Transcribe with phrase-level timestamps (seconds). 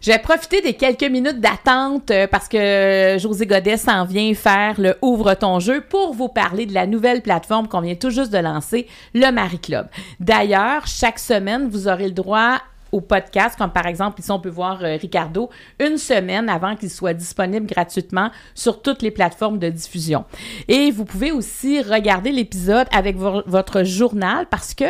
[0.00, 4.80] Je vais profiter des quelques minutes d'attente euh, parce que José Godet s'en vient faire
[4.80, 8.32] le Ouvre ton jeu pour vous parler de la nouvelle plateforme qu'on vient tout juste
[8.32, 9.88] de lancer, le Marie Club.
[10.18, 14.48] D'ailleurs, chaque semaine, vous aurez le droit au podcast, comme par exemple, ici on peut
[14.48, 19.68] voir euh, Ricardo, une semaine avant qu'il soit disponible gratuitement sur toutes les plateformes de
[19.68, 20.24] diffusion.
[20.68, 24.84] Et vous pouvez aussi regarder l'épisode avec votre journal parce que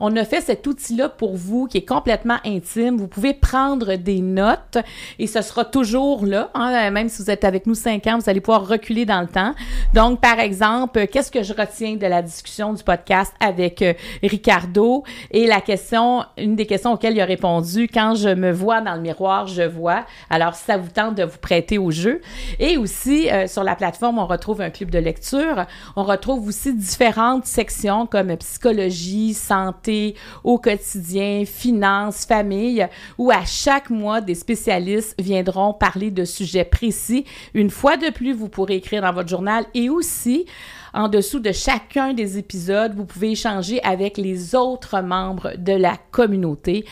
[0.00, 2.96] on a fait cet outil-là pour vous qui est complètement intime.
[2.96, 4.78] Vous pouvez prendre des notes
[5.18, 6.50] et ce sera toujours là.
[6.54, 9.28] Hein, même si vous êtes avec nous cinq ans, vous allez pouvoir reculer dans le
[9.28, 9.54] temps.
[9.92, 15.04] Donc, par exemple, qu'est-ce que je retiens de la discussion du podcast avec euh, Ricardo?
[15.30, 17.43] Et la question, une des questions auxquelles il a répondu
[17.92, 20.06] quand je me vois dans le miroir, je vois.
[20.30, 22.20] Alors, si ça vous tente de vous prêter au jeu.
[22.58, 25.66] Et aussi, euh, sur la plateforme, on retrouve un club de lecture.
[25.96, 32.86] On retrouve aussi différentes sections comme psychologie, santé au quotidien, finances, famille,
[33.18, 37.24] où à chaque mois, des spécialistes viendront parler de sujets précis.
[37.52, 40.46] Une fois de plus, vous pourrez écrire dans votre journal et aussi,
[40.94, 45.96] en dessous de chacun des épisodes, vous pouvez échanger avec les autres membres de la
[46.12, 46.84] communauté.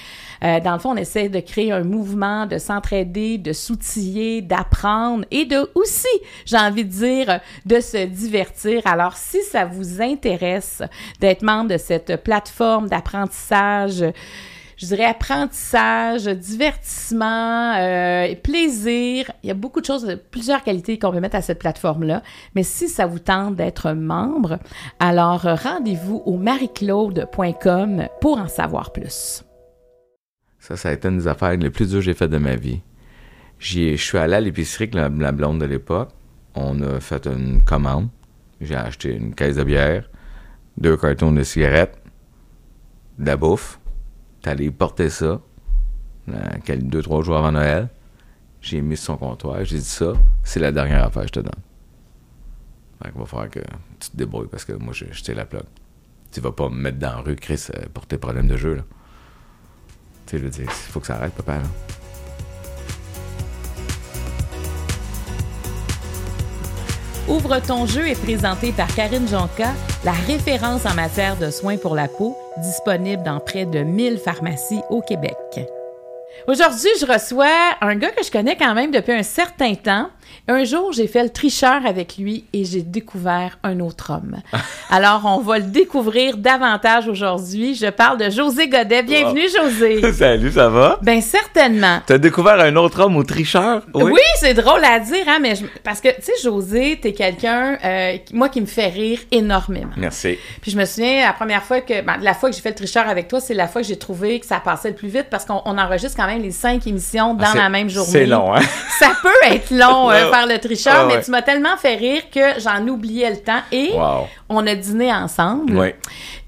[0.42, 5.24] Euh, dans le fond, on essaie de créer un mouvement, de s'entraider, de s'outiller, d'apprendre
[5.30, 6.08] et de aussi,
[6.44, 8.82] j'ai envie de dire, de se divertir.
[8.86, 10.82] Alors, si ça vous intéresse
[11.20, 14.04] d'être membre de cette plateforme d'apprentissage,
[14.82, 19.30] je dirais apprentissage, divertissement, euh, plaisir.
[19.44, 22.24] Il y a beaucoup de choses, plusieurs qualités qu'on peut mettre à cette plateforme-là.
[22.56, 24.58] Mais si ça vous tente d'être membre,
[24.98, 29.44] alors rendez-vous au marieclaude.com pour en savoir plus.
[30.58, 32.56] Ça, ça a été une des affaires les plus dures que j'ai faites de ma
[32.56, 32.80] vie.
[33.60, 36.10] Je suis allé à l'épicerie avec la, blonde de l'époque.
[36.56, 38.08] On a fait une commande.
[38.60, 40.10] J'ai acheté une caisse de bière,
[40.76, 42.02] deux cartons de cigarettes,
[43.20, 43.78] de la bouffe
[44.48, 45.40] allé porter ça,
[46.28, 47.88] euh, deux, trois jours avant Noël.
[48.60, 50.12] J'ai mis sur son comptoir, j'ai dit ça,
[50.44, 51.52] c'est la dernière affaire que je te donne.
[53.02, 53.60] Fait va falloir que
[53.98, 55.66] tu te débrouilles parce que moi, je, je la plaque.
[56.30, 58.82] Tu vas pas me mettre dans la rue, Chris, euh, pour tes problèmes de jeu.
[60.26, 61.62] Tu sais, je veux dire, il faut que ça arrête, papa, là.
[67.32, 69.72] Ouvre ton jeu est présenté par Karine Jonca,
[70.04, 74.82] la référence en matière de soins pour la peau, disponible dans près de 1000 pharmacies
[74.90, 75.34] au Québec.
[76.46, 77.48] Aujourd'hui, je reçois
[77.80, 80.10] un gars que je connais quand même depuis un certain temps.
[80.48, 84.36] Un jour, j'ai fait le tricheur avec lui et j'ai découvert un autre homme.
[84.90, 87.74] Alors, on va le découvrir davantage aujourd'hui.
[87.74, 89.02] Je parle de José Godet.
[89.02, 90.12] Bienvenue, José.
[90.12, 90.98] Salut, ça va?
[91.02, 92.00] Ben certainement.
[92.06, 93.82] T'as découvert un autre homme au tricheur?
[93.94, 95.54] Oui, c'est drôle à dire, hein, mais
[95.84, 99.92] parce que, tu sais, José, t'es quelqu'un, euh, moi, qui me fait rire énormément.
[99.96, 100.38] Merci.
[100.60, 102.74] Puis je me souviens, la première fois que, ben, la fois que j'ai fait le
[102.76, 105.26] tricheur avec toi, c'est la fois que j'ai trouvé que ça passait le plus vite
[105.30, 108.10] parce qu'on enregistre quand même les cinq émissions dans ah, la même journée.
[108.10, 108.60] C'est long, hein?
[108.98, 112.60] Ça peut être long euh, faire le tricheur, mais tu m'as tellement fait rire que
[112.60, 113.92] j'en oubliais le temps et
[114.48, 115.76] on a dîné ensemble.
[115.76, 115.88] Oui.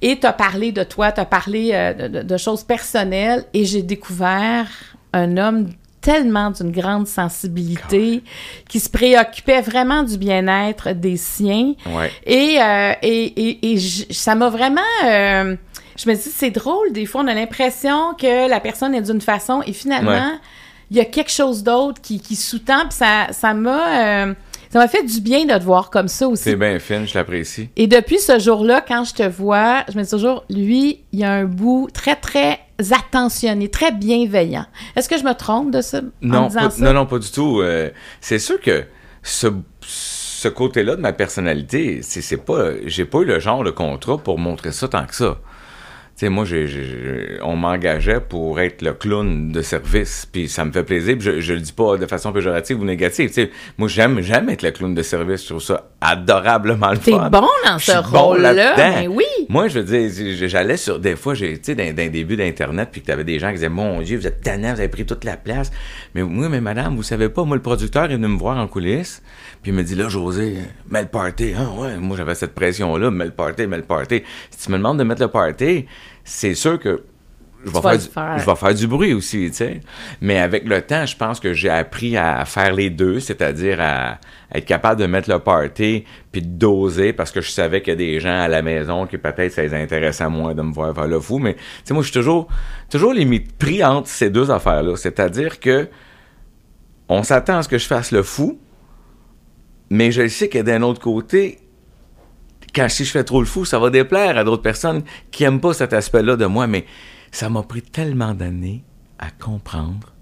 [0.03, 3.83] Et tu as parlé de toi, tu as parlé euh, de, choses personnelles et j'ai
[3.83, 4.67] découvert
[5.13, 5.71] un homme
[6.03, 8.23] tellement d'une grande sensibilité,
[8.69, 11.73] qui se préoccupait vraiment du bien-être des siens.
[11.87, 12.13] Ouais.
[12.27, 13.79] Et, euh, et, et,
[14.11, 14.83] ça m'a vraiment
[15.97, 19.21] je me dis, c'est drôle, des fois, on a l'impression que la personne est d'une
[19.21, 20.39] façon et finalement,
[20.91, 24.25] il y a quelque chose d'autre qui, qui sous-tend, puis ça, ça m'a...
[24.27, 24.35] Euh,
[24.71, 26.43] ça m'a fait du bien de te voir comme ça aussi.
[26.43, 27.69] C'est bien fin, je l'apprécie.
[27.77, 31.23] Et depuis ce jour-là, quand je te vois, je me dis toujours, lui, il y
[31.23, 32.59] a un bout très, très
[32.91, 34.67] attentionné, très bienveillant.
[34.97, 36.01] Est-ce que je me trompe de ça?
[36.23, 37.61] Non, pas, non, non, pas du tout.
[37.61, 37.91] Euh,
[38.21, 38.85] c'est sûr que
[39.23, 39.47] ce,
[39.81, 44.41] ce côté-là de ma personnalité, c'est pas, j'ai pas eu le genre de contrat pour
[44.41, 45.39] montrer ça tant que ça
[46.17, 50.85] sais, moi, j'ai, on m'engageait pour être le clown de service, puis ça me fait
[50.85, 51.17] plaisir.
[51.19, 53.31] je, je le dis pas de façon péjorative ou négative.
[53.33, 55.43] sais, moi, j'aime, j'aime être le clown de service.
[55.43, 59.25] Je trouve ça adorablement le T'es bon dans ce rôle-là, ben oui.
[59.49, 63.01] Moi, je veux dire, j'allais sur des fois, j'ai, tu sais, dans début d'internet, puis
[63.01, 65.25] que t'avais des gens qui disaient, mon Dieu, vous êtes tannant, vous avez pris toute
[65.25, 65.71] la place.
[66.15, 68.67] Mais oui, mais madame, vous savez pas, moi, le producteur est venu me voir en
[68.67, 69.23] coulisses,
[69.63, 70.59] puis il me dit, là, José,
[70.89, 71.55] mets le party.
[71.57, 74.23] Ah ouais, moi, j'avais cette pression-là, mets le party, mets le party.
[74.51, 75.87] Si tu me demandes de mettre le party,
[76.25, 77.05] c'est sûr que
[77.65, 79.81] je vais, faire du, je vais faire du bruit aussi, tu sais.
[80.21, 84.19] Mais avec le temps, je pense que j'ai appris à faire les deux, c'est-à-dire à,
[84.55, 87.95] être capable de mettre le party puis de doser parce que je savais qu'il y
[87.95, 90.95] a des gens à la maison qui peut-être ça les intéressait moins de me voir
[90.95, 91.39] faire le fou.
[91.39, 92.49] Mais tu sais, moi, je suis toujours,
[92.91, 94.97] toujours limite pris entre ces deux affaires-là.
[94.97, 95.89] C'est-à-dire que
[97.09, 98.59] on s'attend à ce que je fasse le fou,
[99.91, 101.59] mais je sais que d'un autre côté,
[102.75, 105.61] quand si je fais trop le fou, ça va déplaire à d'autres personnes qui aiment
[105.61, 106.87] pas cet aspect-là de moi, mais
[107.31, 108.85] ça m'a pris tellement d'années
[109.19, 110.13] à comprendre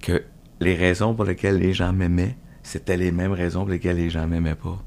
[0.00, 0.22] que
[0.60, 4.26] les raisons pour lesquelles les gens m'aimaient, c'était les mêmes raisons pour lesquelles les gens
[4.26, 4.78] m'aimaient pas.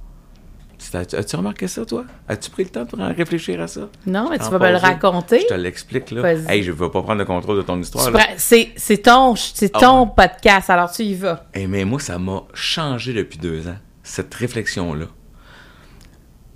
[0.93, 2.03] As-tu remarqué ça, toi?
[2.27, 3.87] As-tu pris le temps de réfléchir à ça?
[4.05, 5.39] Non, mais tu vas me le raconter.
[5.39, 6.33] Je te l'explique, là.
[6.49, 8.11] Hey, je ne veux pas prendre le contrôle de ton histoire.
[8.37, 11.45] C'est ton, ah podcast, alors tu y vas.
[11.53, 15.05] Hey, mais moi, ça m'a changé depuis deux ans, cette réflexion-là.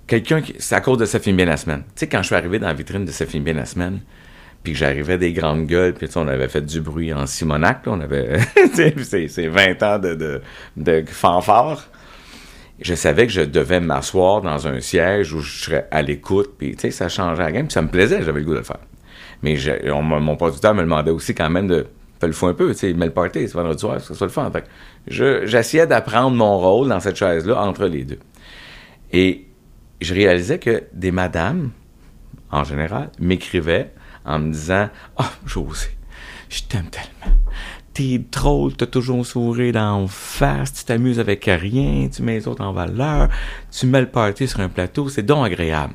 [0.08, 0.54] Quelqu'un qui.
[0.58, 1.84] C'est à cause de Ça bien la semaine.
[1.94, 4.00] Tu sais, quand je suis arrivé dans la vitrine de Ça bien la semaine,
[4.64, 7.92] puis que j'arrivais des grandes gueules, puis on avait fait du bruit en Simonac, là,
[7.92, 8.40] on avait.
[8.74, 10.40] c'est 20 ans de, de,
[10.76, 11.88] de fanfare
[12.80, 16.72] je savais que je devais m'asseoir dans un siège où je serais à l'écoute, puis
[16.76, 18.64] tu sais, ça changeait la game, puis ça me plaisait, j'avais le goût de le
[18.64, 18.78] faire.
[19.42, 19.56] Mais
[19.92, 21.86] mon producteur me demandait aussi quand même de
[22.20, 24.14] faire le fou un peu, tu sais, met le party, c'est vendredi soir, que ce
[24.14, 24.50] soit le fun.
[25.06, 28.18] J'essayais d'apprendre mon rôle dans cette chaise-là entre les deux.
[29.12, 29.47] Et
[30.00, 31.70] je réalisais que des madames,
[32.50, 33.92] en général, m'écrivaient
[34.24, 35.88] en me disant «Ah, oh, José,
[36.48, 37.36] je t'aime tellement
[37.98, 42.46] t'es drôle, t'as toujours un sourire d'en face, tu t'amuses avec rien, tu mets les
[42.46, 43.28] autres en valeur,
[43.72, 45.94] tu mets le party sur un plateau, c'est donc agréable.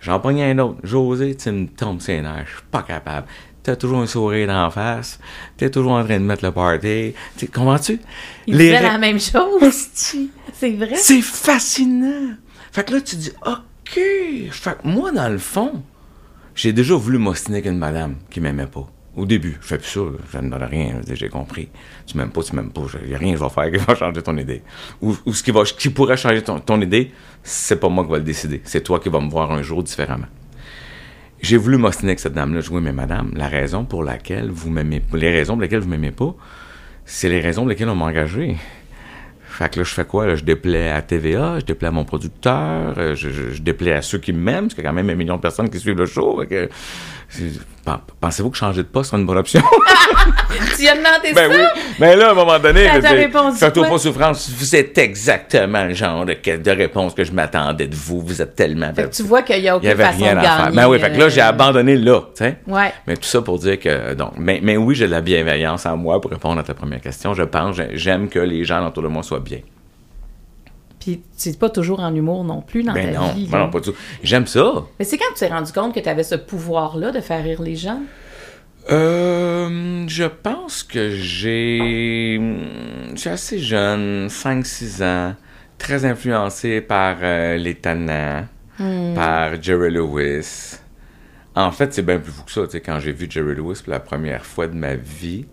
[0.00, 0.78] J'en prends un autre.
[0.84, 3.26] José, tu me tombes ses nerfs, je suis pas capable.
[3.60, 5.18] T'as toujours un sourire d'en face,
[5.56, 7.14] t'es toujours en train de mettre le party.
[7.52, 7.98] Comment tu
[8.46, 9.88] Il fait la même chose.
[10.54, 10.94] c'est vrai.
[10.94, 12.36] C'est fascinant.
[12.72, 14.00] Fait que là, tu dis, OK.
[14.50, 15.82] Fait que moi, dans le fond,
[16.54, 18.90] j'ai déjà voulu m'ostiner avec une madame qui m'aimait pas.
[19.14, 20.00] Au début, je fais plus ça,
[20.32, 21.68] je ne donne rien, j'ai compris.
[22.06, 23.94] Tu m'aimes pas, tu m'aimes pas, il n'y rien que je vais faire qui va
[23.94, 24.62] changer ton idée.
[25.02, 28.62] Ou, ce qui, pourrait changer ton, ton idée, c'est pas moi qui va le décider.
[28.64, 30.28] C'est toi qui vas me voir un jour différemment.
[31.42, 32.62] J'ai voulu m'ostiner avec cette dame-là.
[32.62, 35.80] Je dis, oui, mais madame, la raison pour laquelle vous m'aimez les raisons pour lesquelles
[35.80, 36.34] vous m'aimez pas,
[37.04, 38.56] c'est les raisons pour lesquelles on m'a engagé.
[39.52, 40.34] Fait que là, je fais quoi?
[40.34, 44.16] Je déplais à TVA, je déplais à mon producteur, euh, je, je, déplais à ceux
[44.16, 46.06] qui m'aiment, parce qu'il y a quand même un million de personnes qui suivent le
[46.06, 46.42] show.
[46.48, 46.70] Que,
[48.20, 49.60] Pensez-vous que changer de poste serait une bonne option?
[50.76, 51.58] tu as demandé ben ça?
[51.58, 51.82] Oui.
[51.98, 52.88] Mais là, à un moment donné,
[53.58, 54.50] faites-toi pas souffrance.
[54.50, 58.20] Vous êtes exactement le genre de, de réponse que je m'attendais de vous.
[58.20, 58.92] Vous êtes tellement...
[58.94, 60.48] Fait que tu vois qu'il n'y a aucune façon rien de gagner.
[60.48, 60.72] À faire.
[60.72, 62.58] Ben oui, fait que là, j'ai euh, abandonné là, tu sais.
[62.66, 62.92] Ouais.
[63.06, 64.14] Mais tout ça pour dire que...
[64.14, 67.00] Donc, mais, mais oui, j'ai de la bienveillance en moi pour répondre à ta première
[67.00, 67.34] question.
[67.34, 69.58] Je pense, j'aime que les gens autour de moi soient bien.
[71.02, 73.48] Puis c'est pas toujours en humour non plus dans ben ta non, vie.
[73.50, 73.92] Ben non, pas tout.
[74.22, 74.84] J'aime ça.
[75.00, 77.60] Mais c'est quand tu t'es rendu compte que tu avais ce pouvoir-là de faire rire
[77.60, 78.00] les gens?
[78.88, 82.40] Euh, je pense que j'ai.
[83.14, 85.34] Je suis assez jeune, 5-6 ans,
[85.76, 88.46] très influencé par euh, les Tannants,
[88.78, 89.14] hmm.
[89.14, 90.78] par Jerry Lewis.
[91.56, 92.64] En fait, c'est bien plus fou que ça.
[92.66, 95.46] Tu sais, quand j'ai vu Jerry Lewis pour la première fois de ma vie,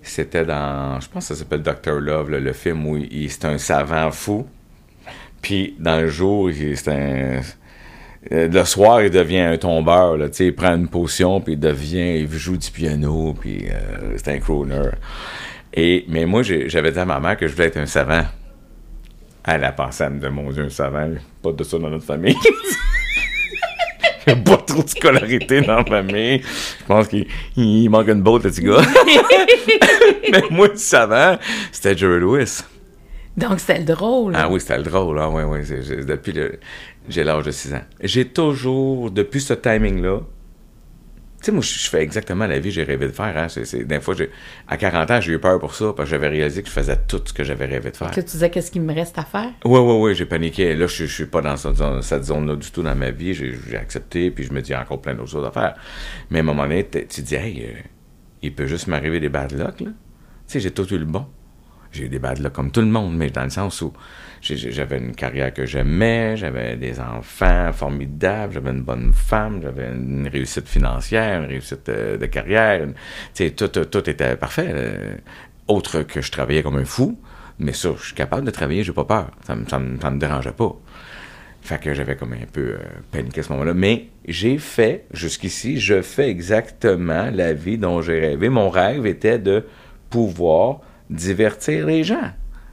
[0.00, 2.00] c'était dans, je pense que ça s'appelle Dr.
[2.00, 4.46] Love, le film où il, c'est un savant fou.
[5.44, 7.42] Puis dans le jour, c'est un...
[8.32, 10.16] Euh, le soir, il devient un tombeur.
[10.16, 14.28] Là, il prend une potion, puis il devient, il joue du piano, puis euh, c'est
[14.28, 14.88] un crooner.
[15.74, 18.24] Et, mais moi, j'avais dit à ma mère que je voulais être un savant.
[19.46, 21.10] Elle a pensé à me dire, mon Dieu, un savant,
[21.42, 22.36] pas de ça dans notre famille.
[24.26, 26.40] Il n'y a pas trop de scolarité dans la famille.
[26.40, 28.80] Je pense qu'il manque une botte, le petit gars.
[30.32, 31.36] Mais moi, le savant,
[31.70, 32.62] c'était Jerry Lewis.
[33.36, 34.34] Donc, c'était le drôle.
[34.36, 35.18] Ah oui, c'était le drôle.
[35.18, 35.60] Ah, oui, oui.
[36.06, 36.58] Depuis le,
[37.08, 37.82] j'ai l'âge de 6 ans.
[38.02, 40.20] J'ai toujours, depuis ce timing-là,
[41.44, 43.36] tu sais, moi, je fais exactement la vie que j'ai rêvé de faire.
[43.36, 43.48] Hein.
[43.48, 44.14] C'est, des fois,
[44.66, 46.96] à 40 ans, j'ai eu peur pour ça, parce que j'avais réalisé que je faisais
[47.06, 48.10] tout ce que j'avais rêvé de faire.
[48.10, 49.50] Que tu disais, qu'est-ce qu'il me reste à faire?
[49.64, 50.74] Oui, oui, oui, j'ai paniqué.
[50.74, 53.34] Là, je, ne suis pas dans cette, zone-là du tout dans ma vie.
[53.34, 55.74] J'ai, accepté, puis je me dis encore plein d'autres choses à faire.
[56.30, 57.78] Mais à un moment donné, tu te dis, hey, euh,
[58.40, 59.90] il peut juste m'arriver des bad luck, là.
[59.90, 59.94] Tu
[60.46, 61.26] sais, j'ai tout eu le bon.
[61.94, 63.92] J'ai eu des bad luck comme tout le monde, mais dans le sens où
[64.42, 70.26] j'avais une carrière que j'aimais, j'avais des enfants formidables, j'avais une bonne femme, j'avais une
[70.26, 72.84] réussite financière, une réussite euh, de, carrière.
[73.32, 74.68] Tu sais, tout, tout, était parfait.
[74.68, 75.14] Euh,
[75.68, 77.16] autre que je travaillais comme un fou,
[77.60, 79.30] mais ça, je suis capable de travailler, j'ai pas peur.
[79.46, 80.74] Ça, ça, ça, me dérangeait pas.
[81.62, 82.78] Fait que j'avais comme un peu euh,
[83.12, 83.72] paniqué à ce moment-là.
[83.72, 88.48] Mais j'ai fait, jusqu'ici, je fais exactement la vie dont j'ai rêvé.
[88.48, 89.64] Mon rêve était de
[90.10, 90.80] pouvoir
[91.10, 92.32] divertir les gens,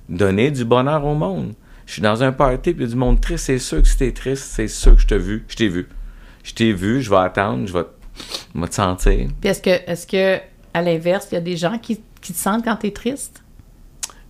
[0.09, 1.53] donner du bonheur au monde
[1.91, 3.87] je suis dans un party, puis il y a du monde triste, c'est sûr que
[3.89, 5.43] si t'es triste, c'est sûr que je t'ai vu.
[5.49, 5.89] Je t'ai vu.
[6.41, 7.83] Je t'ai vu, je vais attendre, je vais,
[8.67, 9.27] te sentir.
[9.41, 10.39] Puis est-ce que, est-ce que,
[10.73, 13.43] à l'inverse, il y a des gens qui, qui te sentent quand t'es triste?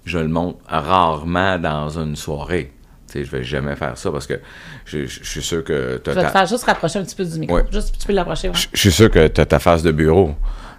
[0.06, 2.74] Je le montre rarement dans une soirée.
[3.14, 4.40] Je ne je vais jamais faire ça parce que
[4.86, 6.02] je, suis sûr que...
[6.04, 7.60] Je vais te faire juste rapprocher un petit peu du micro.
[7.72, 8.50] Juste, tu peux l'approcher.
[8.54, 10.34] Je, suis sûr que tu as ta face de bureau.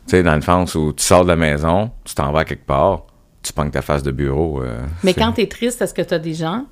[0.08, 2.66] Tu sais, dans le sens où tu sors de la maison, tu t'en vas quelque
[2.66, 3.04] part,
[3.42, 4.62] tu pognes ta face de bureau.
[4.62, 6.64] Euh, Mais quand tu es triste, est-ce que tu as des gens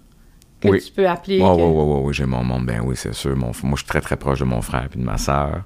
[0.61, 0.81] que Oui.
[0.81, 1.41] tu peux appeler.
[1.41, 3.35] Oui, que- oui, oui, oui, j'ai mon monde, ben oui, c'est sûr.
[3.37, 5.63] Mon- moi, je suis très, très proche de mon frère et de ma sœur.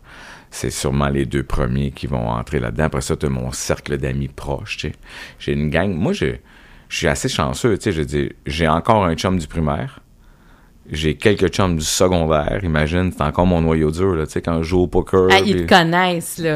[0.50, 2.84] C'est sûrement les deux premiers qui vont entrer là-dedans.
[2.84, 4.94] Après ça, tu as mon cercle d'amis proches, tu sais.
[5.40, 5.92] J'ai une gang.
[5.92, 6.26] Moi, je,
[6.88, 7.92] suis assez chanceux, tu sais.
[7.92, 9.98] Je dis, j'ai encore un chum du primaire.
[10.92, 12.60] J'ai quelques chums du secondaire.
[12.62, 15.28] Imagine, c'est encore mon noyau dur, là, tu sais, quand je joue au poker.
[15.32, 16.54] Ah, ils te connaissent, là.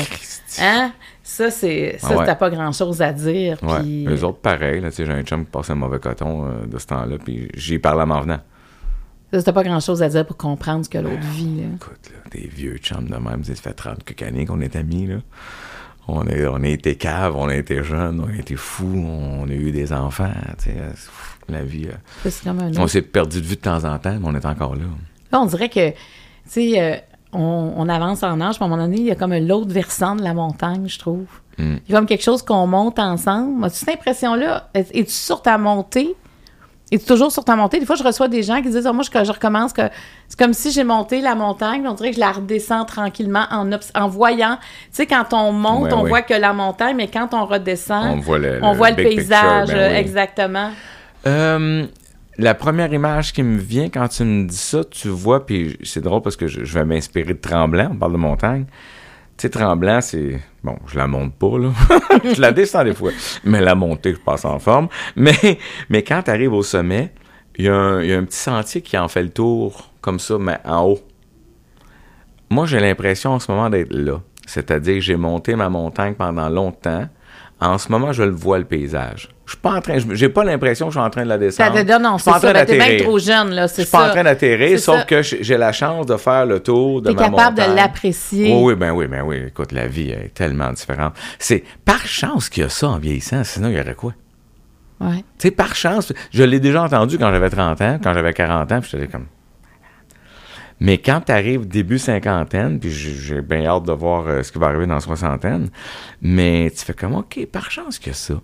[0.61, 0.93] Hein?
[1.31, 1.99] Ça, c'est.
[1.99, 2.25] Ça, Ah ouais.
[2.27, 3.59] t'as pas grand-chose à dire.
[3.63, 4.07] Ouais.
[4.09, 6.87] Eux autres, pareil, là, j'ai un chum qui passe un mauvais coton euh, de ce
[6.87, 8.41] temps-là, puis j'y parle à m'en venant.
[9.31, 11.67] Ça, t'as pas grand-chose à dire pour comprendre ce que l'autre vit, là.
[11.77, 15.07] Écoute, là, des vieux chums de même, ça fait 30 quelques années qu'on est amis,
[15.07, 15.17] là.
[16.11, 19.47] On, est, on a été caves, on a été jeunes, on a été fous, on
[19.47, 20.77] a eu des enfants, tu sais,
[21.51, 21.89] la vie.
[21.89, 24.85] euh, on s'est perdu de vue de temps en temps, mais on est encore là.
[25.31, 25.97] Là, on dirait que, tu
[26.47, 26.97] sais, euh,
[27.33, 29.71] on, on avance en âge, puis à un moment donné, il y a comme l'autre
[29.73, 31.27] versant de la montagne, je trouve.
[31.59, 31.75] Mm.
[31.87, 33.65] Il y a comme quelque chose qu'on monte ensemble.
[33.65, 34.69] As-tu cette impression-là?
[34.75, 36.15] Es- Es-tu sur ta montée?
[36.91, 37.81] Es-tu toujours sur ta montée?
[37.81, 39.83] Des fois, je reçois des gens qui disent, Ah, moi, je, je recommence que
[40.27, 44.09] c'est comme si j'ai monté la montagne, on dirait que je la redescends tranquillement en,
[44.09, 44.57] voyant.
[44.57, 46.09] Tu sais, quand on monte, Ouais, on ouais.
[46.09, 49.09] voit que la montagne, mais quand on redescend, On voit le, on voit le big
[49.09, 49.99] picture, paysage, ben oui.
[49.99, 50.71] exactement.
[51.27, 51.85] Euh,
[52.39, 56.01] la première image qui me vient quand tu me dis ça, tu vois, puis c'est
[56.01, 58.65] drôle parce que je, vais m'inspirer de Tremblant, on parle de montagne.
[59.37, 60.41] Tu sais, Tremblant, c'est...
[60.63, 61.71] Bon, je la monte pas, là.
[62.35, 63.13] je la descends des fois.
[63.45, 64.89] Mais la montée, je passe en forme.
[65.17, 65.59] Mais,
[66.07, 67.13] quand tu arrives au sommet,
[67.57, 70.59] il y, y a un petit sentier qui en fait le tour, comme ça, mais
[70.65, 71.01] en haut.
[72.51, 74.21] Moi, j'ai l'impression en ce moment d'être là.
[74.47, 77.09] C'est-à-dire que j'ai monté ma montagne pendant longtemps.
[77.61, 79.29] En ce moment, je le vois, le paysage.
[79.45, 79.99] Je suis pas en train...
[79.99, 81.75] je- J'ai pas l'impression que je suis en train de la Ça descendre.
[81.75, 82.53] te donne, non, Je suis c'est ça.
[82.53, 84.11] Ben, t'es bien trop jeune, là, Je c'est suis pas en ça.
[84.11, 85.05] train d'atterrir, sauf ça.
[85.05, 87.71] que j'ai la chance de faire le tour de T'es ma capable montagne.
[87.73, 88.53] de l'apprécier.
[88.55, 89.43] Oui, oui, ben oui, ben oui.
[89.49, 91.15] Écoute, la vie est tellement différente.
[91.41, 94.13] C'est par chance qu'il y a ça en vieillissant, sinon il y aurait quoi?
[95.01, 95.17] Ouais.
[95.39, 98.71] Tu sais, par chance, je l'ai déjà entendu quand j'avais 30 ans, quand j'avais 40
[98.73, 99.27] ans, puis j'étais comme...
[100.81, 104.59] Mais quand tu arrives début cinquantaine, puis j'ai bien hâte de voir euh, ce qui
[104.59, 105.71] va arriver dans la soixantaine,
[106.23, 108.41] mais tu fais comme, OK, par chance a ça.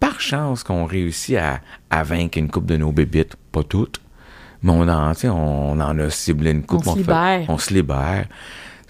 [0.00, 1.60] Par chance qu'on réussit à,
[1.90, 4.00] à vaincre une coupe de nos bébites, pas toutes,
[4.62, 6.86] mais on en, on, en a ciblé une coupe.
[6.86, 7.44] On se fait- libère.
[7.48, 8.26] on se libère.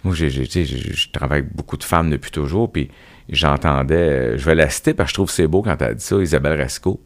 [0.04, 2.88] Moi, je travaille avec beaucoup de femmes depuis toujours, puis
[3.28, 6.04] j'entendais, je vais la citer parce que je trouve que c'est beau quand elle dit
[6.04, 7.02] ça, Isabelle Rasco,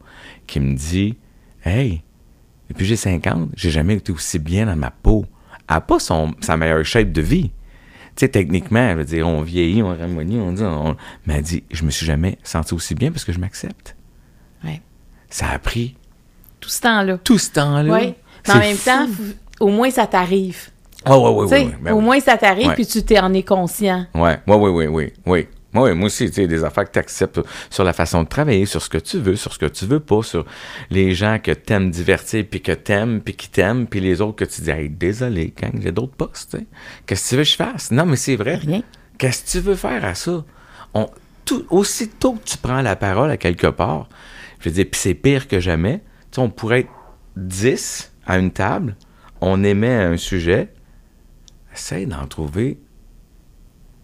[0.47, 1.17] qui me dit
[1.64, 2.02] Hey,
[2.69, 5.25] depuis j'ai 50, j'ai jamais été aussi bien dans ma peau.
[5.71, 7.50] N'a pas son, sa meilleure shape de vie.
[8.14, 10.97] Tu sais, techniquement, je veux dire, on vieillit, on ramollit, on dit, on...
[11.26, 13.97] mais elle dit, je me suis jamais senti aussi bien parce que je m'accepte.
[14.64, 14.83] Ouais.
[15.31, 15.97] Ça a pris
[16.61, 17.16] Tout ce temps-là.
[17.19, 17.92] tout ce temps-là.
[17.95, 18.14] Oui.
[18.49, 18.85] Mais en même fou.
[18.90, 19.07] temps,
[19.61, 20.69] au moins ça t'arrive.
[21.04, 22.04] Ah, ouais, ouais, ouais, ouais, ben au oui.
[22.04, 22.75] moins ça t'arrive, Ouais.
[22.75, 24.07] puis tu t'es en es conscient.
[24.14, 25.81] Ouais, ouais, ouais, ouais, ouais, ouais.
[25.81, 28.67] Ouais, moi aussi, tu sais, des affaires que tu acceptes sur la façon de travailler,
[28.67, 30.45] sur ce que tu veux, sur ce que tu veux pas, sur
[30.91, 34.45] les gens que t'aimes divertir, puis que t'aimes, puis qui t'aiment, puis les autres que
[34.45, 36.57] tu dis, hey, désolé, gang, j'ai d'autres postes.
[37.07, 37.91] Qu'est-ce que tu veux que je fasse?
[37.91, 38.57] Non, mais c'est vrai.
[38.57, 38.83] Rien.
[39.19, 40.45] Qu'est-ce que tu veux faire à ça?
[40.95, 41.09] On,
[41.45, 44.09] tout, aussitôt que tu prends la parole à quelque part,
[44.61, 46.91] je veux dire, puis c'est pire que jamais, tu sais, on pourrait être
[47.37, 48.97] 10 à une table,
[49.41, 50.73] on émet un sujet,
[51.73, 52.79] essaye d'en trouver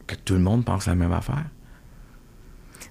[0.06, 1.46] que tout le monde pense la même affaire.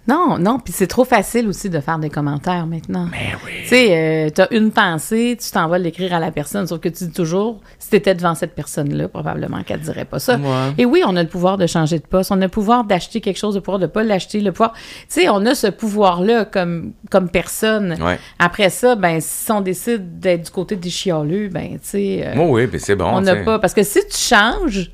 [0.08, 3.08] Non, non, puis c'est trop facile aussi de faire des commentaires maintenant.
[3.12, 3.52] Mais oui.
[3.64, 6.88] Tu sais, euh, t'as une pensée, tu t'en vas l'écrire à la personne, sauf que
[6.90, 10.38] tu dis toujours, si t'étais devant cette personne-là, probablement qu'elle dirait pas ça.
[10.38, 10.74] Ouais.
[10.78, 13.20] Et oui, on a le pouvoir de changer de poste, on a le pouvoir d'acheter
[13.20, 14.74] quelque chose, le pouvoir de pas l'acheter, le pouvoir...
[14.74, 17.98] Tu sais, on a ce pouvoir-là comme, comme personne.
[18.02, 18.18] Ouais.
[18.40, 22.24] Après ça, ben, si on décide d'être du côté des chialeux, ben, tu sais...
[22.26, 23.06] euh, Oui, oui, puis c'est bon.
[23.14, 23.60] on n'a pas...
[23.60, 24.92] Parce que si tu changes...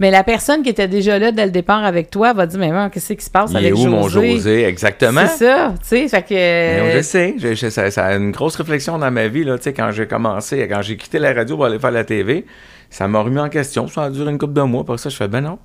[0.00, 2.72] Mais la personne qui était déjà là dès le départ avec toi va dire, mais
[2.72, 3.88] man, qu'est-ce qui se passe Il avec est où José?
[3.88, 4.64] mon José?
[4.64, 5.24] Exactement.
[5.28, 6.34] C'est ça, tu sais, fait que...
[6.34, 9.56] Mais je sais, je- je- ça, ça a une grosse réflexion dans ma vie, là,
[9.56, 12.44] tu sais, quand j'ai commencé, quand j'ai quitté la radio pour aller faire la TV,
[12.90, 15.16] ça m'a remis en question, ça a duré une couple de mois, pour ça, je
[15.16, 15.58] fais, ben non,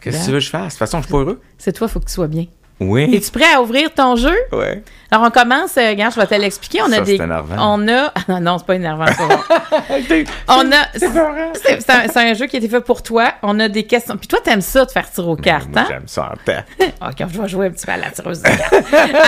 [0.00, 0.24] qu'est-ce que Ben.
[0.26, 0.64] tu veux que je fasse?
[0.64, 1.40] De toute façon, je suis pas heureux.
[1.56, 2.44] C'est toi, faut que tu sois bien.
[2.80, 3.14] Oui.
[3.14, 4.34] Es-tu prêt à ouvrir ton jeu?
[4.52, 4.82] Ouais.
[5.10, 6.80] Alors, on commence, euh, regarde, je vais te l'expliquer.
[6.82, 7.18] On a des.
[7.18, 7.54] c'est énervant.
[7.76, 8.12] On a.
[8.16, 9.28] Ah non, non, c'est pas énervant, ça.
[10.48, 10.86] on a.
[10.94, 13.32] C'est c'est un, c'est un jeu qui a été fait pour toi.
[13.42, 14.16] On a des questions.
[14.16, 15.86] Puis toi, t'aimes ça de faire tirer aux cartes, Moi, hein?
[15.88, 16.62] j'aime ça en temps.
[17.06, 18.74] Ok, je vais jouer un petit peu à la tireuse de cartes.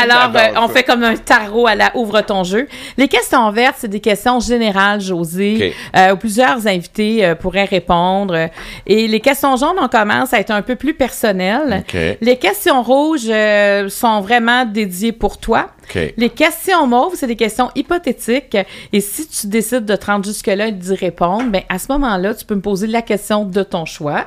[0.03, 2.67] Alors, euh, on fait comme un tarot à la ouvre ton jeu.
[2.97, 6.01] Les questions vertes, c'est des questions générales, José, Ok.
[6.01, 8.49] euh, où plusieurs invités euh, pourraient répondre.
[8.87, 11.85] Et les questions jaunes, on commence à être un peu plus personnelles.
[11.87, 11.97] OK.
[12.21, 15.71] Les questions rouges euh, sont vraiment dédiées pour toi.
[16.17, 18.57] Les questions mauves, c'est des questions hypothétiques.
[18.93, 22.35] Et si tu décides de te rendre jusque-là et d'y répondre, ben à ce moment-là,
[22.35, 24.27] tu peux me poser la question de ton choix.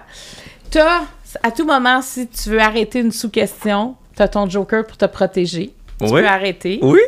[0.71, 1.01] T'as,
[1.43, 5.05] à tout moment, si tu veux arrêter une sous-question, tu as ton joker pour te
[5.05, 5.73] protéger.
[5.99, 6.21] Tu Oui.
[6.21, 6.79] peux arrêter.
[6.81, 6.99] Oui?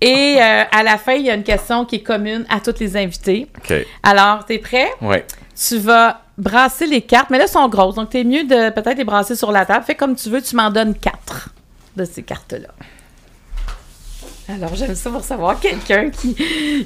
[0.00, 2.78] Et euh, à la fin, il y a une question qui est commune à tous
[2.80, 3.46] les invités.
[3.56, 3.74] OK.
[4.02, 4.88] Alors, t'es prêt?
[5.00, 5.16] Oui.
[5.56, 8.96] Tu vas brasser les cartes, mais là, elles sont grosses, donc t'es mieux de peut-être
[8.98, 9.84] les brasser sur la table.
[9.84, 11.48] Fais comme tu veux, tu m'en donnes quatre
[11.96, 12.68] de ces cartes-là.
[14.46, 16.34] Alors, j'aime ça pour savoir quelqu'un qui,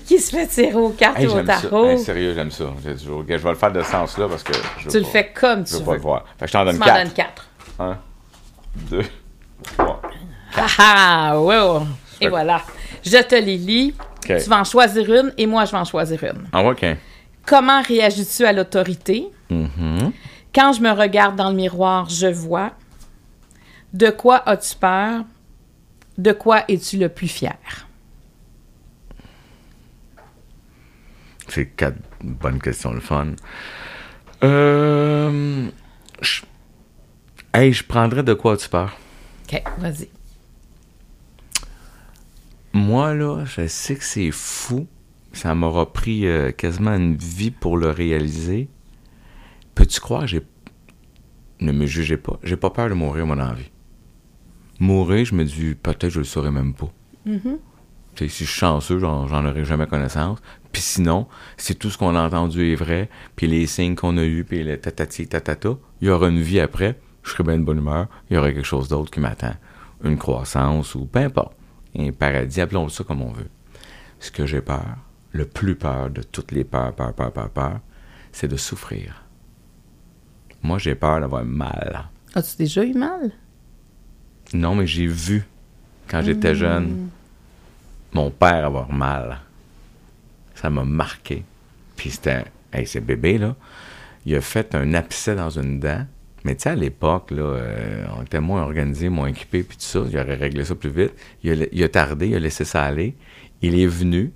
[0.07, 1.87] qui se fait tirer aux cartes Hey, ou au tarot.
[1.91, 2.67] Hey, sérieux, j'aime ça.
[2.85, 5.05] Je, je- je vais le faire de ce sens-là parce que je veux tu le
[5.05, 5.97] fais comme Je tu veux pas veux.
[5.97, 6.25] le voir.
[6.39, 7.03] Fait que je t'en Tu donne m'en quatre.
[7.03, 7.49] donnes quatre.
[7.81, 7.99] Un,
[8.91, 9.03] deux,
[9.77, 10.01] trois.
[10.57, 11.81] Ah ah, wow.
[12.21, 12.63] Et Fait- voilà.
[13.05, 13.93] Je te les lis.
[14.23, 16.47] Tu vas en choisir une et moi, je vais en choisir une.
[16.53, 16.85] Ah, OK.
[17.45, 19.27] Comment réagis-tu à l'autorité?
[19.51, 20.13] Mhm.
[20.55, 22.73] Quand je me regarde dans le miroir, je vois.
[23.93, 25.25] De quoi as-tu peur?
[26.19, 27.57] De quoi es-tu le plus fier?
[31.49, 33.29] C'est quatre bonnes questions, le fun.
[34.45, 35.69] Euh.
[36.21, 36.43] je-
[37.55, 38.97] Hey, je prendrais de quoi tu peur?
[39.51, 40.09] OK, vas-y.
[42.75, 44.87] Moi, là, je sais que c'est fou.
[45.33, 48.69] Ça m'aura pris euh, quasiment une vie pour le réaliser.
[49.79, 50.43] Peux-tu croire j'ai.
[51.61, 52.37] Ne me jugez pas.
[52.43, 53.71] J'ai pas peur de mourir, mon envie.
[54.81, 56.93] Mourir, je me dis, peut-être je le saurais même pas.
[58.17, 60.41] Sais, si je suis chanceux, j'en, j'en aurai jamais connaissance.
[60.73, 64.25] Puis sinon, si tout ce qu'on a entendu est vrai, puis les signes qu'on a
[64.25, 67.63] eus, puis le tatati tatata, il y aura une vie après, je serai bien de
[67.63, 69.55] bonne humeur, il y aura quelque chose d'autre qui m'attend.
[70.03, 71.57] Une croissance ou peu importe.
[71.97, 73.51] Un paradis, appelons ça comme on veut.
[74.19, 74.97] Ce que j'ai peur,
[75.31, 77.79] le plus peur de toutes les peurs, peur, peur, peur, peur,
[78.33, 79.28] c'est de souffrir.
[80.63, 82.09] Moi, j'ai peur d'avoir mal.
[82.35, 83.33] As-tu déjà eu mal?
[84.53, 85.45] Non, mais j'ai vu,
[86.09, 87.09] quand j'étais jeune,
[88.13, 89.41] mon père avoir mal.
[90.55, 91.45] Ça m'a marqué.
[91.97, 93.55] Puis c'était, hey, c'est bébé, là.
[94.27, 96.07] Il a fait un abcès dans une dent.
[96.45, 99.85] Mais tu sais, à l'époque, là, euh, on était moins organisé, moins équipé, puis tout
[99.85, 100.01] ça.
[100.11, 101.13] Il aurait réglé ça plus vite.
[101.43, 103.17] Il a, il a tardé, il a laissé ça aller.
[103.63, 104.33] Il est venu,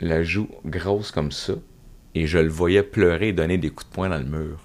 [0.00, 1.54] la joue grosse comme ça,
[2.14, 4.58] et je le voyais pleurer et donner des coups de poing dans le mur.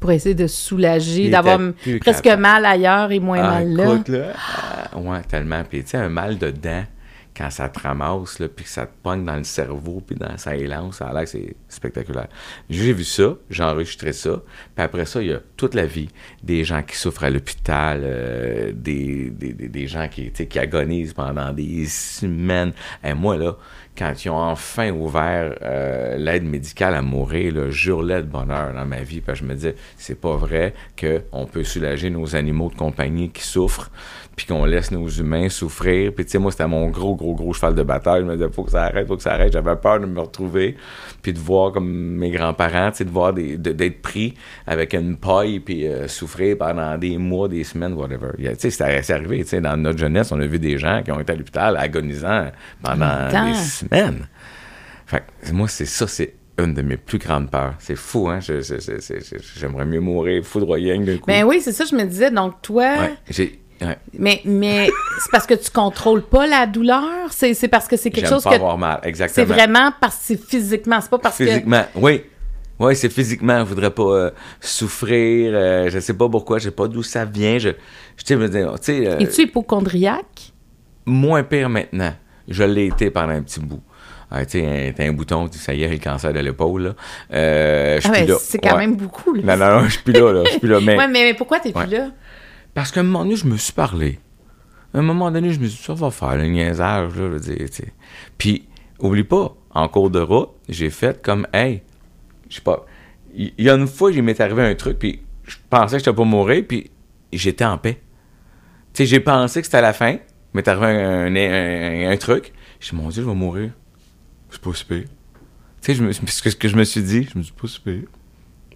[0.00, 1.58] Pour essayer de soulager, d'avoir
[2.00, 2.42] presque capable.
[2.42, 3.84] mal ailleurs et moins Ah, mal là.
[3.94, 4.32] écoute, là.
[4.36, 5.64] ah, ouais, tellement.
[5.68, 6.84] Puis, tu sais, un mal de dent,
[7.36, 10.36] quand ça te ramasse, là, puis que ça te pogne dans le cerveau, puis dans
[10.38, 12.28] ça élance, ça a l'air que c'est spectaculaire.
[12.70, 14.40] J'ai vu ça, j'ai enregistré ça,
[14.76, 16.08] puis après ça, il y a toute la vie.
[16.44, 21.12] Des gens qui souffrent à l'hôpital, euh, des, des, des, des gens qui, qui agonisent
[21.12, 22.72] pendant des semaines.
[23.04, 23.56] Et moi, là,
[23.98, 28.84] quand ils ont enfin ouvert euh, l'aide médicale à mourir, là, j'hurlais de bonheur dans
[28.84, 32.70] ma vie, parce que je me disais, c'est pas vrai qu'on peut soulager nos animaux
[32.70, 33.90] de compagnie qui souffrent,
[34.36, 36.12] puis qu'on laisse nos humains souffrir.
[36.14, 38.20] Puis tu sais, moi, c'était mon gros, gros, gros cheval de bataille.
[38.20, 39.52] Je me disais, faut que ça arrête, faut que ça arrête.
[39.52, 40.76] J'avais peur de me retrouver,
[41.28, 44.32] puis de voir comme mes grands-parents, de voir d'être pris
[44.66, 48.28] avec une paille, puis euh, souffrir pendant des mois, des semaines, whatever.
[48.56, 51.76] C'est arrivé, dans notre jeunesse, on a vu des gens qui ont été à l'hôpital
[51.76, 52.46] agonisant
[52.82, 54.26] pendant des semaines.
[55.04, 57.74] Fait que moi, c'est ça, c'est une de mes plus grandes peurs.
[57.78, 58.38] C'est fou, hein?
[58.40, 61.26] J'aimerais mieux mourir foudroyé d'un coup.
[61.26, 62.30] Ben oui, c'est ça, je me disais.
[62.30, 63.60] Donc, toi, Ouais, j'ai...
[63.80, 63.98] ouais.
[64.18, 64.88] mais, mais
[65.22, 67.02] c'est parce que tu contrôles pas la douleur?
[67.30, 68.54] C'est c'est parce que c'est quelque J'aime chose pas que.
[68.56, 69.46] avoir mal, C'est exactement.
[69.54, 72.22] vraiment parce que c'est physiquement, c'est pas parce Physiquement, oui.
[72.80, 73.58] Oui, c'est physiquement.
[73.58, 75.50] Je voudrais pas euh, souffrir.
[75.52, 76.58] euh, je sais pas pourquoi.
[76.58, 77.58] Je sais pas d'où ça vient.
[77.58, 77.78] Je, je tu
[78.24, 79.22] sais, je veux dire, tu sais, euh, que.
[79.24, 80.52] Es-tu hypochondriaque?
[81.04, 82.12] moins pire maintenant.
[82.46, 83.80] Je l'ai été pendant un petit bout.
[84.30, 86.94] Ah, tu sais, un- t'as un bouton, ça y est, le cancer de l'épaule, là.
[87.32, 88.36] Euh, je suis Ah, ben, là.
[88.40, 88.86] c'est quand Ouais.
[88.86, 89.56] même beaucoup, là.
[89.56, 90.42] Non, non, non, je suis plus là, là.
[90.44, 90.78] Je suis plus là.
[90.84, 92.08] Mais Ouais, mais, mais pourquoi t'es plus là?
[92.74, 94.18] Parce qu'à un moment donné, je me suis parlé.
[94.94, 97.40] À un moment donné, je me suis dit, ça va faire le niaisage, je veux
[97.40, 97.66] dire.
[98.38, 98.66] Puis,
[98.98, 101.82] oublie pas, en cours de route, j'ai fait comme, hey,
[102.48, 102.86] je sais pas,
[103.34, 106.16] il y a une fois, il m'est arrivé un truc, puis je pensais que j'étais
[106.16, 106.90] pas mourir, puis
[107.32, 108.00] j'étais en paix.
[108.94, 110.16] Tu sais, j'ai pensé que c'était la fin,
[110.54, 113.70] m'est arrivé un, un, un- un truc, je mon Dieu, je vais mourir.
[114.50, 114.84] C'est pas si.
[114.86, 115.94] Tu sais,
[116.50, 117.80] ce que, je me suis dit, je me suis pas si.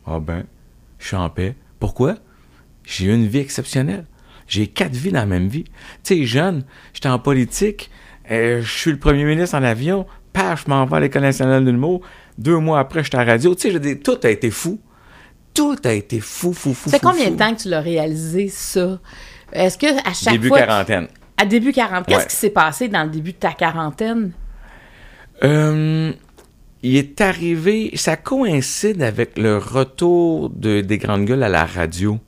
[0.06, 0.44] Ah ben,
[0.98, 1.56] je suis en paix.
[1.80, 2.16] Pourquoi?
[2.84, 4.06] J'ai eu une vie exceptionnelle.
[4.48, 5.64] J'ai quatre vies dans la même vie.
[6.04, 7.90] Tu sais, jeune, j'étais en politique,
[8.30, 11.64] euh, je suis le premier ministre en avion, paf, je m'en vais à l'École nationale
[11.64, 12.02] de l'humour.
[12.38, 13.54] Deux mois après, j'étais à la radio.
[13.54, 14.80] Tu sais, je tout a été fou.
[15.54, 16.88] Tout a été fou, fou, fou.
[16.90, 18.98] Ça fait fou, combien de temps que tu l'as réalisé, ça?
[19.52, 20.58] Est-ce que à chaque Début fois.
[20.62, 21.08] quarantaine.
[21.36, 22.26] À début 40, qu'est-ce Ouais.
[22.26, 24.32] qui s'est passé dans le début de ta quarantaine?
[25.44, 26.12] Euh,
[26.82, 32.18] il est arrivé, ça coïncide avec le retour de, des grandes gueules à la radio.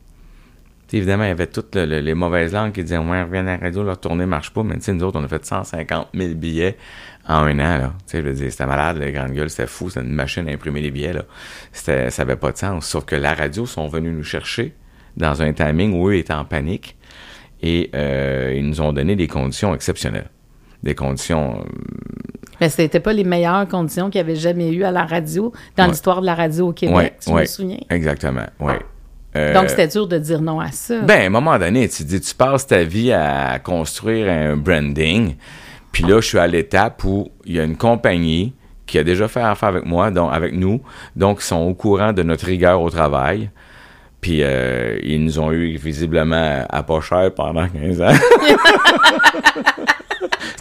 [0.92, 3.56] Évidemment, il y avait toutes le- le- les mauvaises langues qui disaient Ouais, reviens à
[3.56, 4.62] la radio, leur tournée marche pas.
[4.62, 6.76] Mais nous autres, on a fait 150 000 billets
[7.26, 7.78] en un an.
[7.78, 7.92] Là.
[8.12, 10.80] Je veux dire, c'était malade, les grandes gueules, c'était fou, c'était une machine à imprimer
[10.80, 11.12] les billets.
[11.14, 11.22] Là.
[11.72, 12.86] C'était, ça avait pas de sens.
[12.86, 14.74] Sauf que la radio sont venus nous chercher
[15.16, 16.96] dans un timing où eux étaient en panique
[17.62, 20.28] et euh, ils nous ont donné des conditions exceptionnelles.
[20.82, 21.60] des conditions.
[21.60, 21.64] euh,
[22.60, 25.84] Mais c'était pas les meilleures conditions qu'il y avait jamais eu à la radio, dans
[25.84, 25.90] Ouais.
[25.90, 27.40] l'histoire de la radio au Québec, Ouais, tu ouais.
[27.40, 27.78] me souviens.
[27.88, 28.74] Exactement, oui.
[29.36, 31.00] Euh, Donc, c'était dur de dire non à ça.
[31.00, 35.34] Ben, à un moment donné, tu dis, tu passes ta vie à construire un branding,
[35.92, 38.54] puis là, je suis à l'étape où il y a une compagnie
[38.86, 40.82] qui a déjà fait affaire avec moi, donc avec nous,
[41.16, 43.50] donc ils sont au courant de notre rigueur au travail.
[44.20, 48.08] Puis euh, ils nous ont eu visiblement à pas cher pendant 15 ans.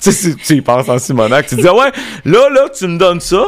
[0.02, 1.92] tu sais, si tu y penses en Simonac, tu dis, ah ouais,
[2.26, 3.44] là, là, tu me donnes ça.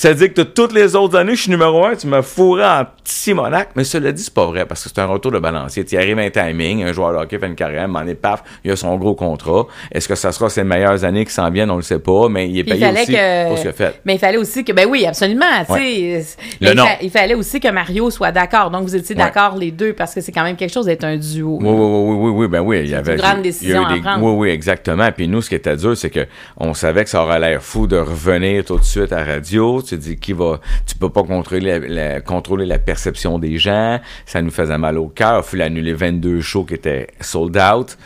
[0.00, 2.64] Ça veut dire que toutes les autres années, je suis numéro un, tu me fourrais
[2.64, 3.68] en petit Simonac.
[3.76, 5.84] Mais cela dit, c'est pas vrai, parce que c'est un retour de balancier.
[5.84, 8.70] Tu arrives un timing, un joueur de hockey fait une carrière, m'en est paf, il
[8.70, 9.66] a son gros contrat.
[9.92, 11.70] Est-ce que ça sera ses meilleures années qui s'en viennent?
[11.70, 13.12] On le sait pas, mais il est payé aussi
[13.48, 14.00] pour ce qu'il a fait.
[14.06, 15.78] Mais il fallait aussi que, ben oui, absolument, tu sais.
[15.78, 16.86] Le mais il, nom.
[16.86, 18.70] fa- il fallait aussi que Mario soit d'accord.
[18.70, 19.22] Donc, vous étiez Ouais.
[19.22, 21.58] d'accord les deux, parce que c'est quand même quelque chose d'être un duo.
[21.60, 23.16] Oui, oui, oui, oui, oui, ben oui, il y avait.
[23.16, 24.00] une grande décision des-.
[24.18, 25.12] Oui, oui, exactement.
[25.12, 27.86] Puis nous, ce qui était dur, c'est que on savait que ça aurait l'air fou
[27.86, 29.82] de revenir tout de suite à radio.
[29.90, 33.98] Tu dis qui va, tu peux pas contrôler la, contrôler la perception des gens.
[34.24, 35.44] Ça nous faisait mal au cœur.
[35.52, 37.96] Il annuler 22 shows qui étaient sold out.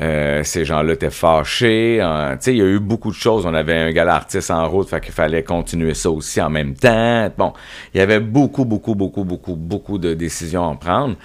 [0.00, 1.98] Euh, ces gens-là étaient fâchés.
[2.00, 3.46] Euh, tu sais, il y a eu beaucoup de choses.
[3.46, 6.74] On avait un gala artiste en route, fait qu'il fallait continuer ça aussi en même
[6.74, 7.28] temps.
[7.36, 7.52] Bon,
[7.94, 11.16] il y avait beaucoup, beaucoup, beaucoup, beaucoup, beaucoup de décisions à prendre.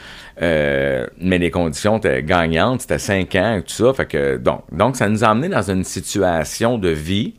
[0.41, 2.81] Euh, mais les conditions étaient gagnantes.
[2.81, 3.93] C'était cinq ans et tout ça.
[3.93, 7.35] Fait que, donc, donc, ça nous a amené dans une situation de vie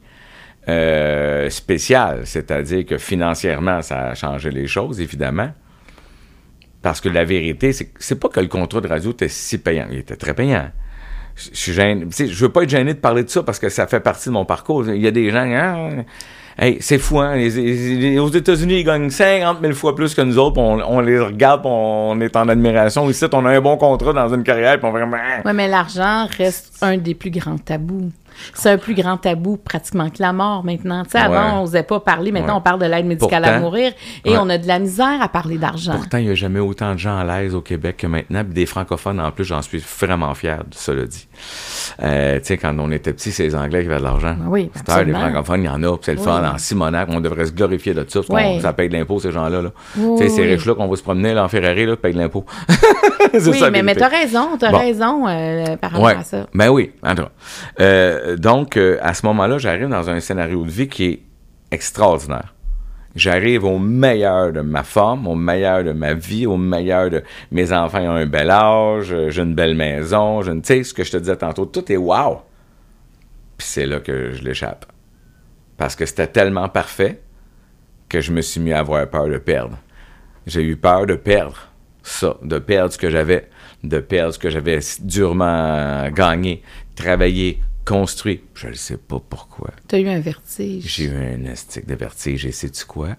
[0.68, 2.22] euh, spéciale.
[2.24, 5.50] C'est-à-dire que financièrement, ça a changé les choses, évidemment.
[6.83, 9.87] Parce que la vérité, c'est pas que le contrat de radio était si payant.
[9.90, 10.68] Il était très payant.
[11.37, 14.35] Je veux pas être gêné de parler de ça parce que ça fait partie de
[14.35, 14.88] mon parcours.
[14.88, 15.50] Il y a des gens.
[16.59, 17.35] Ah, hey, c'est fou, hein?
[17.37, 20.59] aux États-Unis, ils gagnent 50 000 fois plus que nous autres.
[20.59, 23.09] On, on les regarde, on est en admiration.
[23.11, 25.16] Ici, on a un bon contrat dans une carrière, on vraiment.
[25.44, 28.11] Oui, mais l'argent reste un des plus grands tabous.
[28.55, 31.05] C'est un plus grand tabou pratiquement que la mort maintenant.
[31.05, 32.33] Tu sais, avant, on n'osait pas parler.
[32.33, 32.59] Maintenant, Ouais.
[32.59, 33.92] on parle de l'aide médicale à mourir
[34.25, 34.37] et Ouais.
[34.40, 35.94] on a de la misère à parler d'argent.
[35.97, 38.44] Pourtant, il n'y a jamais autant de gens à l'aise au Québec que maintenant.
[38.44, 41.29] Puis des francophones, en plus, j'en suis vraiment fier, de cela dit.
[42.03, 44.37] Euh, tu sais, quand on était petits, c'est les Anglais qui avaient de l'argent.
[44.40, 45.20] Ah oui, tard, les absolument.
[45.20, 45.92] francophones, il y en a.
[45.97, 46.25] Puis c'est le Oui.
[46.25, 46.53] fun.
[46.55, 48.20] En Simonac, on devrait se glorifier de ça.
[48.27, 49.62] Parce qu'on ça paye de l'impôt, ces gens-là.
[49.62, 49.70] Là.
[49.97, 52.18] Oui, tu sais, ces riches-là qu'on va se promener là, en Ferrari, là, payent de
[52.18, 52.44] l'impôt.
[53.35, 54.79] Oui, ça, mais, t'as raison, t'as Bon.
[54.79, 56.47] raison euh, par rapport à ça.
[56.55, 57.31] Ben oui, en tout cas.
[57.81, 61.23] Euh, donc, euh, à ce moment-là, j'arrive dans un scénario de vie qui est
[61.71, 62.55] extraordinaire.
[63.15, 67.73] J'arrive au meilleur de ma forme, au meilleur de ma vie, au meilleur de mes
[67.73, 71.05] enfants ont un bel âge, euh, j'ai une belle maison, je ne sais ce que
[71.05, 72.41] je te disais tantôt, tout est wow.
[73.57, 74.87] Puis c'est là que je l'échappe.
[75.77, 77.21] Parce que c'était tellement parfait
[78.09, 79.79] que je me suis mis à avoir peur de perdre.
[80.47, 81.69] J'ai eu peur de perdre
[82.03, 83.49] ça, de perdre ce que j'avais,
[83.83, 86.63] de perdre ce que j'avais durement gagné,
[86.97, 88.42] travaillé, construit.
[88.55, 89.70] Je ne sais pas pourquoi.
[89.88, 90.85] T'as eu un vertige.
[90.87, 93.16] J'ai eu un estique de vertige et sais-tu quoi?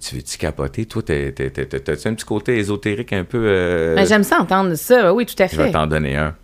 [0.00, 0.84] Tu veux-tu capoter?
[0.86, 3.38] Toi, t'as-tu un petit côté ésotérique un peu...
[3.46, 5.14] euh, Ben, J'aime ça entendre ça.
[5.14, 5.72] Oui, tout à je vais fait.
[5.72, 6.34] t'en donner un.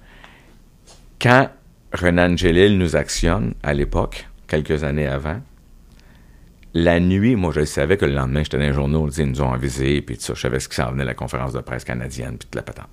[1.20, 1.50] Quand
[1.92, 5.40] Renan Gélil nous actionne, à l'époque, quelques années avant,
[6.74, 9.52] la nuit, moi, je savais que le lendemain, j'étais dans les journaux, ils nous ont
[9.52, 12.36] avisé, puis tout ça, je savais ce qui s'en venait, la conférence de presse canadienne,
[12.38, 12.86] puis toute la patente.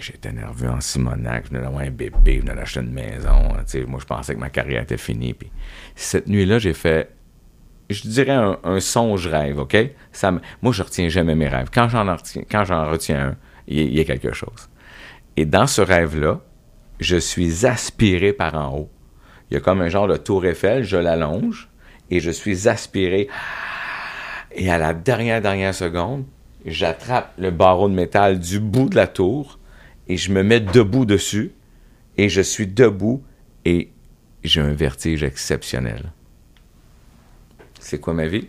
[0.00, 3.84] J'étais nerveux en Simonac, je venais d'avoir un bébé, je venais d'acheter une maison, sais,
[3.84, 5.50] moi, je pensais que ma carrière était finie, puis
[5.94, 7.10] cette nuit-là, j'ai fait,
[7.88, 8.32] je dirais
[8.64, 9.76] un, songe-rêve, OK?
[10.12, 11.68] Ça moi, je retiens jamais mes rêves.
[11.72, 14.68] Quand j'en retiens, quand j'en retiens un, il y, a- il y a quelque chose.
[15.36, 16.40] Et dans ce rêve-là,
[17.00, 18.90] je suis aspiré par en haut.
[19.50, 21.68] Il y a comme un genre de tour Eiffel, je l'allonge
[22.10, 23.28] et je suis aspiré.
[24.52, 26.24] Et à la dernière, dernière seconde,
[26.64, 29.58] j'attrape le barreau de métal du bout de la tour
[30.08, 31.52] et je me mets debout dessus
[32.16, 33.24] et je suis debout
[33.64, 33.90] et
[34.42, 36.12] j'ai un vertige exceptionnel.
[37.80, 38.48] C'est quoi ma vie?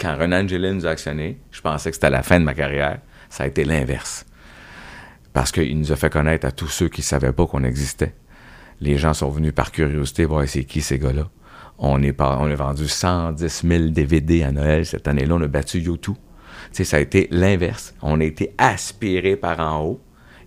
[0.00, 3.00] Quand Renan Angelin nous a actionné, je pensais que c'était la fin de ma carrière.
[3.28, 4.24] Ça a été l'inverse.
[5.32, 8.14] Parce qu'il nous a fait connaître à tous ceux qui ne savaient pas qu'on existait.
[8.80, 11.28] Les gens sont venus par curiosité voir c'est qui ces gars-là.
[11.78, 15.34] On, est a vendu 110 000 DVD à Noël cette année-là.
[15.34, 16.16] On a battu YouTube.
[16.72, 17.94] Ça a été l'inverse.
[18.02, 20.00] On a été aspiré par en haut.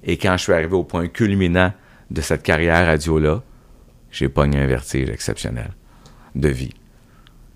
[0.04, 1.74] Et quand je suis arrivé au point culminant
[2.12, 3.42] de cette carrière radio-là,
[4.12, 5.72] j'ai pogné un vertige exceptionnel
[6.36, 6.74] de vie.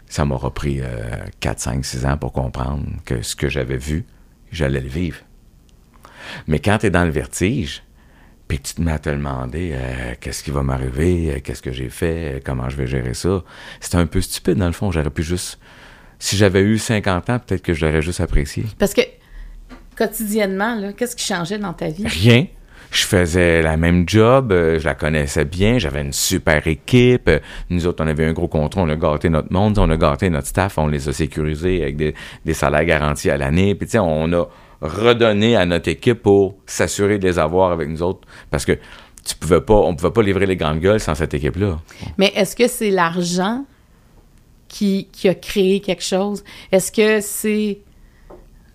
[0.07, 0.81] Ça m'aura pris
[1.41, 4.05] 4, 5, 6 ans pour comprendre que ce que j'avais vu,
[4.51, 5.17] j'allais le vivre.
[6.47, 7.83] Mais quand tu dans le vertige,
[8.47, 11.71] puis tu te mets à te demander euh, qu'est-ce qui va m'arriver, euh, qu'est-ce que
[11.71, 13.43] j'ai fait, euh, comment je vais gérer ça,
[13.81, 14.91] c'est un peu stupide dans le fond.
[14.91, 15.59] J'aurais pu juste.
[16.19, 18.65] Si j'avais eu 50 ans, peut-être que je l'aurais juste apprécié.
[18.79, 19.01] Parce que
[19.97, 22.05] quotidiennement, qu'est-ce qui changeait dans ta vie?
[22.07, 22.45] Rien.
[22.91, 27.29] je faisais la même job, euh, je la connaissais bien, j'avais une super équipe.
[27.69, 30.29] nous autres, on avait un gros contrat, on a gâté notre monde, on a gâté
[30.29, 32.13] notre staff, on les a sécurisés avec des,
[32.45, 33.75] des salaires garantis à l'année.
[33.75, 34.45] Puis, tu sais, on a
[34.81, 38.27] redonné à notre équipe pour s'assurer de les avoir avec nous autres.
[38.51, 38.77] Parce que
[39.25, 41.79] tu pouvais pas, on pouvait pas livrer les grandes gueules sans cette équipe-là.
[42.17, 43.65] Mais est-ce que c'est l'argent
[44.67, 46.43] qui, qui a créé quelque chose?
[46.71, 47.79] Est-ce que c'est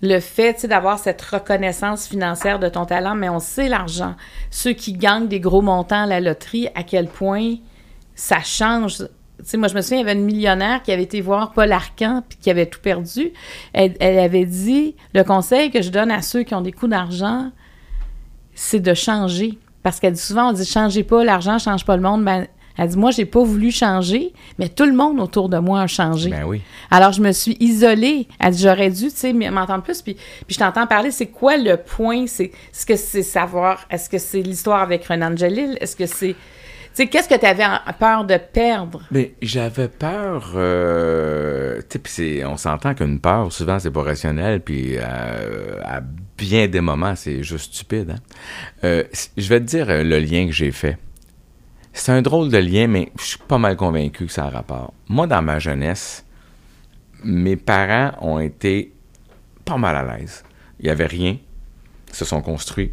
[0.03, 4.17] le fait d'avoir cette reconnaissance financière de ton talent, mais on sait l'argent.
[4.51, 7.55] Ceux qui gagnent des gros montants à la loterie, à quel point
[8.17, 8.99] ça change.
[9.55, 12.23] Moi, je me souviens, il y avait une millionnaire qui avait été voir Paul Arcan
[12.29, 13.33] puis qui avait tout perdu.
[13.73, 17.51] Elle, avait dit le conseil que je donne à ceux qui ont des coups d'argent,
[18.55, 19.59] c'est de changer.
[19.85, 22.25] Parce qu'elle dit souvent, on dit changez pas, l'argent change pas le monde.
[22.25, 22.47] Ben,
[22.79, 25.87] elle dit moi, j'ai pas voulu changer, mais tout le monde autour de moi a
[25.87, 26.31] changé.
[26.31, 26.63] Ben oui.
[26.91, 28.29] Alors, je me suis isolée.
[28.41, 30.03] Elle dit, j'aurais dû, tu sais, m'entendre plus.
[30.03, 32.27] Puis, puis je t'entends parler, c'est quoi le point?
[32.27, 35.77] C'est, est-ce que c'est savoir, est-ce que c'est l'histoire avec Renan Angelil?
[35.81, 36.35] Est-ce que c'est...
[36.95, 37.65] Tu sais, qu'est-ce que tu avais
[37.99, 39.01] peur de perdre?
[39.11, 44.97] Mais j'avais peur, euh, tu sais, on s'entend qu'une peur, souvent, c'est pas rationnel, puis
[44.99, 46.03] euh, à
[46.37, 48.11] bien des moments, c'est juste stupide.
[48.11, 48.21] hein.
[48.85, 49.05] Euh,
[49.39, 50.99] je vais te dire le lien que j'ai fait.
[51.93, 54.95] C'est un drôle de lien, mais je suis pas mal convaincu que ça a rapport.
[55.09, 56.25] Moi, dans ma jeunesse,
[57.23, 58.93] mes parents ont été
[59.65, 60.43] pas mal à l'aise.
[60.81, 61.37] Il y avait rien.
[62.09, 62.93] Ils se sont construits.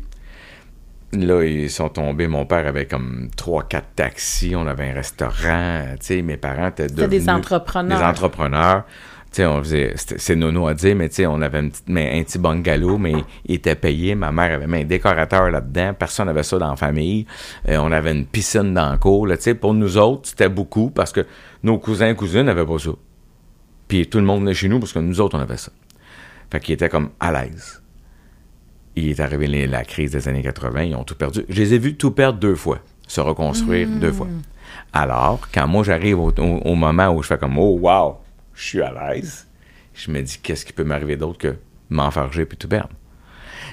[1.11, 2.27] Là, ils sont tombés.
[2.27, 4.55] Mon père avait comme trois, quatre taxis.
[4.55, 5.85] On avait un restaurant.
[5.99, 6.87] Tu sais, mes parents étaient
[7.29, 7.99] entrepreneurs.
[7.99, 8.83] Des entrepreneurs.
[9.31, 12.19] Sais, on faisait, c'est nono à dire, mais tu sais, on avait une petite, mais
[12.19, 13.13] un petit bungalow, mais
[13.45, 14.15] il était payé.
[14.15, 15.93] Ma mère avait mis un décorateur là-dedans.
[15.97, 17.27] Personne n'avait ça dans la famille.
[17.67, 19.27] Euh, on avait une piscine dans le cour.
[19.27, 21.27] Là, tu sais, pour nous autres, c'était beaucoup parce que
[21.61, 22.89] nos cousins et cousines n'avaient pas ça.
[23.87, 25.71] Puis tout le monde venait chez nous parce que nous autres, on avait ça.
[26.51, 27.83] Fait qu'ils étaient comme à l'aise.
[28.95, 31.45] Il est arrivé les- la crise des années 80, ils ont tout perdu.
[31.47, 34.27] Je les ai vus tout perdre deux fois, se reconstruire deux fois.
[34.91, 38.17] Alors, quand moi j'arrive au, au- au moment où je fais comme Oh wow,
[38.59, 39.47] je suis à l'aise,
[39.93, 41.55] je me dis qu'est-ce qui peut m'arriver d'autre que
[41.89, 42.89] m'enfarger puis tout perdre?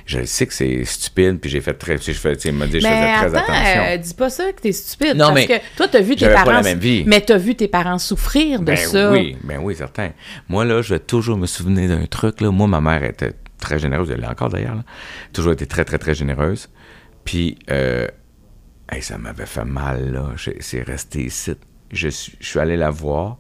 [0.05, 1.97] Je sais que c'est stupide, puis j'ai fait très.
[1.99, 3.83] Je, fais, tu sais, il m'a dit, je faisais très attends, attention.
[3.89, 5.17] euh, dis pas ça que t'es stupide.
[5.17, 6.53] Non, parce mais que toi, t'as vu tes pas parents...
[6.53, 7.03] la même vie.
[7.07, 9.11] Mais t'as vu tes parents souffrir de Ben ça.
[9.11, 10.11] oui, ben oui, certain.
[10.49, 12.51] Moi, là, je vais toujours me souvenir d'un truc, là.
[12.53, 14.85] Moi, ma mère était très généreuse, elle l'est encore d'ailleurs, là.
[15.33, 16.69] Toujours été très, très, très généreuse.
[17.25, 18.07] Puis, euh,
[18.93, 20.31] hey, ça m'avait fait mal, là.
[20.37, 21.55] J'ai- C'est resté ici.
[21.91, 23.39] Je suis, je suis allé la voir.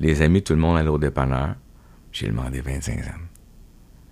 [0.00, 1.56] Les amis, tout le monde allait au dépanneur.
[2.12, 3.10] J'ai demandé 25 cents.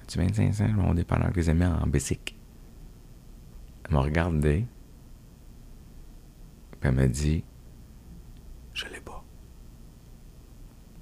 [0.03, 0.69] As-tu 25 cents?
[0.69, 2.35] Je vais au dépanneur que les amis en bicycle?
[3.85, 4.67] Elle m'a regardé.
[6.73, 7.45] Puis elle m'a dit,
[8.75, 9.25] je l'ai pas.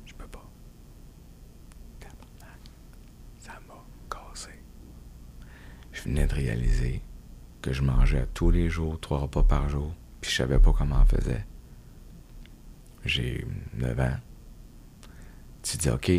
[0.04, 0.46] Je peux pas.
[3.38, 3.74] Ça m'a
[4.10, 4.50] cassé.
[5.92, 7.02] Je venais de réaliser
[7.62, 11.00] que je mangeais tous les jours, trois repas par jour, puis je savais pas comment
[11.02, 11.46] on faisait.
[13.04, 13.46] J'ai
[13.78, 14.16] 9 ans.
[15.64, 16.12] Tu dis, OK,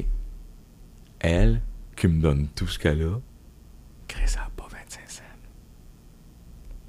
[1.19, 1.62] elle,
[1.95, 3.19] qui me donne tout ce qu'elle a,
[4.08, 5.23] crée ça pas 25 cents.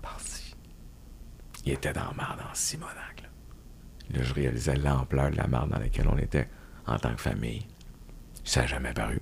[0.00, 0.56] Par-ci.
[1.66, 3.28] Il était dans la marde en Simonac, là.
[4.18, 6.48] Là, je réalisais l'ampleur de la marde dans laquelle on était
[6.86, 7.66] en tant que famille.
[8.42, 9.20] Ça n'a jamais paru.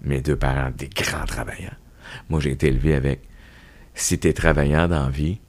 [0.00, 1.76] Mes deux parents, des grands travailleurs.
[2.30, 3.28] Moi, j'ai été élevé avec
[3.94, 5.40] si tu es travaillant dans la vie,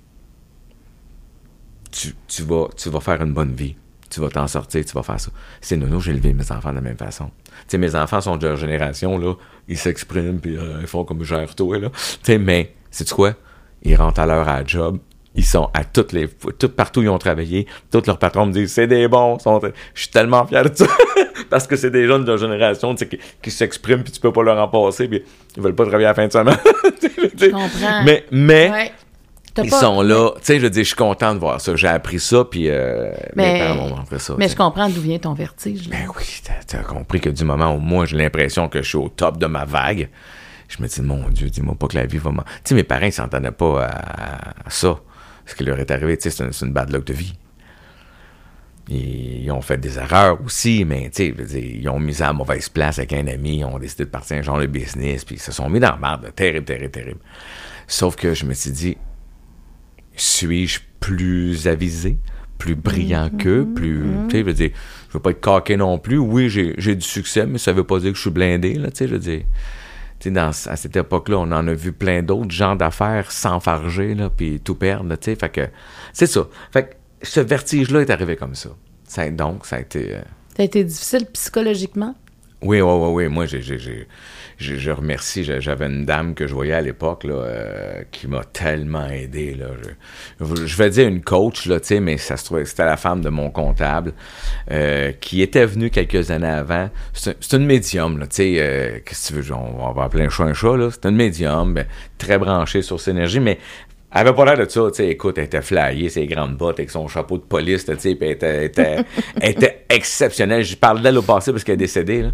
[1.91, 3.77] tu, tu vas, tu vas faire une bonne vie.
[4.12, 5.32] Tu vas t'en sortir, tu vas faire ça.
[5.62, 7.32] C'est nono, j'ai élevé mes enfants de la même façon.
[7.45, 9.34] Tu sais, mes enfants sont de leur génération, là.
[9.67, 11.89] Ils s'expriment, puis euh, ils font comme gère toi, là.
[11.89, 13.34] Tu sais, mais, c'est quoi?
[13.84, 14.97] Ils rentrent à l'heure à la job.
[15.34, 17.65] Ils sont à toutes les, tout, partout où ils ont travaillé.
[17.89, 19.39] Tous leurs patrons me disent, c'est des bons.
[19.39, 19.62] sont-
[19.93, 20.86] je suis tellement fier de ça.
[21.50, 24.19] Parce que c'est des jeunes de leur génération, tu sais, qui, qui s'expriment, puis tu
[24.19, 25.24] peux pas leur en passer, puis
[25.56, 26.58] ils veulent pas travailler à la fin de semaine.
[27.02, 28.04] Je comprends.
[28.04, 28.91] mais, mais, Ouais.
[29.64, 30.32] Ils pas- sont là.
[30.38, 31.76] Tu sais, je dire, je suis content de voir ça.
[31.76, 34.36] J'ai appris ça, puis euh, Mais- mes parents m'ont montré ça.
[34.38, 35.90] Mais je comprends d'où vient ton vertige.
[35.90, 35.98] là.
[36.00, 38.98] Ben oui, t'as- t'as compris que du moment où moi, j'ai l'impression que je suis
[38.98, 40.10] au top de ma vague,
[40.70, 42.44] je me dis, mon Dieu, dis-moi pas que la vie va m'en...
[42.44, 44.98] Tu sais, mes parents, ils s'entendaient pas à, à ça.
[45.46, 47.34] Ce qui leur est arrivé, tu sais, c'est une, bad luck de vie.
[48.88, 52.34] Ils, ils ont fait des erreurs aussi, mais tu sais, ils ont mis ça à
[52.34, 55.36] mauvaise place avec un ami, ils ont décidé de partir un genre de business, puis
[55.36, 57.20] ils se sont mis dans la merde, terrible, terrible, terrible.
[57.88, 58.98] Sauf que je me suis dit,
[60.15, 62.17] suis-je plus avisé,
[62.58, 64.71] plus brillant qu'eux, plus, tu sais, je veux dire,
[65.10, 66.17] je veux pas être coqué non plus.
[66.17, 68.97] Oui, j'ai du succès, mais ça veut pas dire que je suis blindé, là, tu
[68.97, 69.41] sais, je veux dire.
[70.19, 74.13] Tu sais, dans, à cette époque-là, on en a vu plein d'autres gens d'affaires s'enfarger,
[74.13, 75.67] là, puis tout perdre, là, tu sais, fait que,
[76.13, 76.47] c'est ça.
[76.71, 76.95] Fait que
[77.26, 78.69] ce vertige-là est arrivé comme ça.
[79.08, 80.15] ça donc, ça a été...
[80.15, 80.21] euh,
[80.56, 82.15] Ça a été difficile psychologiquement?
[82.62, 83.28] oui, oui, oui, oui.
[83.28, 84.08] Moi, j'ai,
[84.62, 89.08] je, je remercie, j'avais une dame que je voyais à l'époque euh, qui m'a tellement
[89.08, 89.56] aidé.
[89.56, 89.67] Là.
[90.39, 93.50] Je, vais dire une coach, là, mais ça se trouvait c'était la femme de mon
[93.50, 94.13] comptable
[94.69, 96.89] euh, qui était venue quelques années avant.
[97.13, 100.43] C'est une médium, là, euh, qu'est-ce que tu veux, on, on va appeler un chat
[100.43, 100.89] un chat, là.
[100.91, 101.86] C'est une médium, ben,
[102.17, 103.58] très branchée sur ses énergies, mais
[104.13, 106.80] elle avait pas l'air de ça, tu sais, écoute, elle était flyée, ses grandes bottes
[106.80, 108.97] avec son chapeau de police, tu sais, elle était, elle était,
[109.41, 110.63] elle était exceptionnelle.
[110.63, 112.32] Je parle d'elle au passé parce qu'elle est décédée, là.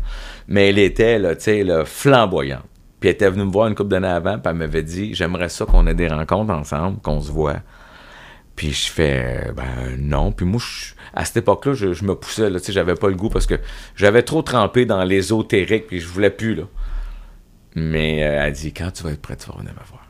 [0.48, 2.64] mais elle était, tu sais, flamboyante.
[3.00, 5.50] Puis elle était venue me voir une couple d'années avant, puis elle m'avait dit, j'aimerais
[5.50, 7.58] ça qu'on ait des rencontres ensemble, qu'on se voit.
[8.56, 10.32] Puis je fais, ben non.
[10.32, 13.14] Puis moi, je- à cette époque-là, je, je me poussais, tu sais, j'avais pas le
[13.16, 13.54] goût parce que
[13.96, 16.64] j'avais trop trempé dans l'ésotérique, puis je voulais plus, là.
[17.76, 20.07] Mais euh, elle dit, quand tu vas être prêt, tu vas venir me voir.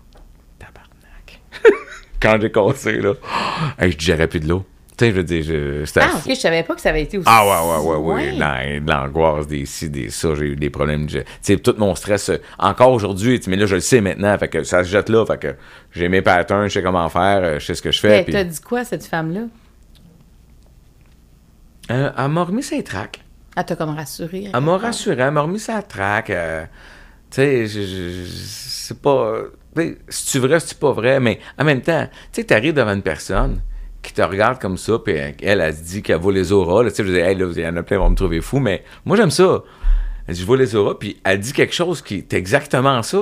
[2.20, 3.14] Quand j'ai cassé, là,
[3.80, 4.66] hey, je digérais plus de l'eau.
[4.98, 7.20] Tu sais, je veux dire, je, Ah, ok, je savais pas que ça avait été
[7.20, 7.28] aussi.
[7.30, 8.40] ah ouais, ouais, ouais, ouais.
[8.40, 8.80] Ouais.
[8.80, 11.06] L'angoisse, des ci, des ça, j'ai eu des problèmes.
[11.06, 14.48] Tu sais, tout mon stress, euh, encore aujourd'hui, mais là, je le sais maintenant, fait
[14.48, 15.56] que ça se jette là, fait que
[15.92, 18.26] j'ai mes patterns, je sais comment faire, euh, je sais ce que je fais.
[18.28, 19.42] Mais t'as dit quoi, cette femme-là?
[21.92, 23.24] Euh, elle m'a remis ses tracks.
[23.56, 24.50] Elle t'a comme rassuré.
[24.54, 26.30] Elle m'a rassuré, elle m'a remis sa traque.
[26.32, 26.64] euh,
[27.32, 29.34] tu sais, c'est pas.
[30.10, 33.62] C'est-tu vrai, c'est-tu pas vrai, mais en même temps, tu sais, t'arrives devant une personne
[34.02, 36.84] qui te regarde comme ça, puis elle, elle, elle se dit qu'elle vaut les auras.
[36.84, 38.16] là, Tu sais, je dis, hey, là, il y en a plein qui vont me
[38.16, 39.64] trouver fou, mais moi, j'aime ça.
[40.28, 43.22] Elle dit, je vois les auras, puis elle dit quelque chose qui est exactement ça.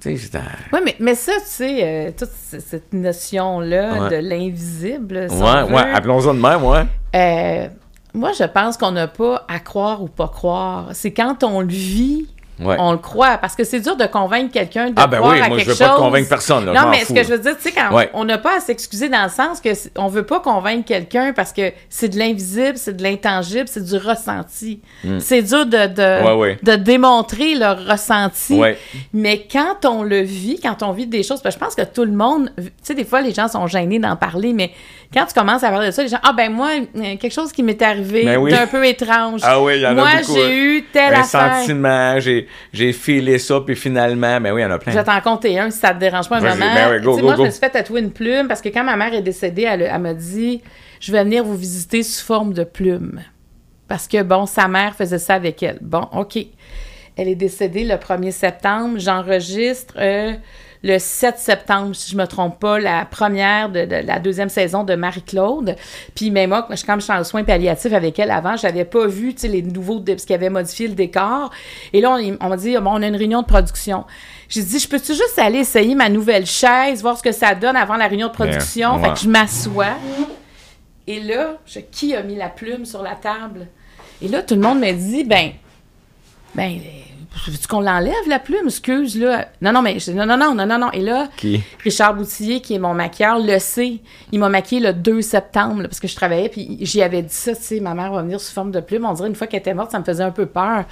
[0.00, 0.38] Tu sais,
[0.72, 4.10] Oui, mais, mais ça, tu sais, euh, toute cette notion-là Ouais.
[4.22, 6.84] de l'invisible, si Ouais, ouais, appelons ça de même, ouais.
[7.16, 7.68] euh,
[8.14, 10.90] moi, je pense qu'on n'a pas à croire ou pas croire.
[10.92, 12.28] C'est quand on le vit,
[12.60, 12.76] Ouais.
[12.78, 13.38] on le croit.
[13.38, 15.64] Parce que c'est dur de convaincre quelqu'un de Ah, ben croire oui, à moi, je
[15.64, 15.98] quelque veux pas chose.
[15.98, 18.10] convaincre personne, là, je non, mais ce que je veux dire, tu sais, quand Ouais.
[18.14, 21.52] on n'a pas à s'excuser dans le sens que on veut pas convaincre quelqu'un parce
[21.52, 24.80] que c'est de l'invisible, c'est de l'intangible, c'est du ressenti.
[25.20, 26.38] C'est dur de, de, Hmm.
[26.38, 28.60] Ouais, de démontrer le ressenti.
[29.12, 31.82] Mais quand on le vit, quand on vit des choses, parce que je pense que
[31.82, 34.72] tout le monde, tu sais, des fois, les gens sont gênés d'en parler, mais
[35.14, 37.52] quand tu commences à parler de ça, les gens, ah ben moi, euh, quelque chose
[37.52, 38.50] qui m'est arrivé Ben oui.
[38.50, 39.40] d'un peu étrange.
[39.44, 40.50] Ah oui, il y en a moi, beaucoup, j'ai hein.
[40.50, 41.56] eu un affaire.
[41.56, 44.92] sentiment, j'ai, j'ai filé ça, puis finalement, ben oui, il y en a plein.
[44.92, 46.54] Je vais t'en compter un si ça te dérange pas moment.
[46.58, 47.42] ben oui, go, Tu sais, go, moi, go.
[47.42, 49.82] je me suis fait tatouer une plume parce que quand ma mère est décédée, elle,
[49.82, 50.62] elle m'a dit
[51.00, 53.20] Je vais venir vous visiter sous forme de plume.
[53.88, 55.78] Parce que, bon, sa mère faisait ça avec elle.
[55.80, 56.38] Bon, OK.
[57.16, 58.98] Elle est décédée le 1er septembre.
[58.98, 60.34] J'enregistre euh,
[60.82, 64.84] le 7 septembre, si je me trompe pas, la première de, de la deuxième saison
[64.84, 65.76] de Marie-Claude.
[66.14, 69.34] Puis, même moi, quand je suis en soins palliatifs avec elle avant, j'avais pas vu,
[69.42, 71.50] les nouveaux, parce qu'ils avaient modifié le décor.
[71.92, 74.04] Et là, on, on m'a dit, bon, on a une réunion de production.
[74.48, 77.76] J'ai dit, je peux-tu juste aller essayer ma nouvelle chaise, voir ce que ça donne
[77.76, 78.96] avant la réunion de production?
[78.96, 79.02] Ouais.
[79.02, 79.96] Fait que je m'assois.
[81.06, 83.66] Et là, je, qui a mis la plume sur la table?
[84.22, 85.52] Et là, tout le monde me dit, ben,
[86.54, 86.80] ben,
[87.46, 88.66] veux-tu qu'on l'enlève, la plume?
[88.66, 89.48] Excuse, là.
[89.62, 90.90] Non, non, mais, non, non, non, non, non, non.
[90.92, 91.28] Et là?
[91.84, 93.98] Richard Boutillier, qui est mon maquilleur, le sait.
[94.32, 97.34] Il m'a maquillé le 2 septembre, là, parce que je travaillais, puis j'y avais dit
[97.34, 99.04] ça, tu sais, ma mère va venir sous forme de plume.
[99.04, 100.84] On dirait une fois qu'elle était morte, ça me faisait un peu peur.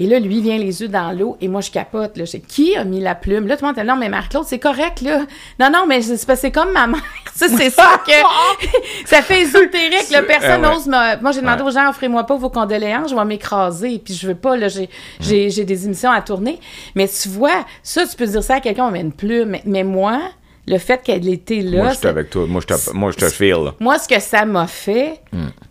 [0.00, 2.24] Et là, lui, il vient les yeux dans l'eau, et moi, je capote, là.
[2.24, 3.46] Je sais, qui a mis la plume?
[3.46, 5.20] Là, tout le monde était, non, mais Marc-Claude, c'est correct, là.
[5.60, 7.02] Non, non, mais c'est comme ma mère.
[7.34, 8.12] Ça, c'est ça que,
[9.06, 10.22] ça fait ésotérique, là.
[10.22, 10.70] Personne ouais.
[10.74, 11.68] n'ose moi, j'ai demandé Ouais.
[11.68, 14.88] aux gens, offrez-moi pas vos condoléances, je vais m'écraser, puis je veux pas, là, j'ai,
[15.20, 16.58] j'ai, j'ai des émissions à tourner.
[16.94, 19.50] Mais tu vois, ça, tu peux dire ça à quelqu'un, mais une plume.
[19.50, 20.20] Mais, mais moi,
[20.68, 22.46] le fait qu'elle était là, moi, je suis avec toi.
[22.48, 25.20] Moi, je te, moi, je te feel, moi, ce que ça m'a fait,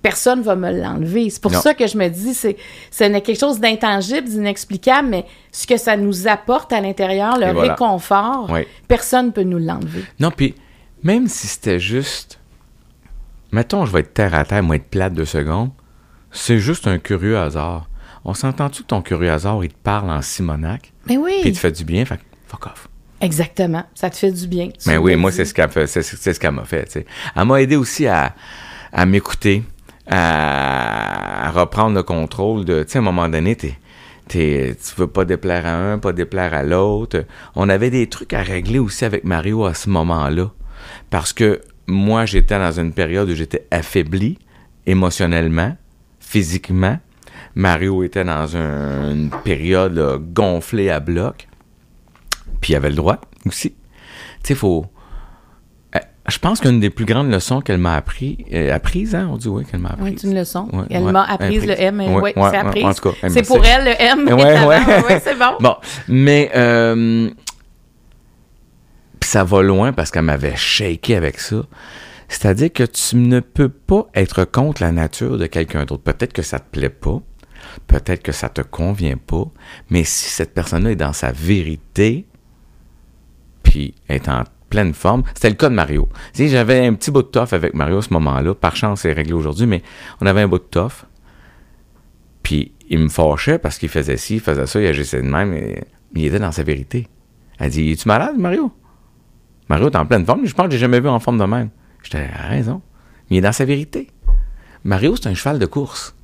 [0.02, 1.30] personne va me l'enlever.
[1.30, 1.60] C'est pour Non.
[1.60, 2.56] ça que je me dis, c'est,
[2.92, 7.48] ce n'est quelque chose d'intangible, d'inexplicable, mais ce que ça nous apporte à l'intérieur, le
[7.48, 7.74] Et voilà.
[7.74, 8.62] réconfort, Oui.
[8.88, 10.04] personne ne peut nous l'enlever.
[10.22, 10.56] Non, puis
[11.04, 12.40] même si c'était juste.
[13.52, 15.70] Mettons, je vais être terre à terre, moi, être plate deux secondes.
[16.32, 17.88] C'est juste un curieux hasard.
[18.26, 21.54] On s'entend-tu que ton curieux hasard, il te parle en simonac, Mais oui, puis il
[21.54, 22.90] te fait du bien, fait que fuck off.
[23.22, 23.84] exactement.
[23.94, 24.70] Ça te fait du bien.
[24.70, 27.06] Tu Mais oui, moi, c'est ce qu'elle fait, ce m'a fait, tu sais.
[27.36, 28.34] Elle m'a aidé aussi à,
[28.92, 29.64] à m'écouter,
[30.08, 33.78] à, à reprendre le contrôle de, tu sais, à un moment donné, t'es,
[34.28, 37.26] t'es, tu veux pas déplaire à un, pas déplaire à l'autre.
[37.56, 40.52] On avait des trucs à régler aussi avec Mario à ce moment-là.
[41.12, 44.40] Parce que moi, j'étais dans une période où j'étais affaibli
[44.88, 45.76] émotionnellement,
[46.20, 46.98] physiquement.
[47.56, 51.48] Mario était dans un- une période là, gonflée à bloc.
[52.62, 53.72] Puis il avait le droit aussi.
[53.72, 53.78] Tu
[54.44, 54.86] sais, faut.
[55.96, 59.38] euh, Je pense qu'une des plus grandes leçons qu'elle m'a appris, euh, apprise, hein, on
[59.38, 60.06] dit oui, qu'elle m'a apprise.
[60.14, 60.68] Oui, c'est une leçon.
[60.74, 61.68] Ouais, elle ouais, m'a apprise apprise.
[61.68, 62.00] le M.
[62.00, 62.86] Ouais, Oui, ouais, c'est ouais, apprise.
[62.86, 64.28] en tout cas, elle c'est pour elle le M.
[64.34, 64.66] Ouais.
[64.66, 65.54] Ouais, c'est bon.
[65.60, 65.76] Bon,
[66.08, 67.30] mais euh,
[69.20, 71.58] puis ça va loin parce qu'elle m'avait shaké avec ça.
[72.28, 76.04] C'est-à-dire que tu ne peux pas être contre la nature de quelqu'un d'autre.
[76.04, 77.22] Peut-être que ça te plaît pas.
[77.88, 79.46] Peut-être que ça te convient pas,
[79.90, 82.26] mais si cette personne-là est dans sa vérité,
[83.64, 86.10] puis est en pleine forme, c'était le cas de Mario.
[86.34, 89.14] Tu j'avais un petit bout de toffe avec Mario à ce moment-là, par chance c'est
[89.14, 89.84] réglé aujourd'hui, mais
[90.22, 91.06] on avait un bout de toffe,
[92.44, 95.50] puis il me fâchait parce qu'il faisait ci, il faisait ça, il agissait de même,
[95.50, 95.84] mais
[96.16, 97.08] il était dans sa vérité.
[97.58, 98.72] Elle dit, es-tu malade, Mario?
[99.70, 100.46] Mario, t'es en pleine forme?
[100.46, 101.70] Je pense que j'ai jamais vu en forme de même.
[102.04, 102.82] J'étais, raison.
[103.30, 104.10] Mais il est dans sa vérité.
[104.84, 106.15] Mario, c'est un cheval de course.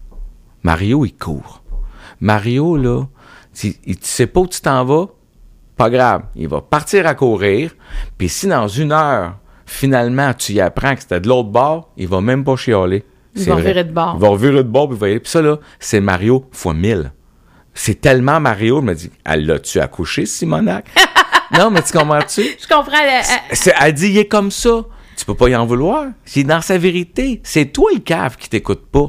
[0.64, 1.64] Mario, il court.
[2.20, 3.04] Mario, là,
[3.54, 5.08] tu, tu sais pas où tu t'en vas,
[5.76, 6.24] pas grave.
[6.36, 7.72] Il va partir à courir,
[8.18, 12.08] puis si dans une heure, finalement, tu y apprends que c'était de l'autre bord, il
[12.08, 13.04] va même pas chialer.
[13.36, 14.18] Il va virer de bord.
[14.18, 15.20] Il va virer de bord, puis il va y aller.
[15.20, 17.12] Puis ça, là, c'est Mario fois mille.
[17.74, 20.86] C'est tellement Mario, je me dis, elle l'a-tu accouché, Simonac?
[21.58, 22.44] non, mais tu comprends-tu?
[22.60, 22.98] Je comprends.
[23.02, 24.84] Elle, elle dit, il est comme ça.
[25.16, 26.08] Tu peux pas y en vouloir.
[26.26, 27.40] C'est dans sa vérité.
[27.44, 29.08] C'est toi le cave qui t'écoute pas.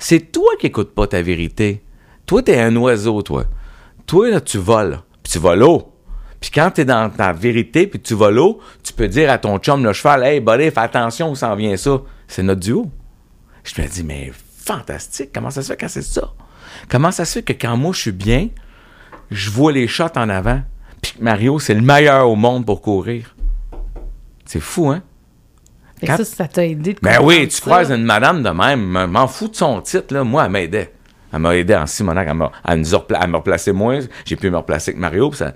[0.00, 1.82] C'est toi qui écoutes pas ta vérité.
[2.24, 3.44] Toi, t'es un oiseau, toi.
[4.06, 4.98] Toi, là, tu voles.
[5.22, 5.92] Puis tu voles haut.
[6.40, 9.58] Puis quand t'es dans ta vérité, puis tu voles haut, tu peux dire à ton
[9.58, 12.90] chum, le cheval, «Hey, buddy, fais attention où s'en vient ça.» C'est notre duo.
[13.62, 14.32] Je me dis, mais
[14.64, 16.32] fantastique, comment ça se fait quand c'est ça?
[16.88, 18.48] Comment ça se fait que quand moi, je suis bien,
[19.30, 20.62] je vois les shots en avant,
[21.02, 23.34] puis Mario, c'est le meilleur au monde pour courir?
[24.46, 25.02] C'est fou, hein?
[26.06, 29.48] Ça, ça t'a aidé de Ben oui, tu croises une madame de même, m'en fous
[29.48, 30.24] de son titre, là.
[30.24, 30.92] Moi, elle m'aidait.
[31.32, 34.90] Elle m'a aidé en Simonac, elle m'a, elle me replacer moins, j'ai pu me replacer
[34.90, 35.54] avec Mario, ça,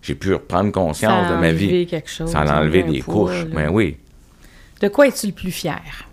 [0.00, 1.86] j'ai pu reprendre conscience de ma vie.
[1.86, 3.44] Quelque chose, ça a enlevé des couches.
[3.46, 3.98] Ben oui.
[4.80, 6.08] De quoi es-tu le plus fier?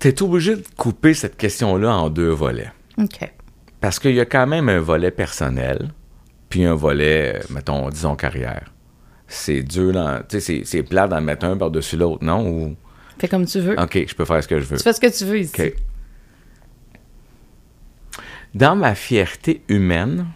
[0.00, 2.72] T'es obligé de couper cette question-là en deux volets.
[2.98, 3.20] OK.
[3.80, 5.92] Parce qu'il y a quand même un volet personnel,
[6.52, 8.70] puis un volet, euh, mettons, disons, carrière.
[9.26, 9.94] C'est dur,
[10.28, 12.46] tu sais, c'est plat d'en mettre un par-dessus l'autre, non?
[12.46, 12.76] Ou...
[13.18, 13.74] Fais comme tu veux.
[13.80, 14.76] OK, je peux faire ce que je veux.
[14.76, 15.54] Tu fais ce que tu veux ici.
[15.58, 15.74] OK.
[18.54, 20.26] Dans ma fierté humaine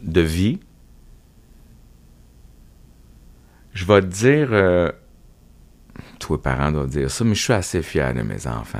[0.00, 0.60] de vie,
[3.72, 4.92] je vais te dire, euh,
[6.20, 8.78] tous les parents doivent dire ça, mais je suis assez fier de mes enfants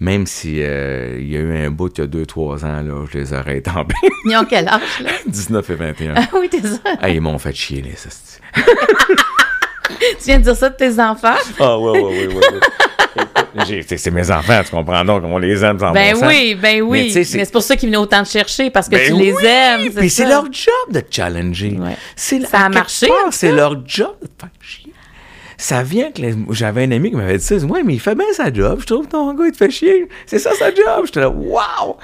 [0.00, 3.06] même si euh, il y a eu un bout il y a 2-3 ans, là,
[3.10, 3.94] je les aurais étampés.
[4.24, 5.10] Ils ont quel âge, là?
[5.26, 6.14] 19 et 21.
[6.16, 6.78] Ah oui, t'es ça.
[7.00, 7.94] Ah, ils m'ont fait chier, les
[9.98, 11.34] tu viens de dire ça de tes enfants?
[11.60, 12.44] Ah oui, oui, oui,
[13.56, 13.84] oui.
[13.86, 17.12] c'est mes enfants, tu comprends donc, on les aime sans Ben bon oui, ben oui.
[17.14, 19.92] Mais c'est pour ça qu'ils venaient autant te chercher, parce que ben tu les aimes.
[19.94, 21.78] Puis c'est leur job de te challenger.
[21.78, 21.96] Ouais.
[22.16, 23.08] Ça a marché.
[23.30, 24.85] C'est leur job de te faire chier
[25.56, 27.56] ça vient que j'avais un ami qui m'avait dit ça.
[27.56, 28.80] Ouais, mais il fait bien sa job.
[28.80, 30.08] Je trouve ton gars, il te fait chier.
[30.26, 31.06] C'est ça sa job.
[31.06, 31.96] J'étais là, waouh!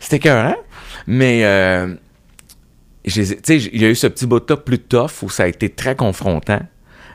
[0.00, 0.56] C'était cœur, hein?
[1.06, 1.94] Mais, euh,
[3.04, 5.68] tu sais, il y a eu ce petit bout-là plus tough où ça a été
[5.68, 6.60] très confrontant.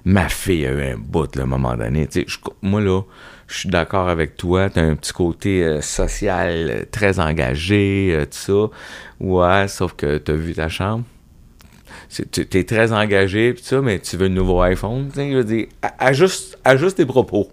[0.05, 2.07] Ma fille a eu un bout, là, à un moment donné.
[2.07, 2.25] Tu sais,
[2.61, 3.01] moi, là,
[3.47, 4.69] je suis d'accord avec toi.
[4.69, 8.69] T'as un petit côté euh, social euh, très engagé, tout ça.
[9.19, 11.03] Ouais, sauf que t'as vu ta chambre
[12.11, 15.09] tu es très engagé, pis ça, mais tu veux un nouveau iPhone.
[15.15, 17.49] Je veux dire, ajuste, ajuste tes propos.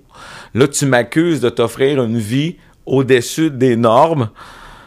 [0.54, 2.56] Là, tu m'accuses de t'offrir une vie
[2.86, 4.30] au-dessus des normes.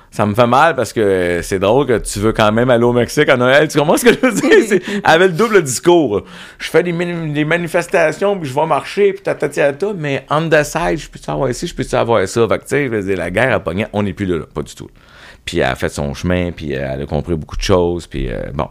[0.09, 2.91] Ça me fait mal parce que c'est drôle que tu veux quand même aller au
[2.91, 3.69] Mexique à Noël.
[3.69, 4.81] Tu comprends ce que je veux dire?
[5.05, 6.23] avec le double discours.
[6.59, 9.37] Je fais des, manifestations, puis je vais marcher, puis ta
[9.95, 12.45] mais on the side, je peux savoir ici, je peux savoir ça?
[12.45, 14.89] Fait que, tu sais, la guerre a pogné, on n'est plus là, pas du tout.
[15.45, 18.51] Puis elle a fait son chemin, puis elle a compris beaucoup de choses, puis euh,
[18.53, 18.67] bon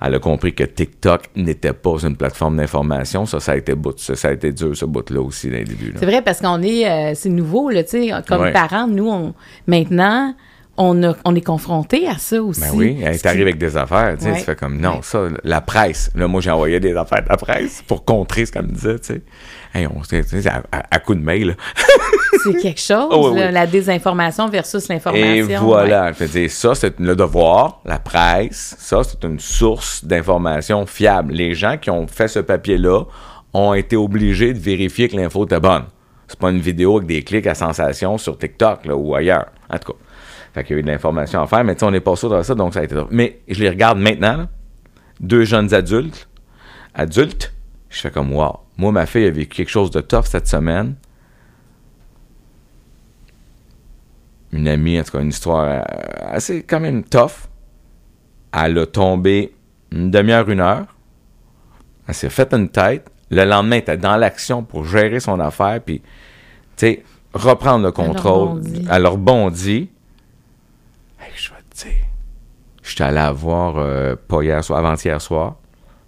[0.00, 3.26] elle a compris que TikTok n'était pas une plateforme d'information.
[3.26, 5.94] Ça, ça a été ça, ça a été dur, ce bout-là aussi, dès le début.
[5.96, 9.34] C'est vrai, parce qu'on est, euh, c'est nouveau, là, tu sais, comme parents, nous, on,
[9.66, 10.34] maintenant,
[10.78, 12.60] on, a, on est confronté à ça aussi.
[12.60, 15.60] Ben oui, elle est avec des affaires, tu sais, tu fais comme, non, ça, la
[15.60, 18.72] presse, là, moi, j'ai envoyé des affaires de la presse pour contrer ce qu'elle me
[18.72, 19.22] disait, tu sais.
[19.74, 20.00] Hey, on,
[20.72, 21.56] à, à, coup de mail,
[22.42, 25.48] c'est quelque chose, oh, la désinformation versus l'information.
[25.48, 30.86] Et voilà, je dire, ça, c'est le devoir, la presse, ça, c'est une source d'information
[30.86, 31.34] fiable.
[31.34, 33.02] Les gens qui ont fait ce papier-là
[33.52, 35.84] ont été obligés de vérifier que l'info était bonne.
[36.28, 39.46] C'est pas une vidéo avec des clics à sensation sur TikTok là, ou ailleurs.
[39.70, 39.98] En tout cas.
[40.54, 42.42] Fait qu'il y a eu de l'information à faire, mais on n'est pas sûr de
[42.42, 42.96] ça, donc ça a été.
[43.10, 44.48] Mais je les regarde maintenant,
[45.20, 46.28] deux jeunes adultes,
[46.94, 47.54] adultes,
[47.90, 48.60] je fais comme wow.
[48.76, 50.94] Moi, ma fille a vécu quelque chose de tough cette semaine.
[54.52, 55.82] une amie, en tout cas, une histoire euh,
[56.30, 57.48] assez quand même tough.
[58.52, 59.54] Elle a tombé
[59.92, 60.86] une demi-heure, une heure.
[62.06, 63.06] Elle s'est faite une tête.
[63.30, 66.06] Le lendemain, elle était dans l'action pour gérer son affaire, puis, tu
[66.76, 68.62] sais, reprendre le contrôle.
[68.90, 69.90] Elle rebondit.
[71.78, 71.90] Je.
[72.82, 75.56] J'étais allé la voir, euh, pas hier soir, avant-hier soir.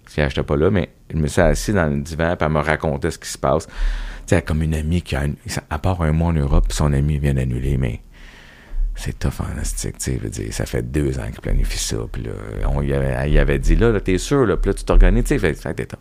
[0.07, 2.59] Si j'étais pas là, mais je me suis assis dans le divan, puis elle me
[2.59, 3.67] racontait ce qui se passe.
[3.67, 3.73] Tu
[4.35, 5.23] sais, comme une amie qui a,
[5.69, 8.01] à part un mois en Europe, puis son ami vient d'annuler, mais
[8.95, 12.31] c'est tough fantastique, tu sais, ça fait deux ans qu'il planifie ça, puis là,
[12.67, 15.53] avait, elle avait dit, là, là, t'es sûr, là, puis là, tu t'organises, tu sais,
[15.53, 15.97] ça tough.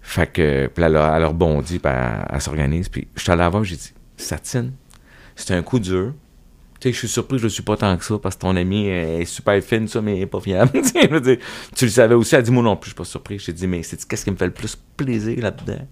[0.00, 3.48] Fait que, puis là, elle, a- rebondit, puis elle, s'organise, puis je suis allé la
[3.48, 4.72] voir, j'ai dit, Satine,
[5.36, 6.12] c'est un coup dur,
[6.90, 9.24] je suis surpris je ne suis pas tant que ça, parce que ton amie est
[9.24, 10.72] super fine, ça, mais pas fiable.
[11.76, 12.34] Tu le savais aussi.
[12.34, 13.38] Elle dit, moi non plus, je suis pas surpris.
[13.38, 15.86] J'ai dit, mais c'est qu'est-ce qui me fait le plus plaisir là-dedans?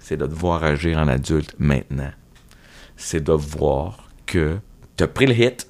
[0.00, 2.10] C'est de te voir agir en adulte maintenant.
[2.96, 4.56] C'est de voir que
[4.96, 5.68] tu as pris le hit,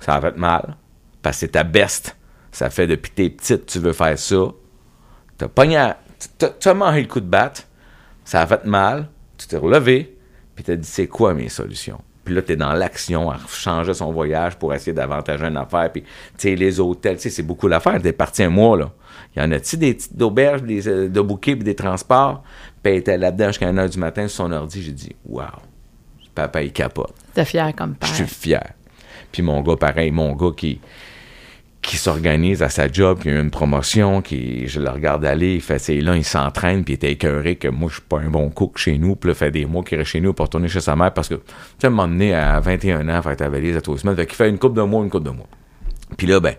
[0.00, 0.76] ça va fait mal,
[1.22, 2.16] parce que c'est ta best.
[2.52, 4.44] Ça fait depuis que t'es petite, tu veux faire ça.
[5.38, 5.92] T'as pogné
[6.38, 7.66] t'as- mangé le coup de batte,
[8.24, 10.16] ça a fait mal, tu t'es relevé,
[10.54, 12.00] puis t'as dit, c'est quoi mes solutions?
[12.26, 15.92] Puis là, t'es dans l'action à changer son voyage pour essayer d'avantager une affaire.
[15.92, 16.08] Puis, tu
[16.38, 18.02] sais, les hôtels, tu sais, c'est beaucoup l'affaire.
[18.02, 18.90] T'es parti un mois, là.
[19.34, 22.42] Il y en a-tu des petites auberges, des, euh, de bouquets, puis des transports?
[22.82, 24.82] Puis elle était là-dedans jusqu'à 1h du matin sur son ordi.
[24.82, 25.44] J'ai dit, wow,
[26.34, 27.14] papa, il capote.
[27.32, 28.08] T'es fier comme père.
[28.08, 28.72] Je suis fier.
[29.30, 30.80] Puis mon gars, pareil, mon gars qui,
[31.86, 35.60] qui s'organise à sa job, qui a une promotion, qui, je le regarde aller, il
[35.60, 38.28] fait ses là, il s'entraîne, puis il était écœuré que moi, je suis pas un
[38.28, 40.66] bon cook chez nous, puis là, fait des mois qu'il reste chez nous pour retourner
[40.66, 41.42] chez sa mère, parce que, tu
[41.78, 44.48] sais, m'emmener à 21 ans, faire ta valise à tous les semaines, fait qu'il fait
[44.48, 45.46] une coupe de mois, une coupe de mois.
[46.16, 46.56] Puis là, ben,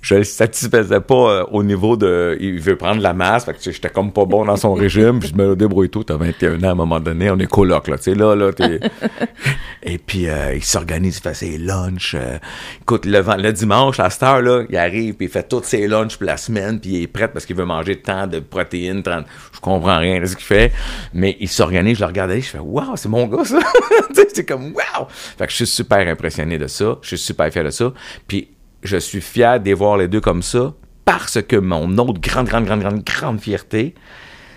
[0.00, 2.36] je le satisfaisais pas euh, au niveau de.
[2.40, 4.74] Il veut prendre la masse, fait que tu sais, j'étais comme pas bon dans son
[4.74, 6.04] régime, puis je me débrouille tout.
[6.04, 7.96] T'as 21 ans à un moment donné, on est coloc, là.
[7.98, 8.80] Tu sais, là, là, t'es.
[9.82, 12.14] Et puis, euh, il s'organise, il fait ses lunchs.
[12.14, 12.38] euh,
[12.82, 15.86] écoute, le, le dimanche, à cette heure, là, il arrive, puis il fait tous ses
[15.86, 19.02] lunchs pour la semaine, puis il est prêt parce qu'il veut manger tant de protéines.
[19.02, 20.72] 30, je comprends rien de ce qu'il fait,
[21.14, 23.58] mais il s'organise, je le regarde aller, je fais, waouh, c'est mon gars, ça.
[24.34, 25.06] C'est comme, waouh.
[25.08, 27.92] Fait que je suis super impressionné de ça, je suis super fier de ça.
[28.26, 28.48] Puis,
[28.82, 30.74] je suis fier de voir les deux comme ça
[31.04, 33.94] parce que mon autre grande, grande, grande, grande, grande fierté,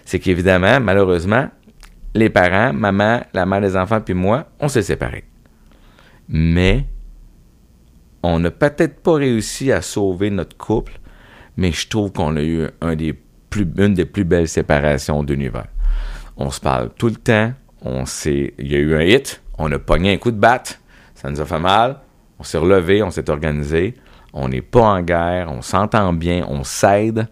[0.06, 1.50] c'est qu'évidemment, malheureusement,
[2.14, 5.24] les parents, maman, la mère des enfants, puis moi, on s'est séparés.
[6.28, 6.86] Mais
[8.24, 11.00] on n'a peut-être pas réussi à sauver notre couple,
[11.58, 12.96] mais je trouve qu'on a eu une
[13.94, 15.68] des plus belles séparations d'univers.
[16.38, 19.72] On se parle tout le temps, on s'est, il y a eu un hit, on
[19.72, 20.80] a pogné un coup de batte,
[21.16, 22.00] ça nous a fait mal,
[22.40, 23.96] on s'est relevé, on s'est organisé,
[24.34, 27.28] on n'est pas en guerre, on s'entend bien, on s'aide.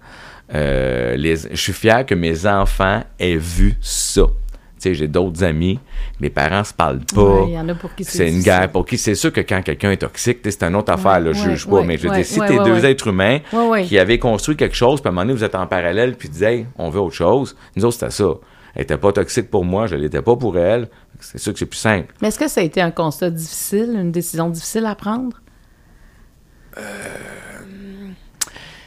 [0.53, 4.23] Euh, les- je suis fier que mes enfants aient vu ça.
[4.25, 5.77] Tu sais, j'ai d'autres amis,
[6.21, 7.21] les parents se parlent pas.
[7.21, 9.41] Ouais, il y en a pour qui c'est une guerre pour qui c'est sûr que
[9.41, 12.07] quand quelqu'un est toxique, c'est une autre affaire, là, je ouais, juge pas, mais je
[12.07, 13.39] veux dire, si t'es deux êtres humains
[13.85, 16.29] qui avaient construit quelque chose, puis à un moment donné, vous êtes en parallèle, puis
[16.41, 17.55] hey, on veut autre chose.
[17.75, 18.29] Nous autres, c'était ça.
[18.73, 20.87] Elle était pas toxique pour moi, je l'étais pas pour elle.
[21.19, 22.13] C'est sûr que c'est plus simple.
[22.21, 25.41] Mais est-ce que ça a été un constat difficile, une décision difficile à prendre?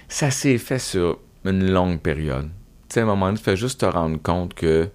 [0.09, 2.51] Ça s'est fait sur une longue période.
[2.89, 4.91] Tu sais, à un moment donné, tu fais juste te rendre compte que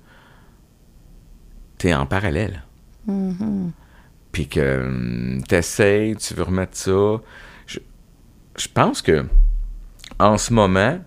[1.78, 2.64] t'es en parallèle.
[4.32, 7.22] Puis que hum, t'essayes, tu veux remettre ça.
[7.66, 7.80] Je,
[8.58, 9.26] je pense que
[10.20, 11.00] en ce moment,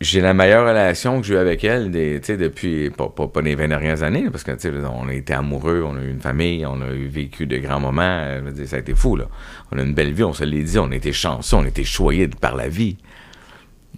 [0.00, 3.40] j'ai la meilleure relation que j'ai eue avec elle des, tu depuis, pas, pas, pas
[3.40, 6.20] les 20 dernières années, parce que tu on a été amoureux, on a eu une
[6.20, 9.26] famille, on a eu vécu de grands moments, dire, ça a été fou, là.
[9.72, 12.28] On a une belle vie, on se l'est dit, on été chanceux, on été choyés
[12.28, 12.96] par la vie.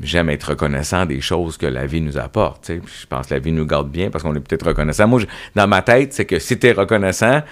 [0.03, 3.41] J'aime être reconnaissant des choses que la vie nous apporte, tu Je pense que la
[3.41, 5.09] vie nous garde bien parce qu'on est peut-être reconnaissant.
[5.09, 7.43] Moi, je- dans ma tête, c'est que si t'es reconnaissant,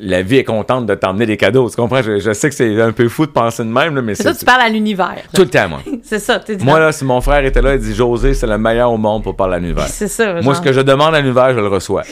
[0.00, 1.68] la vie est contente de t'emmener des cadeaux.
[1.68, 2.02] Tu comprends?
[2.02, 4.22] Je, je sais que c'est un peu fou de penser de même, là, mais C'est
[4.24, 5.16] ça, tu parles à l'univers.
[5.34, 5.80] tout le temps, moi.
[6.02, 6.64] C'est ça, dit.
[6.64, 9.22] Moi, là, si mon frère était là, il dit José, c'est le meilleur au monde
[9.22, 9.88] pour parler à l'univers.
[9.88, 10.40] C'est ça.
[10.40, 12.02] Moi, ce que je demande à l'univers, je le reçois.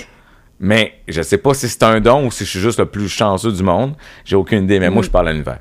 [0.58, 3.08] Mais je sais pas si c'est un don ou si je suis juste le plus
[3.08, 3.94] chanceux du monde.
[4.24, 5.58] J'ai aucune idée, mais moi, je parle à l'univers.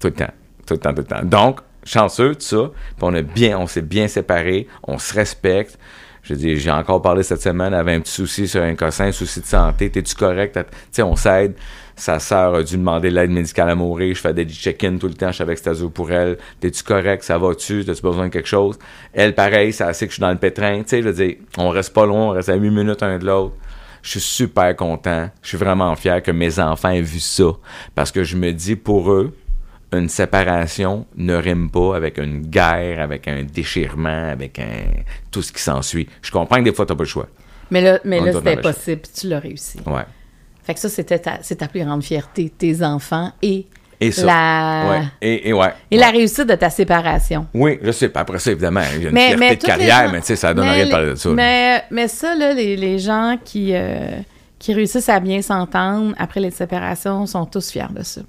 [0.00, 0.32] Tout le temps.
[0.66, 1.22] Tout le temps, tout le temps.
[1.22, 2.70] Donc, chanceux, tout ça.
[2.96, 4.66] Puis on a bien, on s'est bien séparés.
[4.84, 5.78] On se respecte.
[6.22, 9.06] Je dis, j'ai encore parlé cette semaine, elle avait un petit souci sur un cossin,
[9.06, 9.90] un souci de santé.
[9.90, 10.54] T'es-tu correct?
[10.54, 11.54] Tu sais, on s'aide.
[11.96, 14.14] Sa sœur a dû demander l'aide médicale à mourir.
[14.14, 15.32] Je fais des check-in tout le temps.
[15.32, 16.38] Je que c'était dur pour elle.
[16.60, 17.22] T'es-tu correct?
[17.24, 17.84] Ça va-tu?
[17.84, 18.78] T'as-tu besoin de quelque chose?
[19.12, 20.78] Elle, pareil, ça sait que je suis dans le pétrin.
[20.82, 22.28] Tu sais, je dire, on reste pas loin.
[22.28, 23.54] On reste à 8 minutes un de l'autre.
[24.02, 25.28] Je suis super content.
[25.42, 27.52] Je suis vraiment fier que mes enfants aient vu ça.
[27.94, 29.36] Parce que je me dis, pour eux,
[29.92, 35.52] une séparation ne rime pas avec une guerre, avec un déchirement, avec un tout ce
[35.52, 36.08] qui s'ensuit.
[36.22, 37.28] Je comprends que des fois, t'as pas le choix.
[37.70, 39.78] Mais là, mais là c'était possible, puis tu l'as réussi.
[39.86, 40.02] Ouais.
[40.62, 43.66] Fait que ça, c'était ta, c'est ta plus grande fierté, tes enfants et,
[44.00, 44.26] Et ça.
[44.26, 45.02] la, Ouais.
[45.20, 45.72] Et, et ouais.
[45.90, 46.00] et Ouais.
[46.00, 47.46] la réussite de ta séparation.
[47.54, 48.10] Oui, je sais.
[48.16, 50.26] Après ça, évidemment, il y a une mais, fierté mais de carrière, gens- mais tu
[50.26, 51.28] sais, ça donne rien de parler de ça.
[51.30, 54.20] Mais, mais ça, là, les, les gens qui, euh,
[54.58, 58.20] qui réussissent à bien s'entendre après les séparations sont tous fiers de ça.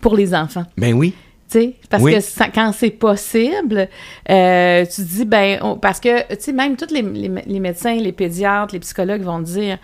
[0.00, 0.64] Pour les enfants.
[0.76, 1.14] Ben oui.
[1.50, 2.14] Tu Tu sais, parce Oui.
[2.14, 3.86] que ça- quand c'est possible,
[4.30, 7.94] euh, tu dis, ben, on- parce que, tu sais, même tous les, les- les médecins,
[7.94, 9.76] les pédiatres, les psychologues vont dire,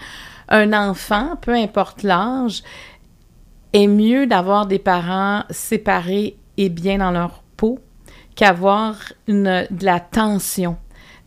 [0.48, 2.62] un enfant, peu importe l'âge,
[3.74, 7.78] est mieux d'avoir des parents séparés et bien dans leur peau
[8.34, 8.94] qu'avoir
[9.26, 10.78] une de la tension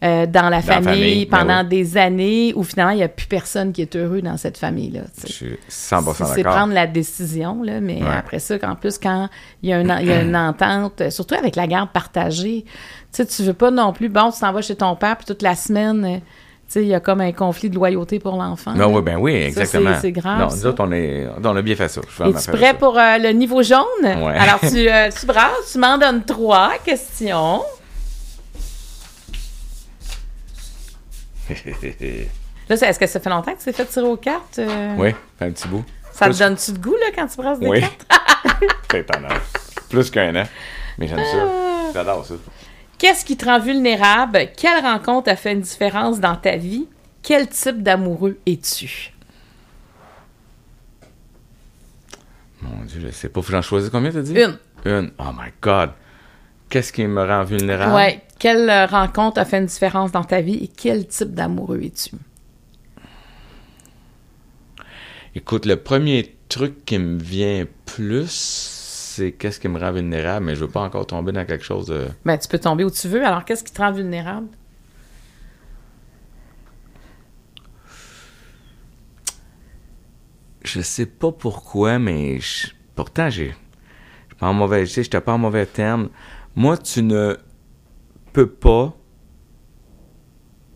[0.03, 1.67] euh, dans la Dans la famille, ben pendant oui.
[1.69, 5.01] des années où finalement il n'y a plus personne qui est heureux dans cette famille-là.
[5.27, 6.55] Je suis 100% C'est d'accord.
[6.55, 8.09] prendre la décision, là, mais Ouais.
[8.17, 9.29] après ça, qu'en plus, quand
[9.61, 12.63] il y, a un- il y a une entente, euh, surtout avec la garde partagée,
[12.65, 12.71] tu
[13.11, 15.41] sais, tu veux pas non plus, bon, tu t'en vas chez ton père, puis toute
[15.43, 16.17] la semaine, euh,
[16.81, 18.73] il y a comme un conflit de loyauté pour l'enfant.
[18.73, 19.91] Non, oui, ben oui, exactement.
[19.95, 22.01] c'est- c'est grave, Non, nous autres, on, est, on a bien fait ça.
[22.07, 22.73] Je suis vraiment Es-tu prêt ça.
[22.75, 23.83] pour euh, le niveau jaune?
[24.01, 24.35] Ouais.
[24.37, 27.61] Alors, tu, euh, tu brasses, tu m'en donnes trois questions.
[32.69, 34.59] Là, est-ce que ça fait longtemps que tu t'es fait tirer aux cartes?
[34.59, 34.95] euh?
[34.97, 35.83] oui, fait un petit bout.
[36.13, 37.81] Ça te donne-tu de goût, là, quand tu brasses des Oui.
[37.81, 38.05] cartes?
[38.91, 39.27] C'est étonnant.
[39.89, 40.43] Plus qu'un an.
[40.97, 41.31] Mais j'aime Ah.
[41.31, 41.93] ça.
[41.93, 42.35] J'adore ça.
[42.97, 44.49] Qu'est-ce qui te rend vulnérable?
[44.55, 46.87] Quelle rencontre a fait une différence dans ta vie?
[47.23, 49.11] Quel type d'amoureux es-tu?
[52.61, 53.41] Mon Dieu, je sais pas.
[53.41, 54.35] Faut que j'en choisisse combien, t'as dit?
[54.39, 54.57] Une.
[54.85, 55.11] Une.
[55.19, 55.91] Oh my God.
[56.69, 57.93] Qu'est-ce qui me rend vulnérable?
[57.95, 58.21] Ouais.
[58.41, 62.15] Quelle rencontre a fait une différence dans ta vie et quel type d'amoureux es-tu?
[65.35, 70.55] Écoute, le premier truc qui me vient plus, c'est qu'est-ce qui me rend vulnérable, mais
[70.55, 72.07] je veux pas encore tomber dans quelque chose de...
[72.25, 73.23] Ben, tu peux tomber où tu veux.
[73.23, 74.47] Alors, qu'est-ce qui te rend vulnérable?
[80.63, 83.49] Je sais pas pourquoi, mais je- pourtant, j'ai...
[83.49, 83.53] Je
[84.29, 84.87] suis pas en mauvais...
[84.87, 86.09] Je sais, j'étais pas en mauvais terme.
[86.55, 87.37] Moi, tu ne
[88.33, 88.95] peux pas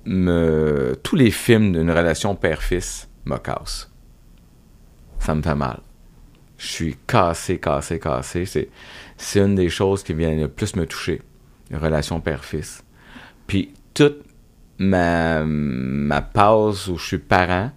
[0.06, 0.96] me...
[1.04, 3.92] Tous les films d'une relation père-fils me cassent.
[5.20, 5.80] Ça me fait mal.
[6.58, 8.46] Je suis cassé, cassé, cassé.
[8.46, 11.22] C'est, une des choses qui vient le plus me toucher.
[11.70, 12.84] Une relation père-fils.
[13.48, 14.24] Puis toute
[14.78, 15.42] ma,
[16.34, 17.72] passe où je suis parent,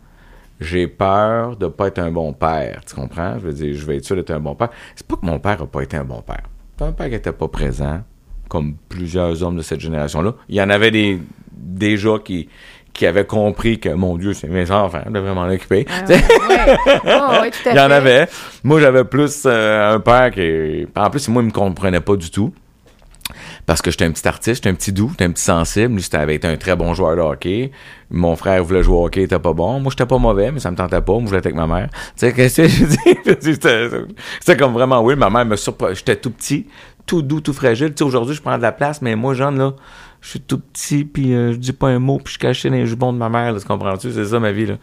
[0.60, 2.82] j'ai peur de pas être un bon père.
[2.84, 3.38] Tu comprends?
[3.38, 4.70] Je veux dire, je vais être sûr d'être un bon père.
[4.94, 6.42] C'est pas que mon père a pas été un bon père.
[6.78, 8.02] C'est père qui était pas présent,
[8.48, 10.34] comme plusieurs hommes de cette génération-là.
[10.48, 11.20] Il y en avait des
[11.50, 12.48] déjà qui,
[12.92, 15.86] qui avaient compris que, mon Dieu, c'est mes enfants, je devrais m'en occuper.
[15.88, 16.18] Ah, ouais.
[17.04, 17.94] Oh, ouais, tout à Il y en fait.
[17.94, 18.28] avait.
[18.64, 20.86] Moi, j'avais plus euh, un père qui.
[20.96, 22.52] En plus, moi, il me comprenait pas du tout.
[23.66, 25.94] Parce que j'étais un petit artiste, j'étais un petit doux, j'étais un petit sensible.
[25.94, 27.70] Lui, c'était avait été un très bon joueur de hockey.
[28.10, 29.80] Mon frère voulait jouer au hockey, il était pas bon.
[29.80, 31.12] Moi, j'étais pas mauvais, mais ça me tentait pas.
[31.12, 31.90] Moi, je voulais être avec ma mère.
[31.92, 33.54] Tu sais, qu'est-ce que je dis?
[34.40, 35.14] C'était comme vraiment oui.
[35.16, 35.94] Ma mère me surprenait.
[35.94, 36.66] J'étais tout petit,
[37.08, 37.88] tout doux, tout fragile.
[37.88, 39.74] Tu sais, aujourd'hui, je prends de la place, mais moi, jeune, là,
[40.20, 42.76] je suis tout petit, puis euh, je dis pas un mot, puis je caché dans
[42.76, 44.12] les jupons de ma mère, là, tu comprends-tu?
[44.12, 44.76] C'est ça, ma vie, là.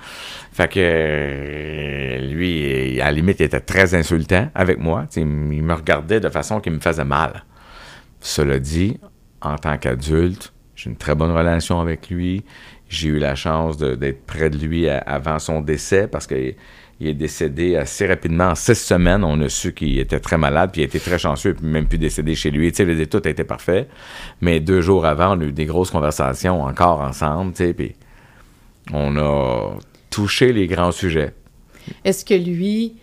[0.51, 5.03] Fait que euh, lui, à la limite, il était très insultant avec moi.
[5.03, 7.45] Tu sais, il me regardait de façon qui me faisait mal.
[8.19, 8.99] Cela dit,
[9.41, 12.43] en tant qu'adulte, j'ai une très bonne relation avec lui.
[12.89, 16.55] J'ai eu la chance d'être près de lui avant son décès parce qu'il
[16.99, 18.49] il est décédé assez rapidement.
[18.49, 21.53] En six semaines, on a su qu'il était très malade, puis il était très chanceux,
[21.53, 22.71] puis même plus décédé chez lui.
[22.71, 23.87] Tu sais, tout été parfait.
[24.41, 27.95] Mais deux jours avant, on a eu des grosses conversations encore ensemble, tu sais, puis
[28.93, 29.77] on a
[30.09, 31.33] touché les grands sujets.
[32.03, 32.95] Est-ce que lui,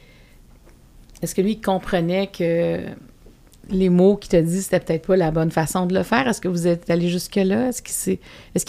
[1.21, 2.81] est-ce que lui comprenait que
[3.69, 6.27] les mots qu'il t'a dit, c'était peut-être pas la bonne façon de le faire?
[6.27, 7.69] Est-ce que vous êtes allé jusque-là?
[7.69, 8.19] Est-ce qu'il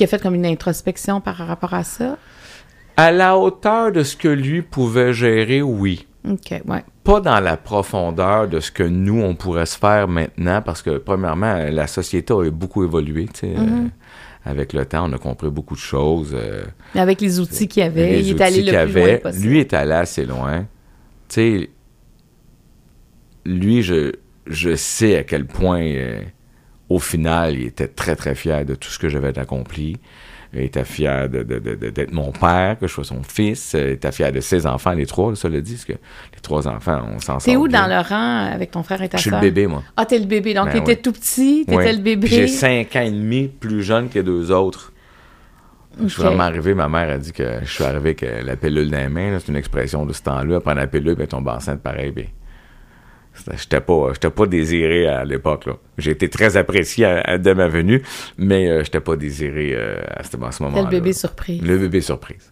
[0.04, 2.18] a fait comme une introspection par rapport à ça?
[2.98, 6.08] À la hauteur de ce que lui pouvait gérer, oui.
[6.30, 6.84] OK, ouais.
[7.04, 10.98] pas dans la profondeur de ce que nous, on pourrait se faire maintenant, parce que,
[10.98, 13.48] premièrement, la société a beaucoup évolué, tu sais.
[13.48, 13.86] Mm-hmm.
[13.86, 13.88] euh,
[14.46, 16.34] avec le temps, on a compris beaucoup de choses.
[16.34, 16.64] euh,
[16.96, 19.48] avec les outils qu'il y avait, les il est allé le plus loin avait, possible.
[19.48, 20.62] Lui est allé assez loin.
[21.30, 21.70] Tu sais,
[23.46, 24.12] lui, je,
[24.48, 26.22] je sais à quel point, euh,
[26.90, 29.98] au final, il était très, très fier de tout ce que j'avais accompli.
[30.56, 33.74] Il était fier de, de- de- de- d'être mon père, que je sois son fils.
[33.74, 36.40] Euh, Il était fier de ses enfants, les trois, ça le dit, parce que les
[36.42, 37.82] trois enfants, on s'en sort T'es où bien.
[37.82, 39.42] dans le rang avec ton frère et ta Je suis soeur?
[39.42, 39.82] le bébé, moi.
[39.98, 40.54] Ah, t'es le bébé.
[40.54, 41.92] Donc, Ben t'étais tout petit, t'étais Ouais.
[41.94, 42.28] le bébé.
[42.28, 44.92] Puis J'ai cinq ans et demi plus jeune que les deux autres.
[46.02, 48.90] Je suis vraiment arrivé, ma mère a dit que je suis arrivé avec la pilule
[48.90, 49.32] dans les mains.
[49.32, 49.40] là.
[49.40, 50.60] C'est une expression de ce temps-là.
[50.60, 52.12] Prendre la pilule, puis tomber enceinte pareil.
[52.12, 52.30] Puis
[53.58, 55.66] j'étais pas, j'étais pas désiré à l'époque.
[55.66, 55.74] là.
[55.98, 58.02] J'ai été très apprécié à- à- de ma venue,
[58.38, 60.84] mais euh, j'étais pas désiré euh, à ce, à ce moment-là.
[60.84, 61.62] le bébé surprise.
[61.62, 62.52] Le bébé surprise.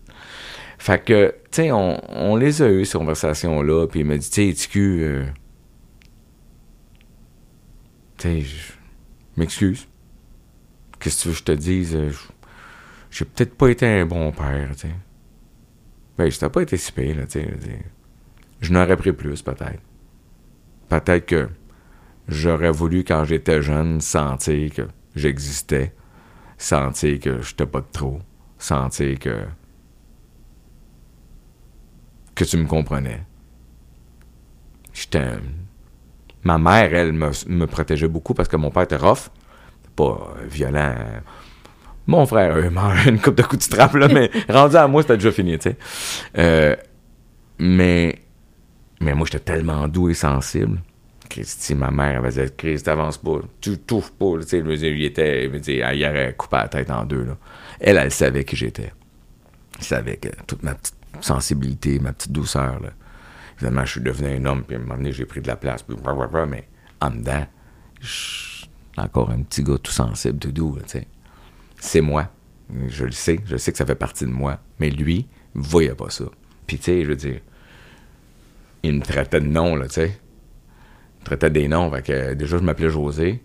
[0.77, 4.29] Fait que, tu sais, on, on les a eu, ces conversations-là, puis il m'a dit,
[4.29, 5.23] tu sais, euh,
[8.17, 8.73] tu sais, je
[9.37, 9.87] m'excuse.
[10.99, 11.95] Qu'est-ce que tu veux que je te dise?
[11.95, 12.17] Euh, je-
[13.11, 14.93] J'ai peut-être pas été un bon père, tu sais.
[16.17, 17.47] Ben, je t'ai pas été si pire, là, tu sais.
[18.61, 19.79] Je n'aurais pris plus, peut-être.
[20.91, 21.47] Peut-être que
[22.27, 24.81] j'aurais voulu, quand j'étais jeune, sentir que
[25.15, 25.93] j'existais,
[26.57, 28.19] sentir que j'étais pas de trop,
[28.57, 29.45] sentir que.
[32.35, 33.23] que tu me comprenais.
[34.91, 35.29] J'étais.
[36.43, 39.29] Ma mère, elle, me, me protégeait beaucoup parce que mon père était rough,
[39.95, 40.93] pas violent.
[42.05, 45.03] Mon frère, il m'a une coupe de coups de strap, là, mais rendu à moi,
[45.03, 45.77] c'était déjà fini, tu sais.
[46.37, 46.75] Euh,
[47.59, 48.23] mais,
[49.01, 50.81] mais moi, j'étais tellement doux et sensible.
[51.29, 54.37] Christy, ma mère, elle va dire Chris, t'avances pas, tu touffes pas.
[54.41, 57.23] Tu sais, il était, il, dit, il aurait coupé la tête en deux.
[57.23, 57.37] Là.
[57.79, 58.91] Elle, elle savait qui j'étais.
[59.77, 62.79] Elle savait que toute ma petite sensibilité, ma petite douceur.
[62.81, 62.89] Là.
[63.57, 65.55] Évidemment, je suis devenu un homme, puis à un moment donné, j'ai pris de la
[65.55, 65.95] place, puis
[66.47, 66.67] mais
[66.99, 67.45] en dedans,
[68.01, 68.51] je
[68.97, 70.77] encore un petit gars tout sensible, tout doux.
[70.83, 71.07] Tu sais.
[71.79, 72.29] C'est moi.
[72.87, 74.59] Je le sais, je sais que ça fait partie de moi.
[74.79, 76.25] Mais lui, voyait pas ça.
[76.67, 77.41] Puis, tu sais, je veux dire,
[78.83, 80.21] il me traitait de nom, là, tu sais
[81.23, 81.91] traitait des noms.
[81.91, 83.41] Fait que déjà, je m'appelais José.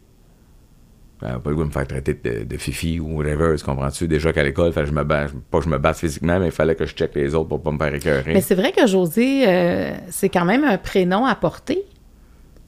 [1.20, 4.08] pas le goût de me faire traiter de, fifi ou whatever, tu comprends-tu?
[4.08, 5.26] Déjà qu'à l'école, je me pas
[5.58, 7.70] que je me batte physiquement, mais il fallait que je check les autres pour pas
[7.70, 8.34] me faire écœurer.
[8.34, 11.82] Mais c'est vrai que José, euh, c'est quand même un prénom à porter.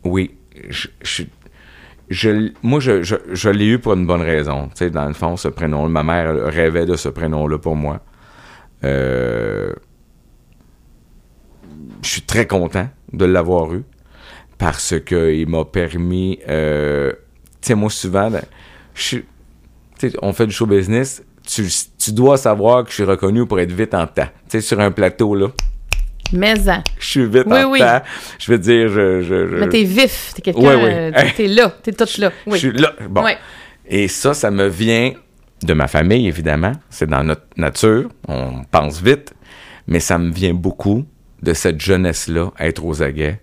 [0.05, 0.35] Oui.
[0.71, 0.89] Je,
[2.63, 4.69] moi, je, l'ai eu pour une bonne raison.
[4.69, 8.01] Tu sais, dans le fond, ce prénom ma mère rêvait de ce prénom-là pour moi.
[8.83, 9.75] Euh,
[12.03, 13.85] je suis très content de l'avoir eu
[14.59, 16.39] parce qu'il m'a permis.
[16.49, 17.13] Euh,
[17.61, 18.43] tu sais, moi, souvent, ben,
[18.95, 19.19] je,
[20.23, 21.67] on fait du show business, tu,
[21.99, 24.27] tu, dois savoir que je suis reconnu pour être vite en temps.
[24.49, 25.49] Tu sais, sur un plateau, là.
[26.33, 26.83] Mais hein.
[26.99, 27.79] Je suis vite en oui.
[27.79, 28.03] temps.
[28.39, 29.23] Je veux dire, je.
[29.23, 30.61] je, Mais t'es vif, t'es quelqu'un.
[30.61, 32.31] Oui, euh, t'es là, t'es tout là.
[32.47, 32.93] Je suis là.
[33.09, 33.25] Bon.
[33.87, 35.13] Et ça, ça me vient
[35.63, 36.73] de ma famille, évidemment.
[36.91, 38.11] C'est dans notre nature.
[38.27, 39.33] On pense vite.
[39.87, 41.07] Mais ça me vient beaucoup
[41.43, 43.41] de cette jeunesse-là, être aux aguets,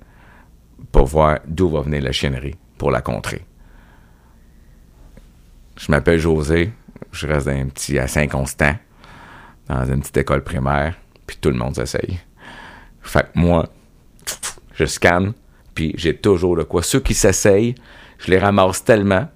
[0.91, 3.41] pour voir d'où va venir la chiennerie pour la contrer.
[5.77, 6.71] Je m'appelle José,
[7.11, 8.75] je reste un petit à Saint-Constant,
[9.67, 12.19] dans une petite école primaire, puis tout le monde s'essaye.
[13.01, 13.67] Fait que moi,
[14.73, 15.33] je scanne,
[15.73, 16.81] puis j'ai toujours de quoi.
[16.83, 17.75] Ceux qui s'essayent,
[18.19, 19.27] je les ramasse tellement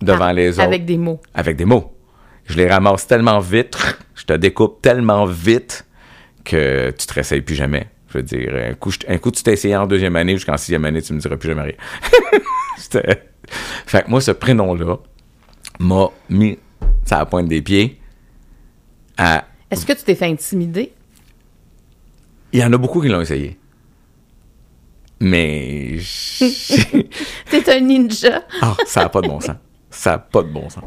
[0.00, 0.62] devant ah, les autres.
[0.62, 1.20] Avec des mots.
[1.34, 1.94] Avec des mots.
[2.44, 3.76] Je les ramasse tellement vite,
[4.14, 5.86] je te découpe tellement vite
[6.44, 7.88] que tu te réessayes plus jamais.
[8.08, 10.84] Je veux dire, un coup, un coup tu t'es essayé en deuxième année jusqu'en sixième
[10.84, 11.74] année, tu me diras plus jamais rien.
[13.86, 14.98] fait que moi, ce prénom-là
[15.80, 16.58] m'a mis
[17.04, 18.00] ça à la pointe des pieds
[19.16, 19.44] à...
[19.70, 20.92] Est-ce que tu t'es fait intimider?
[22.52, 23.58] Il y en a beaucoup qui l'ont essayé.
[25.20, 25.98] Mais...
[27.50, 28.44] T'es un ninja.
[28.62, 29.56] ah, ça n'a pas de bon sens.
[29.90, 30.84] Ça n'a pas de bon sens.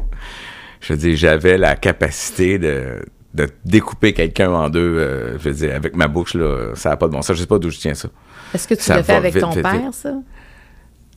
[0.80, 3.04] Je veux dire, j'avais la capacité de
[3.34, 6.96] de découper quelqu'un en deux, euh, je veux dire, avec ma bouche, là, ça n'a
[6.96, 7.36] pas de bon sens.
[7.36, 8.08] Je sais pas d'où je tiens ça.
[8.52, 10.14] Est-ce que tu l'as fait avec ton père, ça?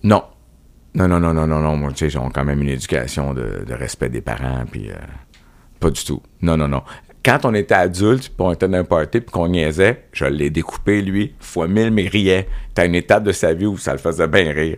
[0.03, 0.23] Non.
[0.93, 1.75] Non, non, non, non, non, non.
[1.75, 4.95] Moi, tu sais, j'ai quand même une éducation de, respect des parents, puis euh,
[5.79, 6.21] pas du tout.
[6.41, 6.83] Non, non, non.
[7.23, 10.49] Quand on était adulte, puis on était dans un party, puis qu'on niaisait, je l'ai
[10.49, 12.47] découpé, lui, fois mille, mais riait.
[12.73, 14.77] T'as une étape de sa vie où ça le faisait bien rire.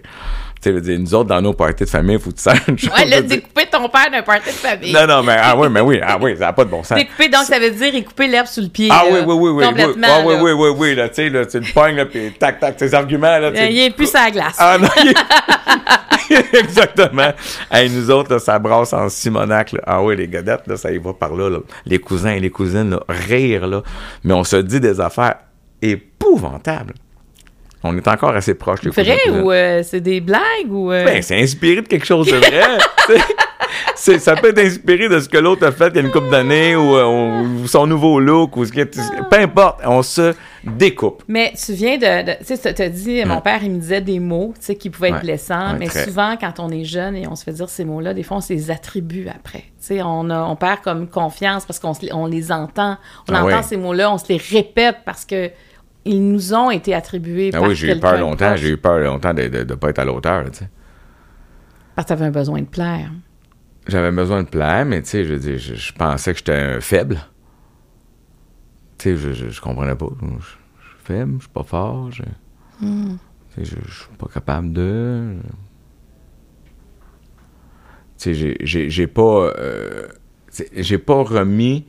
[0.62, 2.80] Tu sais, nous autres, dans nos parties de famille, il faut que tu saches une
[2.80, 2.90] chose.
[2.98, 4.94] Ouais, là, découper ton père d'un party de famille.
[4.94, 6.98] Non, non, mais, ah oui, mais oui, ah oui, ça n'a pas de bon sens.
[6.98, 8.90] Découper, donc, ça veut dire couper l'herbe sous le pied.
[8.92, 9.66] Ah oui, oui, oui, oui.
[9.66, 10.08] Complètement.
[10.10, 12.60] Ah oui, oui, oui, oui, là, tu sais, là, tu le pognes, là, puis tac,
[12.60, 13.52] tac, tes arguments, là.
[13.70, 14.56] Il est plus à la glace.
[14.58, 14.88] Ah non,
[16.54, 17.32] Exactement.
[17.72, 19.82] hey, nous autres, là, ça brasse en Simonac, là.
[19.86, 21.60] Ah oui, les gadettes, là, ça y va par là, là.
[21.86, 23.84] Les cousins et les cousines, là, rire, là.
[24.24, 25.36] Mais on se dit des affaires
[25.82, 26.94] épouvantables.
[27.84, 28.80] On est encore assez proches.
[28.84, 30.92] C'est vrai ou euh, c'est des blagues ou.
[30.92, 31.06] Euh?
[31.06, 32.62] Ben, c'est inspiré de quelque chose de vrai.
[34.20, 36.30] ça peut être inspiré de ce que l'autre a fait il y a une couple
[36.30, 41.24] d'années ou, euh, son nouveau look ou ce qui peu importe, on se découpe.
[41.28, 44.20] Mais tu viens de, tu sais, tu as dit, mon père, il me disait des
[44.20, 47.36] mots, tu sais, qui pouvaient être blessants, mais souvent, quand on est jeune et on
[47.36, 49.66] se fait dire ces mots-là, des fois, on se les attribue après.
[49.80, 52.98] Tu sais, on, on perd comme confiance parce qu'on on les entend,
[53.30, 55.52] on ah entend ces mots-là, on se les répète parce que
[56.08, 58.56] ils nous ont été attribués ah oui, j'ai eu peur longtemps.
[58.56, 60.70] J'ai eu peur longtemps de ne pas être à l'auteur, tu sais.
[61.96, 63.12] Parce que tu avais un besoin de plaire.
[63.88, 67.20] J'avais besoin de plaire, mais tu sais, je, je, je, pensais que j'étais faible.
[68.98, 70.08] Tu sais, je, je, comprenais pas.
[70.22, 72.12] Je, suis faible, je suis pas fort.
[72.12, 72.24] Je,
[72.82, 73.18] hmm.
[73.58, 75.38] je, suis pas capable de.
[78.18, 79.54] Tu sais, j'ai pas.
[79.58, 80.08] Euh,
[80.76, 81.88] j'ai pas remis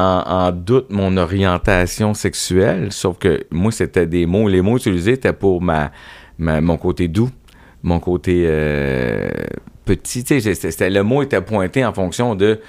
[0.00, 4.48] en, doute mon orientation sexuelle, sauf que moi, c'était des mots.
[4.48, 5.90] Les mots utilisés étaient pour ma,
[6.38, 7.30] mon côté doux,
[7.82, 9.30] mon côté euh,
[9.84, 10.24] petit.
[10.26, 12.60] C'était, le mot était pointé en fonction de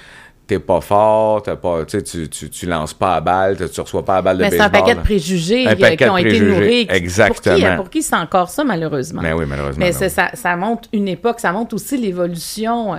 [0.48, 4.22] t'es pas fort, t'as pas, tu, tu, lances pas à balle, tu, reçois pas à
[4.22, 6.88] balle de Mais c'est un paquet de préjugés euh, paquet qui ont été nourris.
[6.90, 7.56] exactement.
[7.56, 9.22] Pour qui, pour qui c'est encore ça, malheureusement?
[9.22, 9.86] Mais oui, malheureusement.
[9.86, 10.10] Mais ben oui.
[10.10, 12.96] ça, ça montre une époque, ça montre aussi l'évolution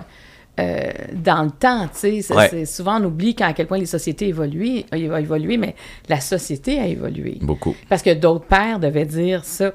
[0.60, 1.88] euh, dans le temps.
[1.88, 2.34] tu sais.
[2.34, 2.66] Ouais.
[2.66, 5.74] souvent, on oublie quand à quel point les sociétés évoluent, euh, évolué, mais
[6.08, 7.38] la société a évolué.
[7.40, 7.74] Beaucoup.
[7.88, 9.72] Parce que d'autres pères devaient dire ça.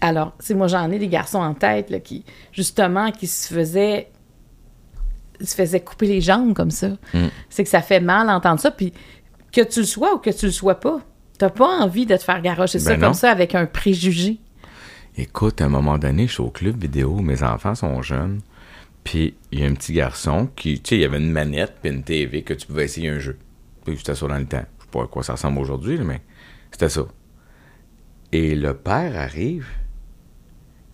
[0.00, 4.08] Alors, tu moi, j'en ai des garçons en tête là, qui, justement, qui se faisaient
[5.40, 6.90] se faisaient couper les jambes comme ça.
[7.12, 7.26] Mm.
[7.48, 8.70] C'est que ça fait mal d'entendre ça.
[8.70, 8.92] Puis
[9.52, 11.00] que tu le sois ou que tu le sois pas,
[11.38, 13.06] t'as pas envie de te faire garrocher ça Ben non.
[13.08, 14.38] comme ça avec un préjugé.
[15.16, 18.40] Écoute, à un moment donné, je suis au club vidéo, mes enfants sont jeunes,
[19.04, 21.74] puis il y a un petit garçon qui, tu sais, il y avait une manette
[21.82, 23.38] puis une TV que tu pouvais essayer un jeu.
[23.84, 24.64] Puis c'était ça dans le temps.
[24.78, 26.22] Je sais pas à quoi ça ressemble aujourd'hui, mais
[26.72, 27.06] c'était ça.
[28.32, 29.68] Et le père arrive,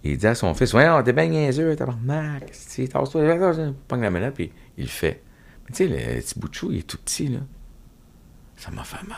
[0.03, 4.35] il dit à son fils, Voyons, t'es bien niaiseux, tabarnak, si, tasse-toi, tasse-toi, la manette,
[4.35, 5.23] puis il le fait.
[5.65, 7.39] Mais tu sais, le petit bout de chou, il est tout petit, là.
[8.57, 9.17] Ça m'a fait mal.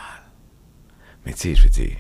[1.24, 1.96] Mais tu sais, je veux dire,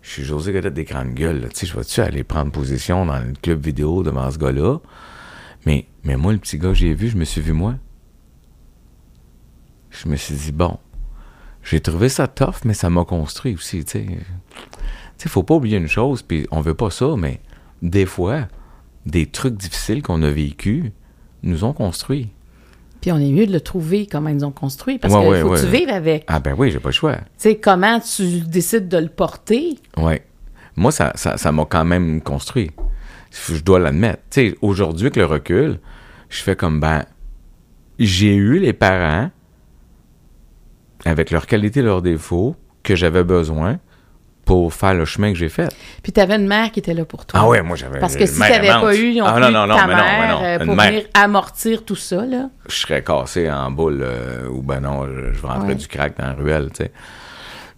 [0.00, 1.40] je suis José Godette des grandes gueules.
[1.40, 1.48] là.
[1.48, 4.78] Tu sais, je vais-tu aller prendre position dans le club vidéo devant ce gars-là?
[5.68, 7.74] Mais, mais moi, le petit gars que j'ai vu, je me suis vu moi.
[9.90, 10.78] Je me suis dit, bon,
[11.62, 14.06] j'ai trouvé ça tough, mais ça m'a construit aussi, tu sais.
[14.06, 14.16] Tu
[15.18, 17.40] sais, faut pas oublier une chose, puis on veut pas ça, mais
[17.82, 18.48] des fois,
[19.04, 20.90] des trucs difficiles qu'on a vécus
[21.42, 22.30] nous ont construit.
[23.02, 25.28] Puis on est mieux de le trouver comment ils nous ont construit parce Ouais, qu'il
[25.28, 26.24] ouais, faut que tu vives avec.
[26.28, 27.16] Ah ben oui, j'ai pas le choix.
[27.16, 29.78] Tu sais, comment tu décides de le porter?
[29.98, 30.24] Ouais.
[30.76, 32.70] Moi, ça ça, ça m'a quand même construit.
[33.30, 34.22] Je dois l'admettre.
[34.62, 35.80] Aujourd'hui, avec le recul,
[36.28, 37.04] je fais comme, ben,
[37.98, 39.30] j'ai eu les parents,
[41.04, 43.78] avec leurs qualités et leurs défauts, que j'avais besoin
[44.44, 45.68] pour faire le chemin que j'ai fait.
[46.02, 47.40] Puis tu avais une mère qui était là pour toi.
[47.42, 49.50] Ah ouais, moi, j'avais Parce que si tu n'avais pas eu non Ah, plus non,
[49.50, 50.44] non, non, ta mais non, mais mère non.
[50.44, 52.48] euh, pour mère- venir amortir tout ça, là.
[52.66, 55.74] je serais cassé en boule euh, ou ben non, je, je rentrais Ouais.
[55.74, 56.92] du crack dans la ruelle, tu sais.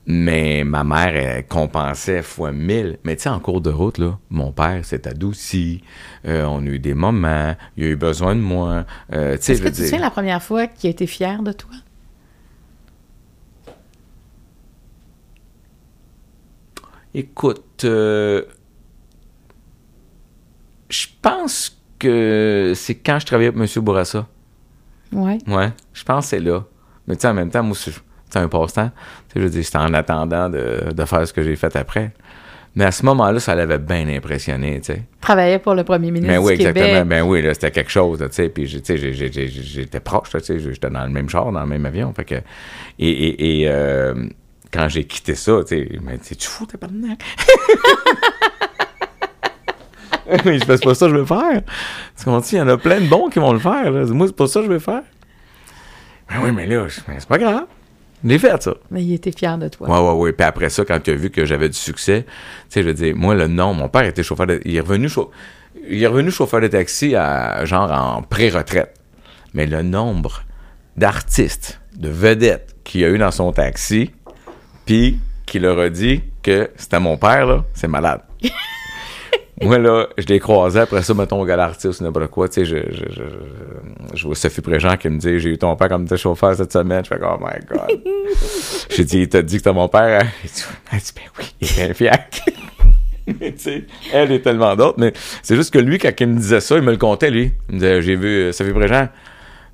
[0.06, 2.98] Mais ma mère, elle compensait fois mille.
[3.04, 5.82] Mais tu sais, en cours de route, là, mon père s'est adouci.
[6.26, 7.54] Euh, on a eu des moments.
[7.76, 8.84] Il a eu besoin de moi.
[9.12, 10.90] Euh, tu sais, Est-ce je que tu te dire- souviens la première fois qu'il a
[10.90, 11.70] été fier de toi?
[17.14, 18.44] Écoute, euh,
[20.88, 23.82] je pense que c'est quand je travaillais avec M.
[23.82, 24.26] Bourassa.
[25.12, 25.38] Oui.
[25.48, 26.64] Ouais, je pense que c'est là.
[27.06, 27.76] Mais tu sais, en même temps, moi,
[28.30, 28.90] c'est un passe-temps.
[28.90, 31.74] Tu sais, je veux dire, c'était en attendant de, de faire ce que j'ai fait
[31.76, 32.12] après.
[32.76, 35.02] Mais à ce moment-là, ça l'avait bien impressionné, tu sais.
[35.20, 36.76] Travaillait pour le premier ministre Ben oui, du Québec.
[36.76, 37.04] exactement.
[37.06, 38.48] Ben oui, là, c'était quelque chose, tu sais.
[38.48, 38.96] Puis, tu sais,
[39.48, 40.58] j'étais proche, tu sais.
[40.60, 42.12] J'étais dans le même char, dans le même avion.
[42.14, 42.36] Fait que...
[43.00, 44.14] Et, et, et euh,
[44.72, 46.92] quand j'ai quitté ça, tu sais, il m'a dit, tu fous, t'es pas de
[50.44, 51.62] Mais je fais, c'est pas ça que je veux faire.
[52.16, 52.40] Tu comprends?
[52.52, 54.04] Il y en a plein de bons qui vont le faire, là.
[54.06, 55.02] Moi, c'est pas ça que je veux faire.
[56.28, 57.64] Ben oui, mais là, je- mais c'est pas grave.
[58.22, 58.74] Je l'ai fait, ça.
[58.90, 59.88] Mais il était fier de toi.
[59.88, 60.32] Ouais, ouais, ouais.
[60.32, 62.30] Puis après ça, quand tu as vu que j'avais du succès, tu
[62.68, 64.60] sais, je veux dire, moi, le nom, mon père était chauffeur de.
[64.64, 65.08] Il est revenu,
[65.88, 68.94] il est revenu chauffeur de taxi à genre en pré-retraite.
[69.54, 70.42] Mais le nombre
[70.96, 74.10] d'artistes, de vedettes qu'il a eu dans son taxi,
[74.86, 78.22] puis qui leur a dit que c'était mon père, là, c'est malade.
[79.62, 82.48] Moi, là, je l'ai croisé après ça, mettons, au Galartiste ou n'importe quoi.
[82.48, 85.58] Tu sais, je, je, je, je, je vois Sophie Préjean qui me dit J'ai eu
[85.58, 87.04] ton père comme tes chauffeur cette semaine.
[87.04, 88.00] Je fais Oh my God.
[88.88, 90.22] J'ai dit Il t'a dit que t'es mon père?
[90.24, 90.28] hein?
[90.42, 92.18] Dit, Elle dit Ben oui, il est bien fier.
[93.40, 93.84] mais tu sais,
[94.14, 94.98] elle est tellement d'autres.
[94.98, 97.52] Mais c'est juste que lui, quand il me disait ça, il me le contait, lui.
[97.68, 99.08] Il me disait J'ai vu euh, Sophie Préjean.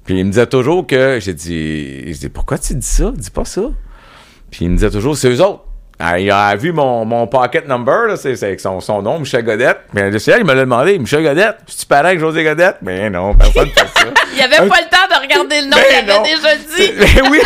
[0.05, 1.19] Puis il me disait toujours que.
[1.21, 3.13] J'ai dit dis Pourquoi tu dis ça?
[3.15, 3.71] Dis pas ça.
[4.51, 5.66] Puis il me disait toujours C'est eux autres.
[5.99, 9.19] Ah, il a vu mon, mon pocket number, là, c'est c'est avec son, son nom,
[9.19, 9.79] Michel Godette.
[9.95, 12.77] Mais le ciel, il me l'a demandé, Michel Godette, tu parais avec José Godette?
[12.83, 14.05] Mais non, personne ne fait ça.
[14.37, 16.93] Il avait pas le temps de regarder le nom Ben qu'il avait déjà dit.
[17.23, 17.41] Ben oui!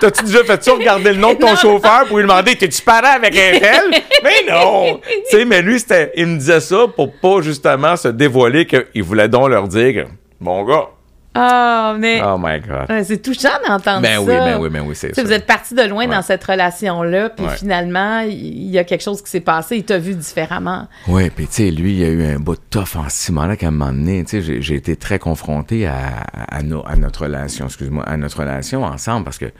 [0.00, 1.56] T'as-tu déjà fait ça, regarder le nom de ton Non.
[1.56, 3.90] chauffeur pour lui demander, t'es-tu parent avec un tel?
[4.24, 4.98] Mais non!
[5.30, 9.02] tu sais, mais lui, c'était, il me disait ça pour pas justement se dévoiler qu'il
[9.02, 10.06] voulait donc leur dire,
[10.40, 10.86] mon gars,
[11.34, 13.02] Ah, mais oh my God.
[13.04, 14.20] C'est touchant d'entendre Ben ça.
[14.20, 15.22] oui, ben oui, ben oui, c'est ça.
[15.22, 16.14] Vous êtes parti de loin Ouais.
[16.14, 17.56] dans cette relation-là, puis Ouais.
[17.56, 20.88] finalement, il y a quelque chose qui s'est passé, il t'a vu différemment.
[21.08, 23.56] Oui, puis tu sais, lui, il a eu un bout de tough en ce moment-là
[23.56, 27.22] qu'à un moment donné, tu sais, j'ai- été très confronté à, à, nos- à notre
[27.22, 29.52] relation, excuse-moi, à notre relation ensemble, parce que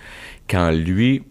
[0.50, 1.22] quand lui,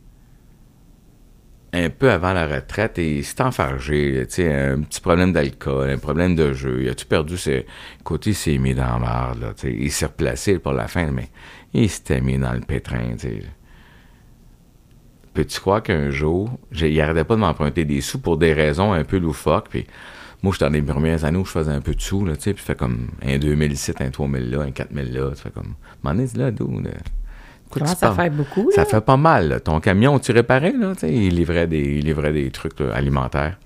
[1.74, 5.98] un peu avant la retraite, il s'est enfargé, tu sais, un petit problème d'alcool, un
[5.98, 7.66] problème de jeu, il a tout perdu ses
[8.04, 11.30] côtés, il s'est mis dans la marde, là, il s'est replacé pour la fin, mais
[11.74, 13.42] il s'était mis dans le pétrin, tu.
[15.34, 19.06] Peux-tu croire qu'un jour, il arrêtait pas de m'emprunter des sous pour des raisons un
[19.06, 19.88] peu loufoques, puis
[20.44, 22.42] moi, j'étais dans les premières années où je faisais un peu de sous, là, tu
[22.42, 25.52] sais, puis fait comme un 2000 ici, un 3000 là, un 4000 là, tu fais
[25.52, 26.90] comme, m'en est là, d'où, là?
[27.72, 28.30] Quoi, Comment tu ça parles?
[28.30, 29.48] fait beaucoup, Ça fait pas mal.
[29.50, 29.60] là.
[29.60, 33.58] Ton camion, tu réparais, là, il livrait des, il livrait des trucs là, alimentaires.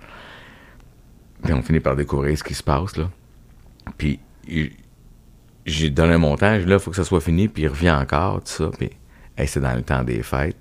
[1.44, 3.10] Puis on finit par découvrir ce qui se passe, là.
[3.98, 4.20] Puis
[5.66, 8.40] j'ai donné un montage, là, il faut que ça soit fini, puis il revient encore,
[8.44, 8.70] tout ça.
[8.78, 8.90] Puis,
[9.38, 10.58] hey, c'est dans le temps des fêtes.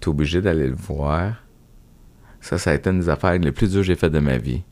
[0.00, 1.34] T'es obligé d'aller le voir.
[2.40, 4.38] Ça, ça a été une des affaires les plus dures que j'ai faites de ma
[4.38, 4.62] vie.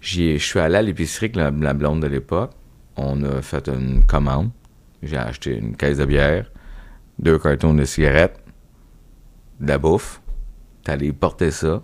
[0.00, 2.50] Je suis allé à l'épicerie avec la, la blonde de l'époque.
[2.96, 4.50] On a fait une commande.
[5.02, 6.50] J'ai acheté une caisse de bière,
[7.20, 8.40] deux cartons de cigarettes,
[9.60, 10.20] de la bouffe.
[10.86, 11.82] Allé porter ça,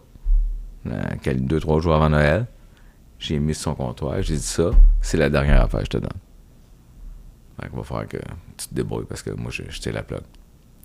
[0.87, 1.03] euh,
[1.37, 2.47] deux, trois jours avant Noël.
[3.19, 4.71] J'ai mis sur son comptoir, j'ai dit ça,
[5.01, 6.11] c'est la dernière affaire que je te donne.
[7.61, 8.17] Fait qu'il va falloir que
[8.57, 10.25] tu te débrouilles parce que moi, je, je la plaque.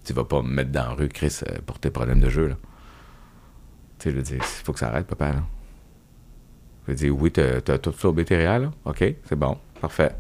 [0.04, 2.48] Tu vas pas me mettre dans la rue, Chris, euh, pour tes problèmes de jeu,
[2.48, 2.56] là.
[4.00, 5.44] Tu sais, je dire, il faut que ça arrête, papa, là.
[6.88, 8.72] Je dire, oui, t'as t'as tout flobé tes réels, là.
[8.86, 10.12] OK, c'est bon, parfait.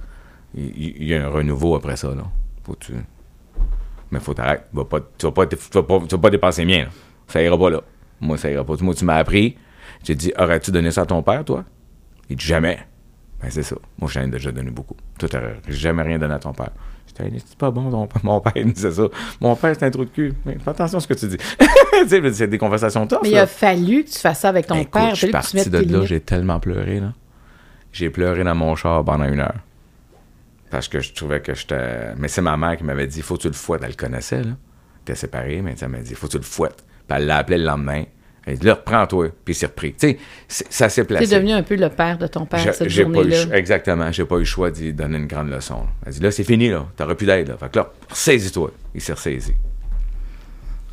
[0.53, 2.23] Il, il- il y a un renouveau après ça, là.
[2.63, 2.93] Faut que tu...
[4.11, 4.63] Mais faut t'arrêter.
[4.89, 6.87] Pas- Tu vas pas, tu vas pas, tu vas pas dépenser mien.
[7.27, 7.81] Ça ira pas, là.
[8.19, 8.73] Moi, ça ira pas.
[8.81, 9.57] Moi, tu m'as appris.
[10.03, 11.63] J'ai dit, aurais-tu donné ça à ton père, toi?
[12.29, 12.79] Il dit, jamais.
[13.41, 13.75] Ben, c'est ça.
[13.99, 14.95] Moi, je t'en ai déjà donné beaucoup.
[15.17, 16.69] Toi, t'aurais jamais rien donné à ton père.
[17.07, 18.21] J'étais, c'est pas bon, ton père.
[18.23, 19.03] Mon père, il me disait ça.
[19.39, 20.33] Mon père, c'est un trou de cul.
[20.45, 21.37] Mais fais attention à ce que tu dis.
[21.59, 24.67] tu sais, c'est des conversations tough, Mais il a fallu que tu fasses ça avec
[24.67, 25.09] ton Écoute, père.
[25.11, 27.13] je suis tu parti de là, j'ai tellement pleuré, là.
[27.91, 29.55] J'ai pleuré dans mon char pendant une heure.
[30.71, 32.15] Parce que je trouvais que j'étais...
[32.17, 33.81] Mais c'est ma mère qui m'avait dit, faut que tu le fouettes.
[33.83, 34.51] Elle le connaissait, là.
[35.05, 36.83] T'es séparé, mais elle m'a dit, faut que tu le fouettes.
[37.07, 38.03] Puis elle l'a appelé le lendemain.
[38.45, 39.27] Elle dit, là, reprends-toi.
[39.43, 39.93] Puis il s'est repris.
[39.93, 40.17] Tu
[40.47, 41.27] sais, ça s'est placé.
[41.27, 43.13] Tu es devenu un peu le père de ton père J'ai- cette j'ai pas eu
[43.31, 43.57] journée-là.
[43.57, 44.11] exactement.
[44.11, 45.75] J'ai pas eu le choix d'y donner une grande leçon.
[45.81, 45.89] là.
[46.07, 46.85] Elle dit, là, c'est fini, là.
[46.95, 47.57] T'auras plus d'aide, là.
[47.57, 48.71] Fait que là, ressaisis-toi.
[48.95, 49.53] Il s'est ressaisi.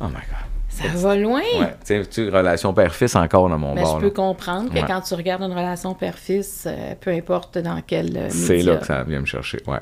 [0.01, 0.48] Oh my God.
[0.81, 1.41] Ça va loin.
[1.59, 1.75] Ouais.
[1.85, 3.91] Tu sais, relation père-fils encore dans mon Mais bar.
[3.91, 4.01] je là.
[4.09, 4.85] peux comprendre que Ouais.
[4.87, 8.85] quand tu regardes une relation père-fils, euh, peu importe dans quel euh, C'est là que
[8.85, 9.79] ça vient me chercher, ouais.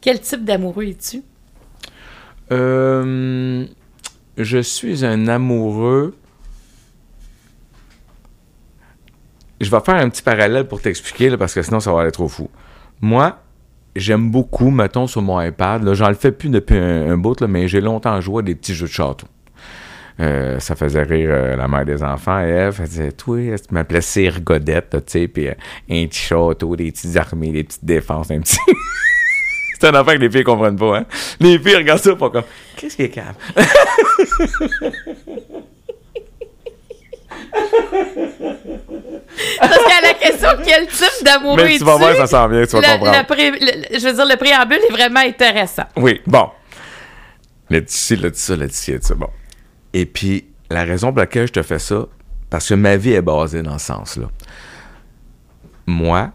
[0.00, 1.22] Quel type d'amoureux es-tu?
[2.52, 3.66] Euh,
[4.38, 6.14] je suis un amoureux.
[9.60, 12.28] Je vais faire un petit parallèle pour t'expliquer, parce que sinon ça va aller trop
[12.28, 12.50] fou.
[13.00, 13.38] Moi,
[13.96, 17.46] j'aime beaucoup, mettons, sur mon iPad, j'en le fais plus depuis un, un bout, là,
[17.46, 19.26] mais j'ai longtemps joué à des petits jeux de château.
[20.18, 22.76] Euh, ça faisait rire euh, la mère des enfants, Eve.
[22.80, 25.52] Elle disait, toi, elle m'appelait Cyr Godette, tu sais, puis euh,
[25.90, 28.56] un petit château, des petites armées, des petites défenses, un petit.
[29.78, 31.04] C'est un affaire que les filles comprennent pas, hein.
[31.38, 32.44] Les filles regardent ça pour comme,
[32.76, 33.34] qu'est-ce qui est calme?
[39.60, 41.78] Parce qu'à la question quel type Mais es-tu?
[41.78, 43.18] tu vas voir, ça s'en vient, tu vas le- comprendre.
[43.18, 45.84] le pré- le- je veux dire, le préambule est vraiment intéressant.
[45.96, 46.48] Oui, bon.
[47.68, 49.28] Laetitia, là, dit ça, Laetitia, dit ça, bon.
[49.92, 52.06] Et puis, la raison pour laquelle je te fais ça,
[52.50, 54.28] parce que ma vie est basée dans ce sens-là.
[55.86, 56.32] Moi,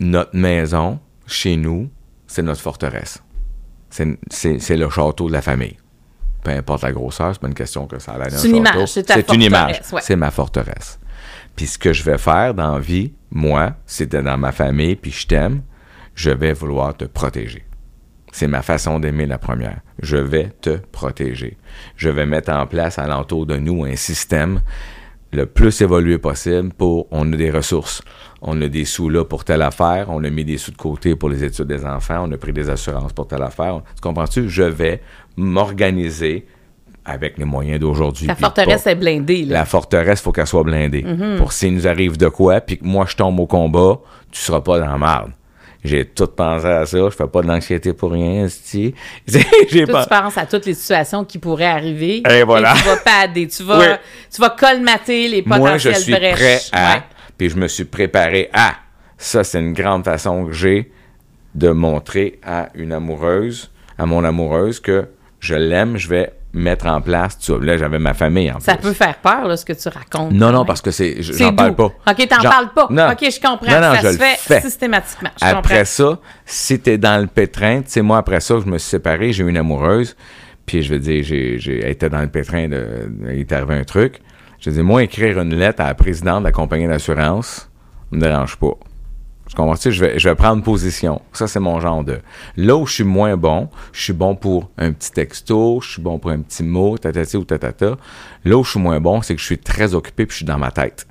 [0.00, 1.90] notre maison, chez nous,
[2.26, 3.22] c'est notre forteresse.
[3.90, 5.76] C'est le château de la famille.
[6.42, 8.88] Peu importe la grosseur, c'est pas une question que ça a l'air C'est une image,
[8.88, 9.80] c'est une image.
[9.92, 10.00] ouais.
[10.02, 10.98] C'est ma forteresse.
[11.54, 15.10] Puis ce que je vais faire dans la vie, moi, c'était dans ma famille, puis
[15.12, 15.62] je t'aime,
[16.14, 17.64] je vais vouloir te protéger.
[18.32, 19.80] C'est ma façon d'aimer la première.
[20.02, 21.56] Je vais te protéger.
[21.96, 24.60] Je vais mettre en place alentour de nous un système
[25.34, 28.02] le plus évolué possible pour on a des ressources.
[28.40, 31.14] On a des sous là pour telle affaire, on a mis des sous de côté
[31.14, 33.80] pour les études des enfants, on a pris des assurances pour telle affaire.
[33.94, 34.48] Tu comprends-tu?
[34.50, 35.00] Je vais
[35.36, 36.46] m'organiser
[37.04, 38.26] avec les moyens d'aujourd'hui.
[38.26, 39.44] La forteresse pas- est blindée.
[39.44, 39.54] Là.
[39.58, 41.02] la forteresse, faut qu'elle soit blindée.
[41.02, 41.36] Mhm.
[41.36, 43.98] Pour s'il nous arrive de quoi, puis que moi je tombe au combat,
[44.30, 45.32] tu seras pas dans la marde.
[45.84, 48.94] J'ai tout pensé à ça, je fais pas de l'anxiété pour rien, esti.
[49.68, 50.04] J'ai pas...
[50.04, 52.22] tu penses à toutes les situations qui pourraient arriver.
[52.30, 52.74] Et voilà.
[52.76, 53.86] tu vas padder, tu vas, Oui.
[54.32, 56.34] tu vas colmater les potentielles Moi, je suis brèches.
[56.36, 57.02] prêt à, Ouais.
[57.36, 58.74] puis je me suis préparé à.
[59.18, 60.92] Ça, c'est une grande façon que j'ai
[61.54, 65.08] de montrer à une amoureuse, à mon amoureuse, que
[65.40, 67.64] je l'aime, je vais mettre en place tout ça.
[67.64, 68.88] Là, j'avais ma famille en Ça plus.
[68.88, 70.32] peut faire peur, là, ce que tu racontes.
[70.32, 71.84] Non, non, parce que c'est, je- C'est j'en parle pas.
[71.86, 72.86] OK, t'en parles pas.
[72.90, 73.10] Non.
[73.10, 73.70] OK, je comprends.
[73.72, 74.60] Non, non, ça je se fait fais.
[74.60, 75.30] systématiquement.
[75.40, 75.84] Je Après comprends.
[75.86, 79.32] ça, si t'es dans le pétrin, tu sais, moi, après ça, je me suis séparé,
[79.32, 80.14] j'ai eu une amoureuse,
[80.66, 84.20] puis je veux dire, j'ai, était dans le pétrin, de, il est arrivé un truc.
[84.60, 87.68] Je dis, moi, écrire une lettre à la présidente de la compagnie d'assurance,
[88.10, 88.74] me dérange pas.
[89.48, 89.74] Tu comprends?
[89.74, 91.20] Tu sais, je vais, je vais prendre position.
[91.32, 92.20] Ça, c'est mon genre de.
[92.56, 96.02] Là où je suis moins bon, je suis bon pour un petit texto, je suis
[96.02, 97.96] bon pour un petit mot, tatati ou tatata.
[98.44, 100.46] Là où je suis moins bon, c'est que je suis très occupé puis je suis
[100.46, 101.06] dans ma tête.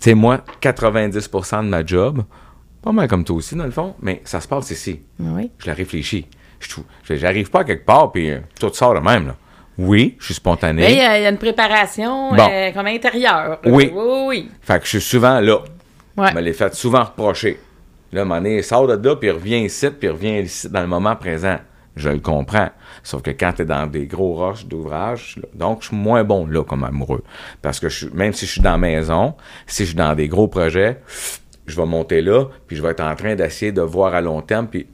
[0.00, 2.22] Tu sais, moi, 90% de ma job,
[2.82, 5.00] pas mal comme toi aussi, dans le fond, mais ça se passe ici.
[5.18, 5.50] Oui.
[5.58, 6.26] Je la réfléchis.
[6.60, 9.26] Je trouve- je- J'arrive pas à quelque part, puis euh, tout sort de même.
[9.26, 9.36] Là.
[9.76, 10.82] Oui, je suis spontané.
[10.82, 12.48] Mais il y, a il y a une préparation Bon.
[12.50, 13.58] euh, comme intérieure.
[13.64, 13.92] Oui.
[13.94, 14.50] Oui, oui.
[14.62, 15.58] Fait que je suis souvent là.
[16.18, 17.58] Me l'ai fait souvent reprocher.
[18.12, 20.80] Là, donné, il sort de là, puis il revient ici, puis il revient ici dans
[20.80, 21.58] le moment présent.
[21.94, 22.68] Je le comprends.
[23.02, 26.46] Sauf que quand tu es dans des gros roches d'ouvrage, donc je suis moins bon
[26.46, 27.24] là comme amoureux.
[27.60, 29.34] Parce que même si je suis dans la maison,
[29.66, 31.00] si je suis dans des gros projets,
[31.66, 34.40] je vais monter là, puis je vais être en train d'essayer de voir à long
[34.42, 34.86] terme, puis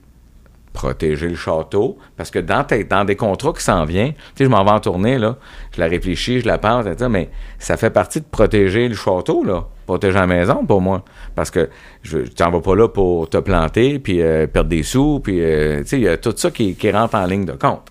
[0.73, 1.99] protéger le château.
[2.17, 4.81] Parce que dans, dans des contrats qui s'en viennent, tu sais, je m'en vais en
[4.81, 5.37] tournée, là,
[5.73, 9.67] je la réfléchis, je la pense, mais ça fait partie de protéger le château, là.
[9.87, 11.05] Protéger la maison, pour moi.
[11.35, 11.69] Parce que
[12.03, 15.41] je tu t'en vas pas là pour te planter, puis euh, perdre des sous, puis,
[15.41, 17.91] euh, tu sais, il y a tout ça qui, qui rentre en ligne de compte.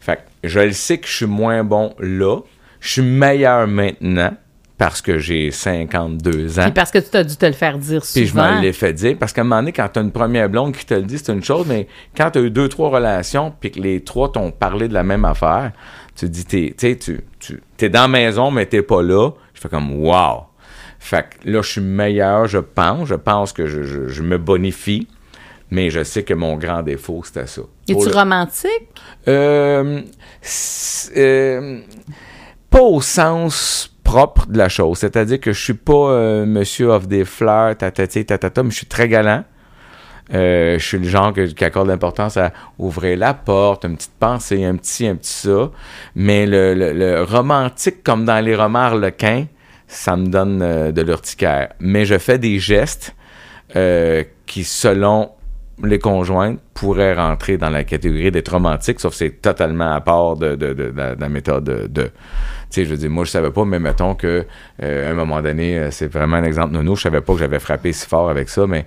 [0.00, 2.38] Fait que je le sais que je suis moins bon là.
[2.80, 4.32] Je suis meilleur maintenant
[4.78, 6.64] parce que j'ai 52 ans.
[6.64, 8.20] Puis parce que tu t'as dû te le faire dire souvent.
[8.22, 9.16] Puis je me l'ai fait dire.
[9.18, 11.18] Parce qu'à un moment donné, quand tu as une première blonde qui te le dit,
[11.18, 14.30] c'est une chose, mais quand tu as eu deux, trois relations, puis que les trois
[14.30, 15.72] t'ont parlé de la même affaire,
[16.14, 19.02] tu te dis, t'es, tu sais, tu, tu es dans la maison, mais t'es pas
[19.02, 19.30] là.
[19.54, 20.44] Je fais comme, wow!
[21.08, 23.06] Fait que là, je suis meilleur, je pense.
[23.08, 25.06] Je pense que je, je- je me bonifie.
[25.70, 27.62] Mais je sais que mon grand défaut, c'était ça.
[27.88, 28.88] Es-tu le- romantique?
[29.28, 30.00] euh,
[31.16, 31.80] euh,
[32.70, 34.98] pas au sens propre de la chose.
[34.98, 38.86] C'est-à-dire que je suis pas euh, monsieur off des fleurs, tatati, tatata, mais je suis
[38.86, 39.44] très galant.
[40.32, 44.64] Je suis le genre que- qui accorde l'importance à ouvrir la porte, une petite pensée,
[44.64, 45.70] un petit, un petit ça.
[46.16, 49.46] Mais le, le- le romantique, comme dans les romans harlequins,
[49.86, 51.72] ça me donne euh, de l'urticaire.
[51.80, 53.14] Mais je fais des gestes
[53.76, 55.30] euh, qui, selon
[55.84, 60.36] les conjointes, pourraient rentrer dans la catégorie d'être romantique, sauf que c'est totalement à part
[60.36, 62.02] de, de- la, de la méthode de...
[62.04, 62.10] tu
[62.70, 64.46] sais, je veux dire, moi, je savais pas, mais mettons que
[64.82, 67.92] euh, un moment donné, c'est vraiment un exemple nono, je savais pas que j'avais frappé
[67.92, 68.86] si fort avec ça, mais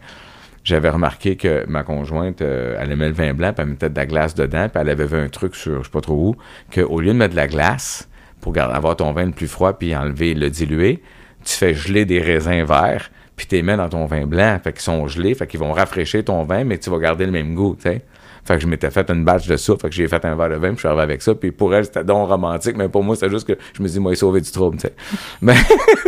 [0.63, 3.95] j'avais remarqué que ma conjointe, euh, elle aimait le vin blanc, puis elle mettait de
[3.95, 6.35] la glace dedans, puis elle avait vu un truc sur, je sais pas trop où,
[6.73, 8.08] qu'au lieu de mettre de la glace,
[8.41, 11.01] pour avoir ton vin le plus froid, puis enlever le dilué,
[11.43, 14.73] tu fais geler des raisins verts, puis tu les mets dans ton vin blanc, fait
[14.73, 17.77] qu'ils sont gelés, fait vont rafraîchir ton vin, mais tu vas garder le même goût.
[17.79, 18.03] Fait
[18.45, 20.55] que je m'étais fait une batch de ça, fait que j'ai fait un verre de
[20.55, 23.03] vin, puis je suis arrivé avec ça, puis pour elle, c'était donc romantique, mais pour
[23.03, 24.77] moi, c'était juste que je me dis, moi, il sauvé du trouble.
[25.41, 25.55] Mais,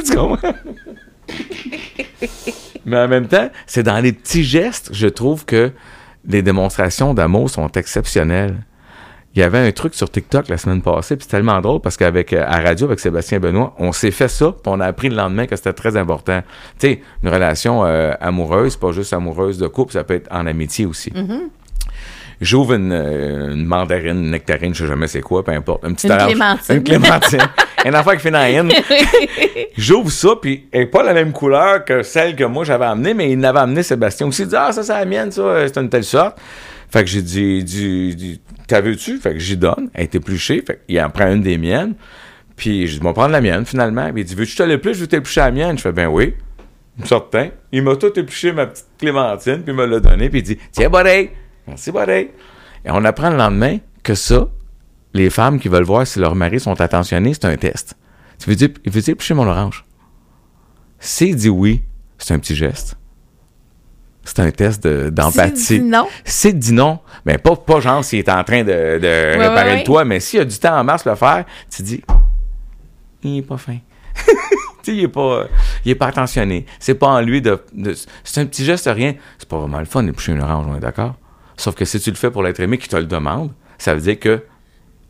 [0.06, 0.18] tu?
[2.86, 5.72] Mais en même temps, c'est dans les petits gestes, je trouve que
[6.26, 8.58] les démonstrations d'amour sont exceptionnelles.
[9.34, 11.96] Il y avait un truc sur TikTok la semaine passée, puis c'est tellement drôle parce
[11.96, 15.08] qu'avec euh, à radio avec Sébastien Benoît, on s'est fait ça, puis on a appris
[15.08, 16.42] le lendemain que c'était très important.
[16.80, 20.46] Tu sais, une relation euh, amoureuse, pas juste amoureuse de couple, ça peut être en
[20.46, 21.14] amitié aussi.
[22.42, 25.86] J'ouvre une, euh, une mandarine, une nectarine, je sais jamais c'est quoi, peu importe.
[25.86, 26.76] Une petite Une clémentine.
[26.76, 27.40] Une clémentine.
[27.86, 28.70] une affaire qui fait dans.
[29.78, 33.14] J'ouvre ça, puis elle n'est pas la même couleur que celle que moi j'avais amenée,
[33.14, 34.42] mais il l'avait amené Sébastien aussi.
[34.42, 36.38] Il dit Ah, ça, c'est la mienne, ça, c'est une telle sorte.
[36.92, 39.90] Fait que j'ai dit, dit, dit T'as vu-tu Fait que j'y donne.
[39.94, 40.64] Elle est épluchée.
[40.66, 41.94] Fait qu'il en prend une des miennes.
[42.56, 44.10] Puis je dis Bon, prendre la mienne finalement.
[44.14, 44.94] Puis il dit Veux-tu te l'éplucher?
[44.94, 45.78] Je veux t'éplucher la mienne.
[45.78, 46.36] Je fais Ben oui.
[47.04, 47.50] Certain.
[47.74, 50.58] Il m'a tout épluché ma petite clémentine, puis il me l'a donné, puis il dit
[50.72, 51.32] Tiens, buddy
[51.68, 52.30] Merci, buddy Et
[52.86, 54.48] on apprend le lendemain que ça,
[55.14, 57.98] les femmes qui veulent voir si leurs maris sont attentionnés, c'est un test.
[58.40, 59.86] Tu veux dire, dire éplucher mon orange?
[60.98, 61.84] S'il dit oui,
[62.18, 62.98] c'est un petit geste.
[64.24, 65.80] C'est un test de- d'empathie.
[65.80, 66.08] Dit non?
[66.24, 68.68] S'il dit non, ben pas, pas genre s'il est en train de,
[69.00, 71.16] de Ouais, réparer ouais, le toit, mais s'il y a du temps en pour le
[71.16, 72.02] faire, tu dis
[73.24, 73.78] il est pas fin.
[74.16, 74.32] tu
[74.84, 75.46] sais, il est pas,
[75.86, 76.66] il est pas attentionné.
[76.80, 79.16] C'est pas en lui de, de- c'est un petit geste rien.
[79.38, 81.16] C'est pas vraiment le fun d'éplucher une orange, on est d'accord?
[81.58, 84.02] Sauf que si tu le fais pour l'être aimé qui te le demande, ça veut
[84.02, 84.44] dire que,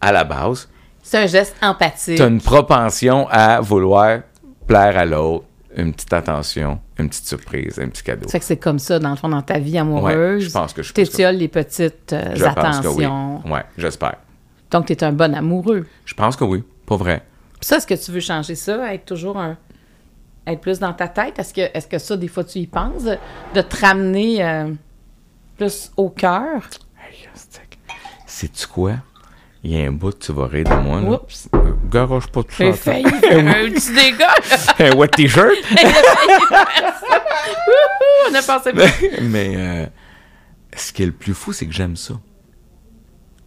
[0.01, 0.70] à la base,
[1.03, 2.16] C'est un geste empathique.
[2.18, 4.20] tu as une propension à vouloir
[4.68, 5.45] plaire à l'autre,
[5.76, 8.28] une petite attention, une petite surprise, un petit cadeau.
[8.28, 10.44] Ça fait que c'est comme ça, dans le fond, dans ta vie amoureuse.
[10.44, 13.06] Ouais, je pense que je suis T'étioles les petites euh, Je pense que oui.
[13.06, 13.52] attentions.
[13.52, 14.18] Ouais, j'espère.
[14.70, 15.86] Donc, t'es un bon amoureux.
[16.06, 17.24] Je pense que oui, pas vrai.
[17.60, 19.58] Puis ça, est-ce que tu veux changer ça, être toujours un.
[20.48, 21.38] être plus dans ta tête?
[21.40, 24.72] Est-ce que, est-ce que ça, des fois, tu y penses, de, te ramener euh,
[25.58, 26.70] plus au cœur?
[26.98, 27.28] Hey.
[28.26, 28.93] Sais-tu quoi?
[29.63, 31.01] Il y a un bout, tu vas rire de moi.
[31.01, 31.09] Là.
[31.12, 31.47] Oups.
[31.54, 32.93] Euh, Garoche pas tout J'ai ça.
[32.93, 34.33] failli faire un petit dégât.
[34.79, 35.51] Un wet t-shirt?
[38.29, 38.88] On a pensé pas.
[39.21, 39.86] Mais euh,
[40.75, 42.16] ce qui est le plus fou, c'est que j'aime ça.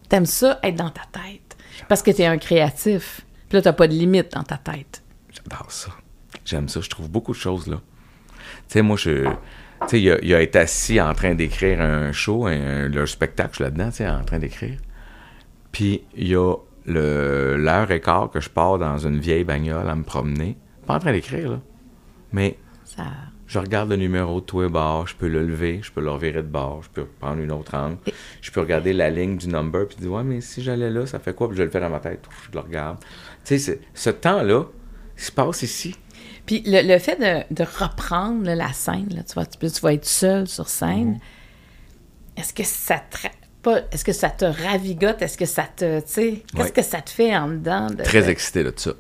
[0.08, 1.56] T'aimes ça, être dans ta tête.
[1.88, 3.22] Parce que t'es un créatif.
[3.48, 5.02] Puis là, t'as pas de limite dans ta tête.
[5.32, 5.90] J'adore ça.
[6.44, 6.80] J'aime ça.
[6.80, 7.80] Je trouve beaucoup de choses là.
[8.68, 9.24] Tu sais, moi, je.
[9.24, 9.28] Tu
[9.88, 13.62] sais, il a, il a été assis en train d'écrire un show, un, leur spectacle
[13.62, 14.78] là-dedans, tu sais, en train d'écrire.
[15.74, 16.54] Puis il y a
[16.86, 20.56] l'heure et quart que je pars dans une vieille bagnole à me promener.
[20.86, 21.60] Pas en train d'écrire, là.
[22.32, 23.02] Mais Ça...
[23.48, 26.10] je regarde le numéro de tous les bords, je peux le lever, je peux le
[26.10, 27.96] revirer de bord, je peux prendre une autre angle,
[28.40, 31.18] je peux regarder la ligne du number, puis dire, ouais, mais si j'allais là, ça
[31.18, 31.48] fait quoi?
[31.48, 32.98] Puis je le fais dans ma tête, je le regarde.
[33.44, 34.64] Tu sais, ce temps-là,
[35.16, 35.96] il se passe ici.
[36.46, 39.80] Puis le, le fait de, de reprendre là, la scène, là, tu, vois, tu, tu
[39.80, 41.18] vas être seul sur scène,
[42.36, 43.26] est-ce que ça te...
[43.64, 45.20] pas, est-ce que ça te ravigote?
[45.22, 47.88] Est-ce que ça te, tu sais, qu'est-ce que ça te fait en dedans?
[47.88, 48.92] de- Très excité de ça.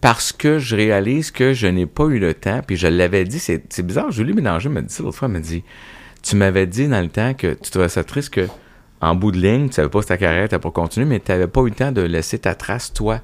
[0.00, 3.38] Parce que je réalise que je n'ai pas eu le temps, puis je l'avais dit,
[3.38, 5.62] c'est c'est bizarre, Julie Mélanger m'a dit ça l'autre fois, elle m'a dit,
[6.22, 8.48] tu m'avais dit dans le temps que tu trouvais ça triste que,
[9.00, 11.30] en bout de ligne, tu savais pas si ta carrière t'as pas continué, mais tu
[11.30, 13.20] n'avais pas eu le temps de laisser ta trace, toi,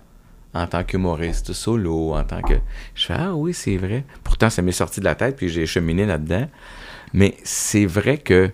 [0.53, 2.55] en tant qu'humoriste solo, en tant que...
[2.95, 4.05] Je fais, ah oui, c'est vrai.
[4.23, 6.47] Pourtant, ça m'est sorti de la tête, puis j'ai cheminé là-dedans.
[7.13, 8.51] Mais c'est vrai que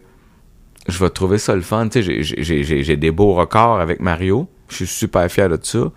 [0.90, 1.88] je vais trouver ça le fun.
[1.88, 4.48] Tu sais, j'ai- des beaux records avec Mario.
[4.68, 5.90] Je suis super fier de ça.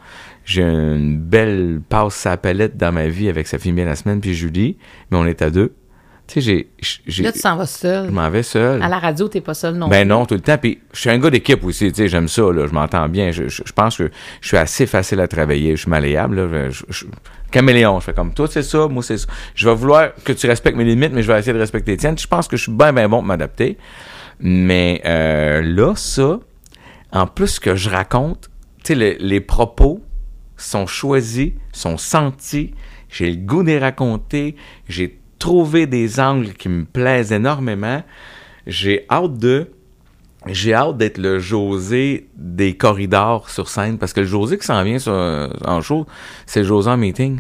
[0.45, 4.33] J'ai une belle passe à palette dans ma vie avec sa fille la semaine puis
[4.33, 4.77] Julie,
[5.11, 5.73] mais on est à deux.
[6.25, 8.07] Tu sais, j'ai, Là, tu s'en vas seul.
[8.07, 8.81] je m'en vais seul.
[8.81, 10.57] À la radio, t'es pas seul non Ben non, tout le temps.
[10.57, 13.31] Puis je suis un gars d'équipe aussi, tu sais, j'aime ça, là, je m'entends bien.
[13.31, 14.09] Je, je- je pense que
[14.39, 16.69] je suis assez facile à travailler, je suis malléable, là.
[16.69, 17.05] Je, je-
[17.51, 19.27] caméléon, je fais comme toi, c'est ça, moi c'est ça.
[19.53, 21.97] Je vais vouloir que tu respectes mes limites, mais je vais essayer de respecter les
[21.97, 22.17] tiennes.
[22.17, 23.77] Je pense que je suis bien, bien bon pour m'adapter.
[24.45, 26.39] Mais euh, là, ça,
[27.13, 28.49] en plus que je raconte,
[28.83, 30.01] tu sais, le- les propos
[30.57, 32.73] sont choisis, sont sentis,
[33.09, 34.55] j'ai le goût de raconter,
[34.89, 38.03] j'ai trouvé des angles qui me plaisent énormément.
[38.67, 39.71] J'ai hâte de
[40.47, 44.83] j'ai hâte d'être le José des corridors sur scène parce que le José qui s'en
[44.83, 44.97] vient
[45.65, 46.05] en show,
[46.45, 47.39] c'est José en meeting.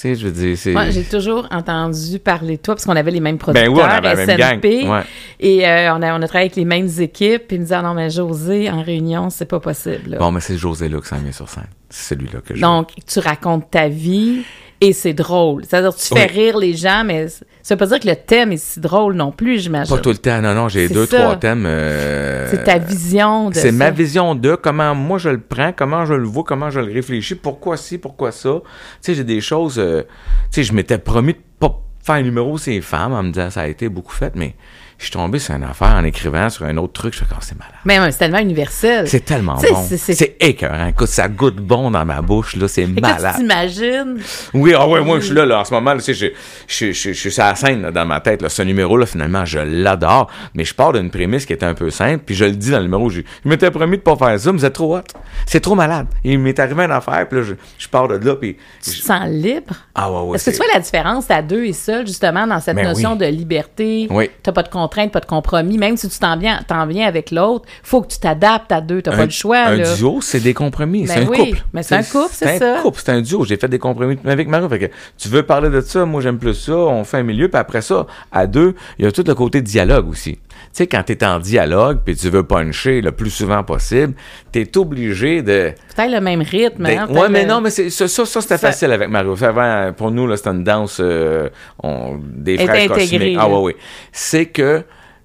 [0.00, 2.96] Tu sais, je veux dire, c'est Moi, j'ai toujours entendu parler de toi parce qu'on
[2.96, 4.90] avait les mêmes Ben producteurs, oui, on avait la même SNP, gang.
[4.90, 5.02] Ouais.
[5.40, 7.74] et euh, on, a, on a travaillé avec les mêmes équipes, puis ils me disaient,
[7.74, 10.16] ah non, mais José, en réunion, c'est pas possible.
[10.18, 11.66] Bon, mais c'est le José là qui s'en vient sur scène.
[11.90, 14.42] C'est celui-là que je Donc, tu racontes ta vie
[14.80, 15.64] et c'est drôle.
[15.66, 16.42] C'est-à-dire, tu fais Oui.
[16.42, 17.28] rire les gens, mais
[17.62, 19.94] ça veut pas dire que le thème est si drôle non plus, j'imagine.
[19.94, 21.18] Pas tout le temps, non, non, j'ai deux, ça.
[21.20, 21.64] trois thèmes.
[21.66, 26.06] euh, C'est ta vision de C'est ma vision de comment moi je le prends, comment
[26.06, 28.60] je le vois, comment je le réfléchis, pourquoi ci, pourquoi ça.
[28.62, 28.68] Tu
[29.02, 29.78] sais, j'ai des choses.
[29.78, 30.02] euh,
[30.50, 33.50] tu sais, je m'étais promis de pas faire un numéro les femmes en me disant
[33.50, 34.54] ça a été beaucoup fait, mais
[35.00, 37.14] je suis tombé sur une affaire en écrivant sur un autre truc.
[37.14, 37.72] Je fais comme c'est malade.
[37.86, 39.08] Mais ouais, c'est tellement universel.
[39.08, 39.62] C'est tellement bon.
[39.88, 40.88] c'est- c'est- C'est écœurant.
[40.88, 42.68] Écoute, ça goûte bon dans ma bouche, là.
[42.68, 43.32] C'est malade.
[43.36, 44.18] tu t'imagines?
[44.52, 46.26] Oui, ah ouais, moi, je suis là, là, en ce moment, là, tu sais, je,
[46.68, 48.50] je, je, je suis sur la scène, là, dans ma tête, là.
[48.50, 50.30] Ce numéro-là, finalement, je l'adore.
[50.54, 52.76] Mais je pars d'une prémisse qui était un peu simple, puis je le dis dans
[52.78, 55.02] le numéro, je, m'étais promis de pas faire ça, mais êtes trop hot.
[55.46, 56.08] C'est trop malade.
[56.24, 57.46] Il m'est arrivé une affaire, puis là,
[57.78, 58.56] je, pars de là, puis...
[58.84, 59.74] Tu te sens libre?
[59.94, 60.36] Ah ouais, ouais.
[60.36, 62.84] Est-ce que tu c'est- vois la différence à deux et seul, justement, dans cette Ben
[62.86, 63.18] notion oui.
[63.18, 64.06] de liberté?
[64.10, 64.28] Oui.
[64.42, 65.78] T'as pas de pas de compromis.
[65.78, 69.02] Même si tu t'en viens, t'en viens avec l'autre, faut que tu t'adaptes à deux.
[69.02, 69.94] T'as pas le choix, un là.
[69.94, 71.06] duo, c'est des compromis.
[71.06, 71.64] Ben c'est un couple.
[71.72, 72.78] mais c'est un couple, c'est ça.
[72.78, 73.44] un couple, c'est un duo.
[73.44, 74.48] J'ai fait des compromis avec.
[74.50, 77.48] Fait que tu veux parler de ça, moi j'aime plus ça, on fait un milieu,
[77.48, 80.38] puis après ça, à deux, il y a tout le côté dialogue aussi.
[80.66, 84.14] Tu sais, quand t'es en dialogue, puis tu veux puncher le plus souvent possible,
[84.52, 85.72] t'es obligé de...
[85.96, 86.84] Peut-être le même rythme.
[86.84, 89.34] d'être- hein, ouais, peut-être mais le- non, mais c'est, ça, ça, c'était facile avec Mario.
[89.42, 91.48] Avant, pour nous, là, c'était une danse euh,
[91.82, 93.36] on- des frères cosmiques.
[93.40, 93.76] Ah ouais, ouais.
[94.12, 94.84] C'est que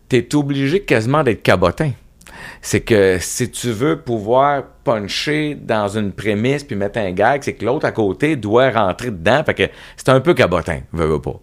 [0.10, 1.91] t'es obligé quasiment d'être cabotin.
[2.62, 7.53] C'est que si tu veux pouvoir puncher dans une prémisse puis mettre un gag, c'est
[7.53, 9.44] que l'autre à côté doit rentrer dedans.
[9.45, 9.64] Fait que
[9.95, 11.40] c'est un peu cabotin, veux, veux pas.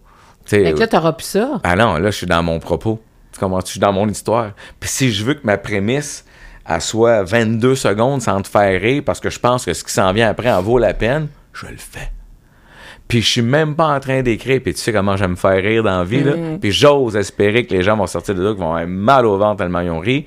[0.47, 1.61] Tu Fait que là, t'auras plus ça.
[1.63, 3.01] ah non, là, je suis dans mon propos.
[3.33, 3.39] Tu?
[3.41, 4.53] Je suis dans mon histoire.
[4.79, 6.25] Puis si je veux que ma prémisse,
[6.69, 9.93] elle soit 22 secondes sans te faire rire parce que je pense que ce qui
[9.93, 12.13] s'en vient après en vaut la peine, je le fais.
[13.09, 15.63] Puis je suis même pas en train d'écrire, puis tu sais comment j'aime me faire
[15.63, 16.37] rire dans la vie, là?
[16.37, 16.61] Mhm.
[16.61, 19.37] Puis j'ose espérer que les gens vont sortir de là, qu'ils vont avoir mal au
[19.37, 20.25] ventre tellement ils ont ri.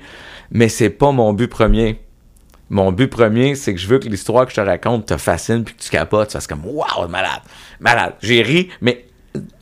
[0.50, 2.00] Mais c'est pas mon but premier.
[2.68, 5.64] Mon but premier, c'est que je veux que l'histoire que je te raconte te fascine,
[5.64, 7.40] puis que tu capotes, tu fasses comme «Wow, malade!
[7.80, 9.06] Malade!» J'ai ri, mais...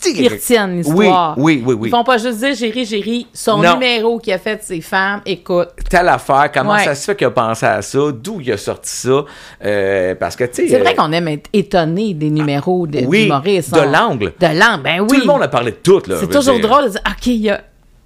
[0.06, 1.34] Ils retiennent l'histoire.
[1.38, 1.88] Oui, oui, oui, oui.
[1.88, 3.26] Ils font pas juste dire j'ai ri, j'ai ri.
[3.32, 3.74] Son Non.
[3.74, 5.68] numéro qui a fait ses femmes, écoute.
[5.88, 6.84] telle affaire, comment Ouais.
[6.84, 9.24] ça se fait qu'il a pensé à ça, d'où il a sorti ça,
[9.64, 10.68] euh, parce que, tu sais...
[10.68, 13.72] C'est vrai euh, qu'on aime être étonné des numéros de, oui, d'humoristes.
[13.74, 14.32] de On- l'angle.
[14.38, 15.06] De l'angle, ben oui.
[15.09, 16.16] Tout le monde a parlé de tout, là.
[16.20, 16.68] C'est toujours dire.
[16.68, 17.60] drôle de dire, OK, il y a.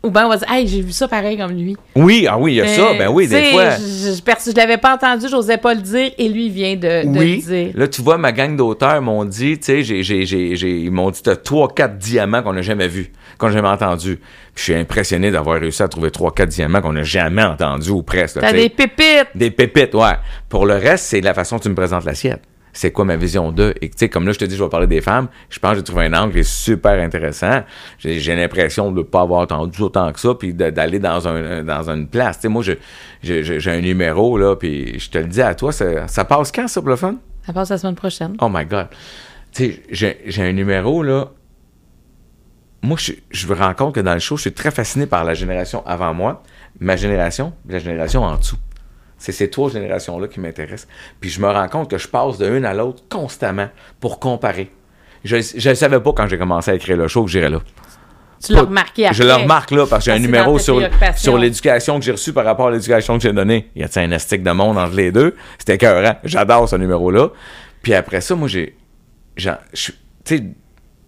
[0.09, 1.77] Ou ben on va dire, hey, j'ai vu ça pareil comme lui.
[1.95, 3.73] Oui, ah oui, il y a ça, ben oui, des fois...
[3.73, 7.19] Je, je l'avais pas entendu, j'osais pas le dire, et lui il vient de, de
[7.19, 7.73] Oui, le dire.
[7.75, 11.69] là, tu vois, ma gang d'auteurs m'ont dit, tu sais, ils m'ont dit, t'as trois,
[11.69, 14.17] quatre diamants qu'on n'a jamais vus, qu'on n'a jamais entendus.
[14.17, 17.91] Puis je suis impressionné d'avoir réussi à trouver trois, quatre diamants qu'on n'a jamais entendus,
[17.91, 18.41] ou presque.
[18.41, 19.29] T'as des pépites.
[19.35, 20.17] Des pépites, ouais.
[20.49, 22.41] Pour le reste, c'est la façon dont tu me présentes l'assiette.
[22.79, 23.75] C'est quoi ma vision d'eux?
[23.81, 25.27] Et tu sais, comme là, je te dis, je vais parler des femmes.
[25.51, 27.65] Je pense que j'ai trouvé un angle qui est super intéressant.
[27.99, 31.91] J'ai, l'impression de ne pas avoir entendu autant que ça, puis d'aller dans, un, dans
[31.91, 32.37] une place.
[32.37, 36.07] Tu sais, moi, j'ai un numéro, là, puis je te le dis à toi, ça,
[36.07, 37.17] ça passe quand, ça, pour le fun?
[37.45, 38.37] Ça passe la semaine prochaine.
[38.41, 38.87] Oh my God.
[39.51, 41.33] Tu sais, j'ai, j'ai un numéro, là.
[42.83, 45.25] Moi, je, je me rends compte que dans le show, je suis très fasciné par
[45.25, 46.45] la génération avant moi,
[46.79, 48.59] ma génération, la génération en dessous.
[49.19, 50.89] C'est ces trois générations-là qui m'intéressent.
[51.21, 53.69] Puis je me rends compte que je passe de une à l'autre constamment
[54.01, 54.71] pour comparer.
[55.25, 57.61] Je ne savais pas quand j'ai commencé à écrire le show que j'irais là.
[58.45, 59.17] Tu l'as remarqué après.
[59.17, 60.79] Je le remarque là, parce que j'ai un numéro sur,
[61.39, 63.69] l'éducation que j'ai reçue par rapport à l'éducation que j'ai donnée.
[63.75, 65.35] Il y a un astique de monde entre les deux?
[65.59, 66.17] C'était écœurant.
[66.25, 67.31] J'adore ce numéro-là.
[67.83, 68.77] Puis après ça, moi, j'ai.
[69.37, 69.51] Tu
[70.25, 70.45] sais,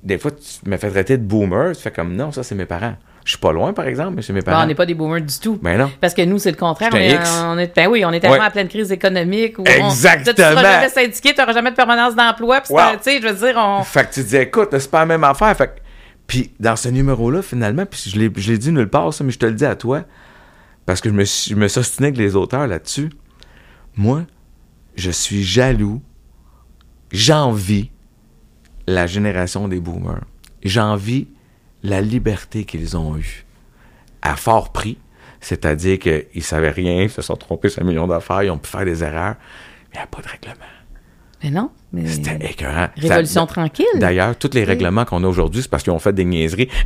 [0.02, 1.76] des fois, tu me fais traiter de boomer.
[1.76, 2.96] Tu fais comme non, ça, c'est mes parents.
[3.30, 4.64] Je suis pas loin, par exemple, mais c'est mes Bon, parents.
[4.64, 5.56] on n'est pas des boomers du tout.
[5.62, 5.88] Ben non.
[6.00, 6.90] Parce que nous, c'est le contraire.
[6.92, 7.42] On est, X.
[7.46, 8.44] on est- ben oui, on est tellement Ouais.
[8.44, 9.56] en pleine crise économique.
[9.56, 10.32] Où Exactement.
[10.32, 12.60] On, tu seras jamais syndiqué, tu n'auras jamais de permanence d'emploi.
[12.60, 12.80] Puis, Wow.
[12.90, 13.84] c'est- tu sais, je veux dire, on.
[13.84, 15.56] Fait que tu dis, écoute, c'est pas la même affaire.
[15.56, 15.80] Fait que-
[16.26, 19.46] Puis dans ce numéro-là, finalement, puis je l'ai, dit nulle part, ça, mais je te
[19.46, 20.02] le dis à toi,
[20.86, 23.10] parce que je me, je me s'ostinais avec les auteurs là-dessus.
[23.96, 24.22] Moi,
[24.96, 26.02] je suis jaloux,
[27.12, 27.90] j'envie
[28.88, 30.24] la génération des boomers.
[30.64, 31.28] J'envie
[31.82, 33.44] la liberté qu'ils ont eue
[34.22, 34.98] à fort prix.
[35.40, 38.68] C'est-à-dire qu'ils savaient rien, ils se sont trompés sur un million d'affaires, ils ont pu
[38.68, 40.66] faire des erreurs, mais il n'y a pas de règlement.
[41.42, 41.70] Mais non.
[41.92, 42.06] Mais...
[42.06, 42.88] C'était écœurant.
[42.98, 43.86] Révolution Ça- tranquille.
[43.94, 46.68] D'ailleurs, tous les règlements qu'on a aujourd'hui, c'est parce qu'ils ont fait des niaiseries.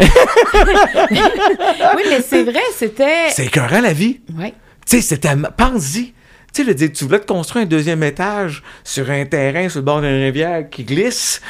[1.96, 3.30] Oui, mais c'est vrai, c'était.
[3.30, 4.20] c'est écœurant, la vie.
[4.36, 4.54] Ouais.
[4.86, 5.30] Tu sais, c'était...
[5.56, 6.14] Pense-y.
[6.54, 9.80] Tu sais, le dire, tu voulais te construire un deuxième étage sur un terrain sur
[9.80, 11.40] le bord d'une rivière qui glisse.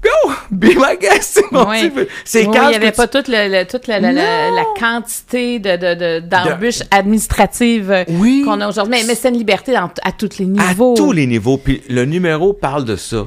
[0.00, 0.30] Go!
[0.50, 1.42] Be my guest!
[1.50, 4.64] Petit- C'est Oui, il n'y avait tu- pas toute, le- le- toute la, la- la-
[4.78, 8.42] quantité de, de, de- d'embûches administratives euh, Oui.
[8.44, 8.92] qu'on a aujourd'hui.
[9.00, 10.94] Mais, mais c'est une liberté dans- à tous les À niveaux.
[10.94, 11.56] tous les niveaux.
[11.56, 13.26] Puis le numéro parle de ça.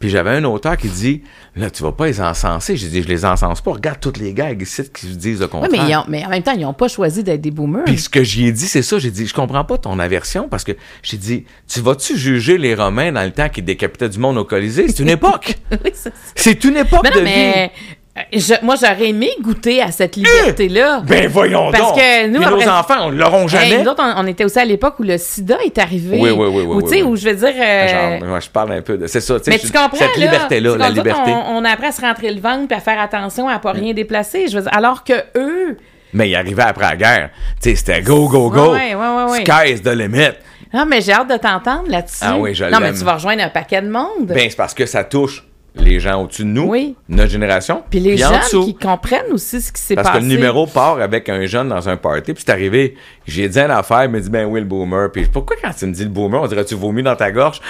[0.00, 1.22] Puis j'avais un auteur qui dit,
[1.54, 2.74] là, tu vas pas les encenser.
[2.76, 3.72] J'ai dit, je les encense pas.
[3.72, 5.70] Regarde tous les gars ici qui se disent le Oui, contraire.
[5.84, 7.84] mais, ils ont- mais en même temps, ils n'ont pas choisi d'être des boomers.
[7.84, 8.98] Puis ce que j'y ai dit, c'est ça.
[8.98, 10.72] J'ai dit, je comprends pas ton aversion parce que
[11.02, 14.44] j'ai dit, tu vas-tu juger les Romains dans le temps qu'ils décapitaient du monde au
[14.44, 14.88] Colisée?
[14.88, 15.56] C'est une époque.
[15.70, 16.10] Oui, c'est ça.
[16.34, 17.90] C'est une époque Mais de mais euh,
[18.32, 21.00] je- moi, j'aurais aimé goûter à cette liberté-là.
[21.00, 21.06] vie.
[21.08, 21.96] Ben voyons Parce donc.
[21.96, 23.70] que nous, Puis nos après- enfants, on l'auront jamais.
[23.70, 26.18] Hey, nous autres, on, on était aussi à l'époque où le sida est arrivé.
[26.20, 27.02] Oui, oui, oui, oui, Où, oui, tu sais, oui.
[27.02, 27.54] où je veux dire.
[27.56, 27.88] euh,
[28.18, 29.06] Genre, moi, je parle un peu de.
[29.06, 29.50] C'est ça, tu sais.
[29.50, 31.30] mais je- tu comprends, Cette là, liberté-là, la liberté.
[31.30, 33.94] On, on apprend à se rentrer le ventre puis à faire attention à pas rien
[33.94, 34.48] déplacer.
[34.48, 35.76] Je veux dire, alors que eux,
[36.12, 37.30] Mais il arrivait après la guerre.
[37.62, 38.72] Tu sais, c'était go, go, go.
[38.72, 39.44] Ouais, ouais, ouais.
[39.44, 40.32] Sky is the limit.
[40.74, 42.18] non, mais j'ai hâte de t'entendre là-dessus.
[42.22, 44.26] Ah oui, je Non, mais tu vas rejoindre un paquet de monde.
[44.26, 45.44] Ben, c'est parce que ça touche
[45.76, 46.96] les gens au-dessus de nous, Oui.
[47.08, 50.20] notre génération, puis les en gens qui comprennent aussi ce qui s'est Parce passé.
[50.20, 53.58] que le numéro part avec un jeune dans un party, puis c'est arrivé, j'ai dit
[53.58, 55.10] une affaire, il m'a dit, ben oui, le boomer.
[55.12, 57.60] Puis pourquoi quand tu me dis le boomer, on dirait tu vomis dans ta gorge?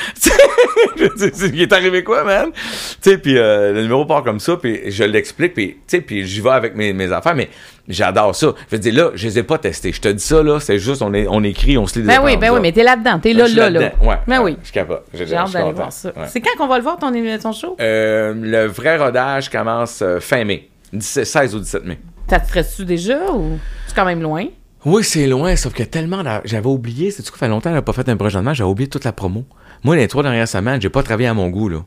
[0.96, 2.50] Je dis, C'est- il est arrivé quoi, man?
[2.52, 6.00] Tu sais, puis euh, le numéro part comme ça, puis je l'explique, puis tu sais,
[6.00, 7.48] puis j'y vais avec mes, mes affaires, mais
[7.90, 8.54] j'adore ça.
[8.70, 9.92] Je veux dire, là, je les ai pas testés.
[9.92, 12.08] Je te dis ça, là, c'est juste, on, est, on écrit, on se lit des
[12.08, 13.18] Ben oui, ben oui, mais t'es là-dedans.
[13.18, 13.92] T'es là, suis là, là.
[14.02, 14.16] Ouais.
[14.26, 14.56] Ben oui.
[14.60, 15.00] Je suis capable.
[15.12, 16.12] Je- je J'ai hâte d'aller voir ça.
[16.28, 17.12] C'est quand qu'on va le voir, ton,
[17.42, 17.76] ton show?
[17.80, 20.68] Euh, le vrai rodage commence euh, fin mai.
[20.92, 21.98] 17 16 ou 17 mai.
[22.28, 24.46] Ça te stresses-tu déjà ou c'est quand même loin?
[24.84, 26.22] Oui, c'est loin, sauf que tellement.
[26.44, 28.44] J'avais oublié, c'est du coup, ça fait longtemps que j'ai pas fait un projet de
[28.44, 29.44] match, j'avais oublié toute la promo.
[29.84, 31.78] Moi, les trois dernières semaines, j'ai pas travaillé à mon goût, là.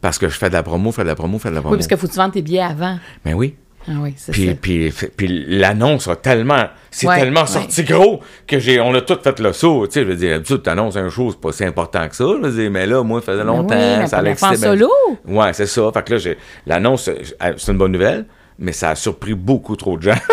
[0.00, 1.74] Parce que je fais de la promo, fais de la promo, fais de la promo.
[1.74, 2.98] Oui, parce qu'il faut que tu vendes tes billets avant.
[3.24, 3.56] Ben oui.
[3.86, 4.54] Ah oui, c'est Puis, ça.
[4.60, 6.68] puis, puis, puis l'annonce a tellement.
[6.90, 7.46] C'est Ouais, tellement ouais.
[7.46, 8.80] sorti gros que j'ai.
[8.80, 9.86] On a tout fait le saut.
[9.86, 12.24] Tu sais, je veux dire, d'habitude, t'annonces un show, c'est pas si important que ça.
[12.24, 13.74] Je veux dire, mais là, moi, ça faisait longtemps.
[13.74, 14.88] Ben oui, ça fois en solo?
[15.26, 15.90] Ouais, c'est ça.
[15.92, 16.38] Fait que là, j'ai.
[16.66, 18.24] L'annonce, euh, c'est une bonne nouvelle,
[18.58, 20.14] mais ça a surpris beaucoup trop de gens.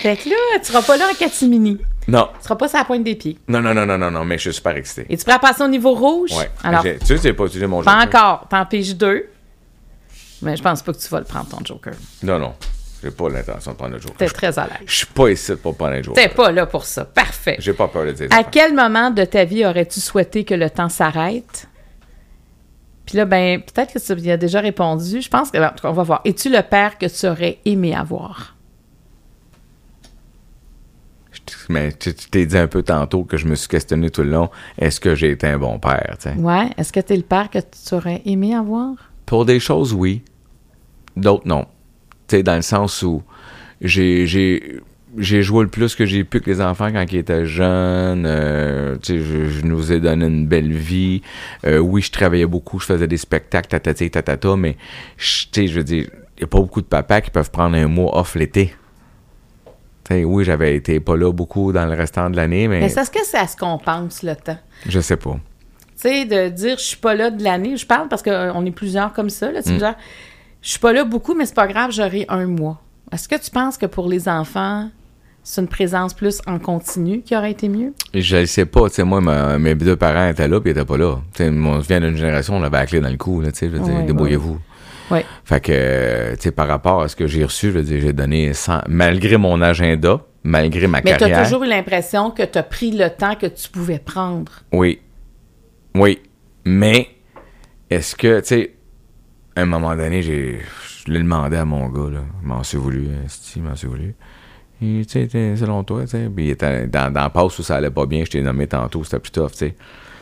[0.00, 1.78] Fait que là, tu seras pas là en catimini.
[2.08, 2.28] non.
[2.38, 3.38] Tu seras pas sur la pointe des pieds.
[3.48, 5.06] Non, non, non, non, non, non, mais je suis super excité.
[5.08, 6.32] Es-tu prêt à passer au niveau rouge?
[6.32, 6.50] Ouais.
[6.64, 8.20] Alors, Tu sais, j'ai pas utilisé mon pas joker.
[8.20, 8.48] encore.
[8.48, 9.26] T'en piges deux.
[10.42, 11.94] Mais je pense pas que tu vas le prendre, ton Joker.
[12.22, 12.54] Non, non.
[13.02, 14.16] J'ai pas l'intention de prendre le joker.
[14.18, 14.76] T'es très à l'aise.
[14.86, 16.22] Je suis pas ici pour prendre un joker.
[16.22, 17.04] T'es pas là pour ça.
[17.06, 17.56] Parfait.
[17.58, 18.44] J'ai pas peur de dire À ça.
[18.44, 21.66] quel moment de ta vie aurais-tu souhaité que le temps s'arrête?
[23.06, 25.22] Puis là, ben, peut-être que tu y as déjà répondu.
[25.22, 26.20] Je pense que, en tout cas, on va voir.
[26.26, 28.54] Es-tu le père que tu aurais aimé avoir?
[31.68, 34.50] Mais tu t'es dit un peu tantôt que je me suis questionné tout le long.
[34.78, 36.16] Est-ce que j'ai été un bon père?
[36.20, 36.34] tu sais?
[36.36, 36.68] Ouais.
[36.76, 38.94] Est-ce que tu es le père que tu aurais aimé avoir?
[39.26, 40.22] Pour des choses, oui.
[41.16, 41.66] D'autres, non.
[42.28, 43.22] Tu sais, dans le sens où
[43.80, 44.80] j'ai, j'ai,
[45.18, 48.24] j'ai joué le plus que j'ai pu avec les enfants quand ils étaient jeunes.
[48.26, 51.22] Euh, tu sais, je, je nous ai donné une belle vie.
[51.66, 54.76] Euh, oui, je travaillais beaucoup, je faisais des spectacles, tatati, tatata, mais
[55.16, 57.50] je- tu sais, je veux dire, il n'y a pas beaucoup de papas qui peuvent
[57.50, 58.72] prendre un mois off l'été.
[60.04, 62.88] Tu sais, oui, j'avais été pas là beaucoup dans le restant de l'année, mais, Mais
[62.88, 64.58] c'est- est-ce que ça se compense le temps?
[64.88, 65.38] je sais pas.
[66.00, 67.76] Tu sais, de dire je suis pas là de l'année.
[67.76, 69.52] Je parle parce qu'on est plusieurs comme ça.
[69.52, 69.78] Là, tu Mm.
[69.80, 69.94] genre,
[70.62, 72.80] je suis pas là beaucoup, mais c'est pas grave, j'aurai un mois.
[73.12, 74.88] Est-ce que tu penses que pour les enfants,
[75.42, 77.92] c'est une présence plus en continu qui aurait été mieux?
[78.14, 80.72] Je le sais pas, tu sais, moi, ma- mes deux parents étaient là, puis ils
[80.76, 81.16] étaient pas là.
[81.34, 83.50] Tu sais, moi, je viens d'une génération, on avait la clé dans le cou, là,
[83.50, 84.58] tu sais, je veux dire, Ouais, débrouillez-vous.
[85.10, 85.20] Oui.
[85.44, 88.52] Fait que, tu par rapport à ce que j'ai reçu, je veux dire, j'ai donné
[88.52, 91.40] 100, malgré mon agenda, malgré ma Mais tu carrière.
[91.40, 94.52] as toujours eu l'impression que tu as pris le temps que tu pouvais prendre.
[94.72, 95.00] Oui.
[95.96, 96.20] Oui.
[96.64, 97.08] Mais,
[97.88, 98.74] est-ce que, tu sais,
[99.60, 100.60] à un moment donné, j'ai,
[101.06, 102.20] je l'ai demandé à mon gars, là.
[102.42, 103.08] M'en s'est voulu,
[103.56, 104.14] il m'en s'est voulu.
[104.82, 108.06] Et, tu sais, selon toi, il était dans, dans la passe où ça allait pas
[108.06, 109.76] bien, je t'ai nommé tantôt, c'était plus tough, tu sais.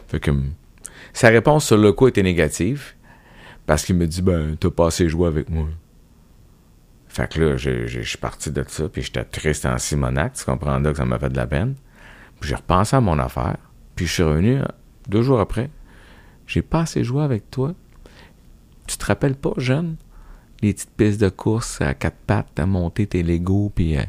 [0.09, 0.31] Fait que
[1.13, 2.95] sa réponse sur le coup était négative.
[3.69, 5.67] Parce qu'il me dit, ben, t'as pas assez joué avec moi.
[7.07, 10.79] Fait que là, je suis parti de ça, puis j'étais triste en Simonac, tu comprends
[10.79, 11.75] là que ça m'a fait de la peine.
[12.41, 13.59] J'ai repensé à mon affaire,
[13.95, 14.65] puis je suis revenu euh,
[15.07, 15.69] deux jours après.
[16.47, 17.75] J'ai pas assez joué avec toi.
[18.89, 19.97] Tu te rappelles pas, jeune?
[20.61, 24.01] Les petites pistes de course à quatre pattes, à monter tes Legos, puis euh,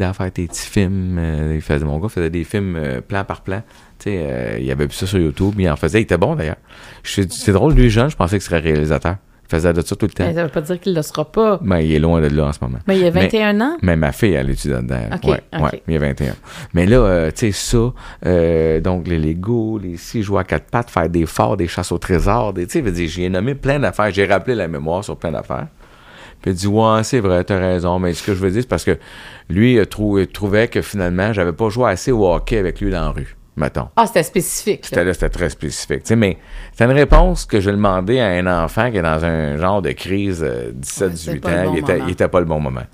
[0.00, 1.16] à faire tes petits films.
[1.18, 3.62] euh, faisait, mon gars faisait des films euh, plan par plan.
[3.98, 6.00] Tu sais, euh, il avait vu ça sur YouTube, il en faisait.
[6.00, 6.58] Il était bon, d'ailleurs.
[7.02, 9.16] C'est drôle, lui, jeune, je pensais qu'il serait réalisateur.
[9.48, 10.24] Il faisait de ça tout le temps.
[10.26, 11.58] Mais ça veut pas dire qu'il le sera pas.
[11.62, 12.78] Ben, il est loin de là en ce moment.
[12.88, 13.76] Mais il a Mais- 21 ans?
[13.82, 15.00] Mais ma fille, elle étudie là-dedans.
[15.14, 16.34] Ok, ouais, il a 21.
[16.74, 17.92] Mais là, euh, tu sais, ça,
[18.26, 21.92] euh, donc les Legos, les six jouer à quatre pattes, faire des forts, des chasses
[21.92, 24.10] au trésor, des, tu sais, j'ai nommé plein d'affaires.
[24.10, 25.68] J'ai rappelé la mémoire sur plein d'affaires.
[26.42, 27.98] Puis il dit, ouais, c'est vrai, t'as raison.
[27.98, 28.98] Mais ce que je veux dire, c'est parce que
[29.48, 32.90] lui, il, trou- il trouvait que finalement, j'avais pas joué assez au hockey avec lui
[32.90, 33.88] dans la rue, mettons.
[33.96, 34.80] Ah, c'était spécifique.
[34.84, 36.02] C'était là, c'était très spécifique.
[36.02, 36.38] Tu sais, mais
[36.72, 39.92] c'est une réponse que je demandais à un enfant qui est dans un genre de
[39.92, 41.64] crise euh, 17, Ouais, c'est 18 pas le ans.
[41.64, 42.84] bon il, était, il était pas le bon moment.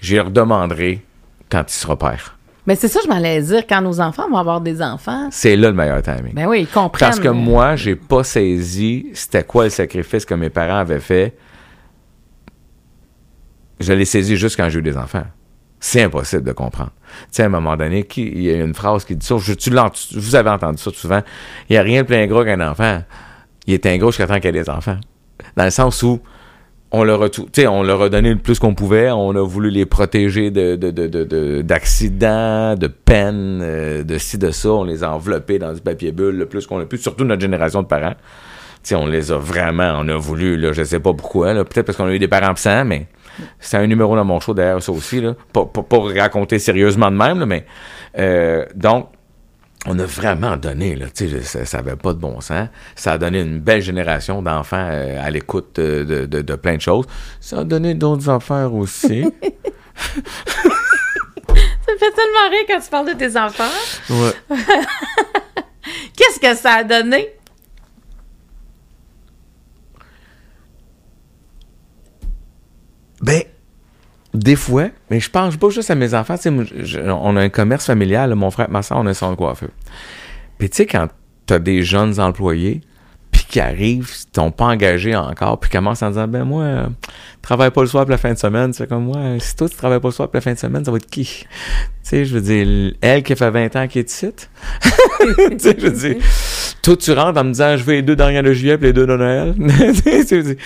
[0.00, 1.04] J'y redemanderai
[1.50, 2.36] quand il sera père.
[2.66, 5.68] Mais c'est ça, je m'allais dire, quand nos enfants vont avoir des enfants, C'est là
[5.70, 6.34] le meilleur timing.
[6.34, 7.08] ben oui, ils comprennent.
[7.08, 11.00] Parce que euh, moi, j'ai pas saisi c'était quoi le sacrifice que mes parents avaient
[11.00, 11.34] fait.
[13.80, 15.24] Je l'ai saisi juste quand j'ai eu des enfants.
[15.80, 16.92] C'est impossible de comprendre.
[17.30, 19.36] Sais, à un moment donné, il y a une phrase qui dit ça.
[19.38, 19.70] Je, tu
[20.14, 21.22] vous avez entendu ça souvent.
[21.68, 23.02] Il n'y a rien de plus ingrat qu'un enfant.
[23.66, 24.98] Il est ingrat jusqu'à temps qu'il ait des enfants.
[25.56, 26.20] Dans le sens où
[26.92, 29.10] on leur a donné le plus qu'on pouvait.
[29.10, 34.18] On a voulu les protéger de, de, de, de- de- d'accidents, de peines, euh, de
[34.18, 34.70] ci, de ça.
[34.70, 37.40] On les a enveloppés dans du papier bulle le plus qu'on a pu, surtout notre
[37.42, 38.14] génération de parents.
[38.82, 41.84] Tu sais, on les a vraiment, on a voulu, là, je sais pas pourquoi, peut-être
[41.86, 43.06] parce qu'on a eu des parents absents, mais
[43.58, 45.34] c'est un numéro dans mon show derrière ça aussi, là.
[45.52, 47.64] Pas, pas, pas raconter sérieusement de même, là, mais
[48.18, 49.08] euh, donc,
[49.86, 52.68] on a vraiment donné, là, tu sais, ça, ça avait pas de bon sens.
[52.96, 56.76] Ça a donné une belle génération d'enfants euh, à l'écoute euh, de, de, de plein
[56.76, 57.06] de choses.
[57.40, 59.24] Ça a donné d'autres affaires aussi.
[61.86, 63.64] Ça me fait tellement rire quand tu parles de tes enfants.
[64.10, 64.56] ouais.
[66.16, 67.28] Qu'est-ce que ça a donné?
[73.20, 73.42] Ben,
[74.32, 76.36] des fois, mais je pense pas juste à mes enfants.
[76.50, 79.10] Moi, je- on a un commerce familial, là, mon frère et ma soeur, on a
[79.10, 79.70] un salon coiffeur.
[80.58, 81.08] Puis tu sais, quand
[81.46, 82.80] t'as des jeunes employés,
[83.32, 86.86] puis qui arrivent, ils t'ont pas engagé encore, puis commencent en disant, ben moi, euh,
[87.06, 88.72] je travaille pas le soir pour la fin de semaine.
[88.72, 90.84] C'est comme moi, si toi tu travailles pas le soir pour la fin de semaine,
[90.84, 91.24] ça va être qui?
[91.24, 91.46] Tu
[92.02, 94.28] sais, je veux dire, elle qui fait 20 ans qui est ici.
[94.32, 96.16] tu sais, je veux dire,
[96.82, 98.92] toi tu rentres en me disant, je veux les deux derniers de juillet puis les
[98.92, 99.54] deux de Noël.
[99.58, 100.56] Tu sais,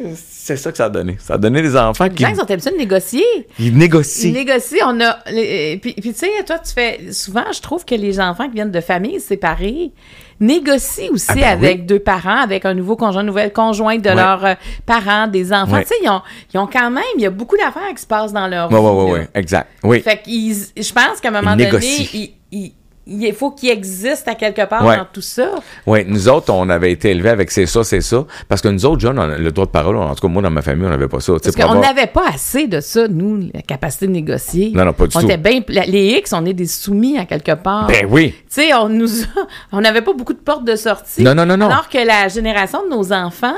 [0.00, 0.14] je
[0.56, 1.16] c'est ça que ça a donné.
[1.20, 3.24] Ça a donné des enfants Les qui gens ils sont habitués de négocier.
[3.58, 4.32] ils Ils négocient.
[4.32, 4.94] négocient.
[4.94, 5.18] On a.
[5.30, 7.12] les- Puis, puis tu sais, toi, tu fais.
[7.12, 9.92] Souvent, je trouve que les enfants qui viennent de familles séparées
[10.40, 11.86] négocient aussi Ah ben avec oui.
[11.86, 14.14] deux parents, avec un nouveau conjoint, une nouvelle conjointe de Ouais.
[14.16, 14.54] leurs euh,
[14.86, 15.72] parents, des enfants.
[15.74, 15.82] Ouais.
[15.82, 16.22] Tu sais, ils ont,
[16.54, 17.02] ils ont quand même.
[17.16, 18.84] Il y a beaucoup d'affaires qui se passent dans leur Oui, vie.
[18.86, 19.68] oui, oui, oui, exact.
[19.82, 20.00] Oui.
[20.00, 20.56] Fait qu'ils.
[20.76, 22.28] Je pense qu'à un moment Ils donné, négocient.
[22.52, 22.72] il,
[23.06, 24.96] il- faut qu'il existe à quelque part Ouais.
[24.96, 25.48] dans tout ça.
[25.86, 28.24] Oui, nous autres, on avait été élevés avec c'est ça, c'est ça.
[28.48, 30.42] Parce que nous autres, jeunes, on a le droit de parole, en tout cas, moi,
[30.42, 31.32] dans ma famille, on n'avait pas ça.
[31.42, 34.72] Parce qu'on avoir- n'avait pas assez de ça, nous, la capacité de négocier.
[34.74, 35.26] Non, non, pas du on tout.
[35.26, 35.60] était bien.
[35.86, 37.86] Les X, on est des soumis à quelque part.
[37.88, 38.32] Ben oui.
[38.42, 39.26] Tu sais, on nous a-
[39.72, 41.22] on n'avait pas beaucoup de portes de sortie.
[41.22, 41.66] Non, non, non, non.
[41.66, 43.54] Alors que la génération de nos enfants,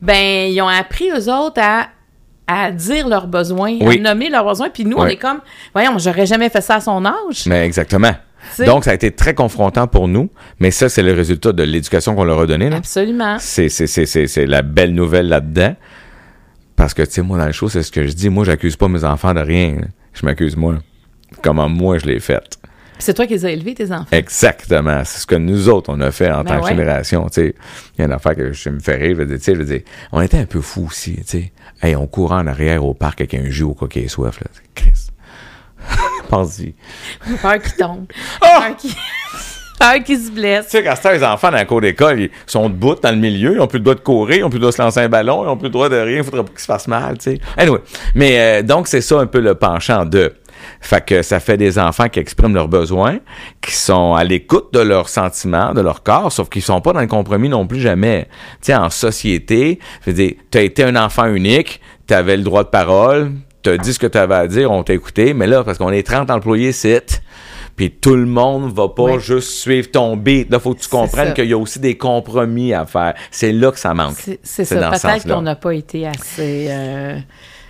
[0.00, 1.86] ben, ils ont appris eux autres à,
[2.46, 3.98] à dire leurs besoins, Oui.
[3.98, 4.68] à nommer leurs besoins.
[4.68, 5.38] Puis nous, on est comme,
[5.72, 7.44] voyons, j'aurais jamais fait ça à son âge.
[7.46, 8.12] Mais exactement.
[8.64, 10.30] Donc, ça a été très confrontant pour nous,
[10.60, 12.72] mais ça, c'est le résultat de l'éducation qu'on leur a donnée.
[12.72, 13.36] Absolument.
[13.38, 15.74] C'est, la belle nouvelle là-dedans.
[16.76, 18.28] Parce que, tu sais, moi, dans le show, c'est ce que je dis.
[18.28, 19.76] Moi, j'accuse pas mes enfants de rien.
[20.12, 20.76] Je m'accuse moi.
[21.42, 22.58] Comment moi, je l'ai fait.
[22.94, 24.06] Puis c'est toi qui les as élevés, tes enfants.
[24.12, 25.02] Exactement.
[25.04, 27.26] C'est ce que nous autres, on a fait en Ben tant que génération.
[27.36, 27.52] Il
[27.98, 29.16] y a une affaire que je me fais rire.
[29.16, 29.80] Je veux dire, tu sais, je veux dire,
[30.12, 31.18] on était un peu fous aussi.
[31.26, 31.52] Sais,
[31.82, 34.40] hey, on courait en arrière au parc avec un jus au ait soif.
[34.40, 34.82] Là.
[36.28, 36.74] Pense-y.
[37.42, 38.06] Peur qui tombe.
[38.40, 38.66] Ah!
[38.66, 38.96] Peur qui...
[39.78, 40.66] Peur qui se blesse.
[40.66, 43.54] Tu sais, quand les enfants dans la cour d'école, ils sont debout dans le milieu,
[43.54, 45.00] ils ont plus le droit de courir, ils ont plus le droit de se lancer
[45.00, 46.88] un ballon, ils ont plus le droit de rien, il faudrait pas qu'ils se fassent
[46.88, 47.40] mal, tu sais.
[47.56, 47.80] Anyway.
[48.14, 50.32] Mais euh, donc, c'est ça un peu le penchant de.
[50.80, 53.18] Fait que ça fait des enfants qui expriment leurs besoins,
[53.60, 57.00] qui sont à l'écoute de leurs sentiments, de leur corps, sauf qu'ils sont pas dans
[57.00, 58.28] le compromis non plus jamais.
[58.62, 63.32] Tu sais, en société, dire, t'as été un enfant unique, t'avais le droit de parole,
[63.64, 66.06] t'as dit ce que t'avais à dire, on t'a écouté, mais là, parce qu'on est
[66.06, 67.22] 30 employés, c'est
[67.74, 70.50] Puis tout le monde va pas juste suivre ton beat.
[70.50, 73.14] Là, faut que tu comprennes qu'il y a aussi des compromis à faire.
[73.32, 74.16] C'est là que ça manque.
[74.42, 74.90] C'est ça.
[74.90, 76.68] Peut-être qu'on n'a pas été assez.
[76.70, 77.18] euh,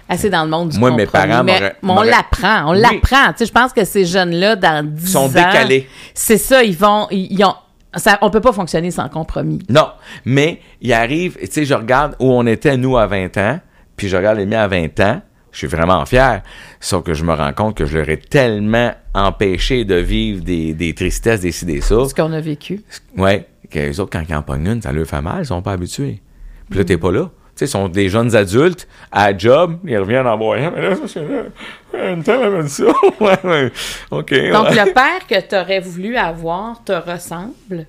[0.08, 2.80] assez dans le monde du Moi, mes parents mais, on l'apprend, on Oui.
[2.82, 3.32] l'apprend.
[3.32, 5.28] Tu sais, je pense que ces jeunes-là, dans 10 sont ans...
[5.28, 5.88] décalés.
[6.12, 7.06] C'est ça, ils vont...
[7.10, 7.54] Ils, ils ont,
[7.96, 9.60] ça, on peut pas fonctionner sans compromis.
[9.70, 9.86] Non,
[10.24, 13.60] mais il arrive, tu sais, je regarde où on était, nous, à 20 ans,
[13.96, 15.22] puis je regarde les miens à 20 ans,
[15.54, 16.42] je suis vraiment fier,
[16.80, 20.74] sauf que je me rends compte que je leur ai tellement empêché de vivre des,
[20.74, 22.04] des tristesses, des ci, des ça.
[22.06, 22.82] Ce qu'on a vécu.
[23.16, 25.62] Ouais, que les autres, quand ils en pognent une, ça leur fait mal, ils sont
[25.62, 26.20] pas habitués.
[26.68, 27.30] Puis là, t'es pas là.
[27.56, 30.96] Tu sais, ils sont des jeunes adultes, à job, ils reviennent en voyant, mais là,
[31.06, 32.82] c'est là, une telle avait ça.
[33.20, 33.70] ouais,
[34.10, 34.30] OK.
[34.50, 37.86] Donc, le père que tu aurais voulu avoir te ressemble,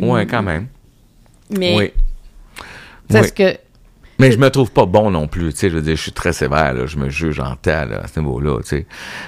[0.00, 0.66] Ouais, quand même.
[1.56, 1.92] mais Oui.
[3.08, 3.26] c'est Oui.
[3.28, 3.56] ce que...
[4.20, 6.12] Mais je me trouve pas bon non plus, tu sais, je veux dire, je suis
[6.12, 8.86] très sévère, là, je me juge en là, à ce niveau-là, tu sais,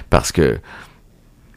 [0.09, 0.59] parce que,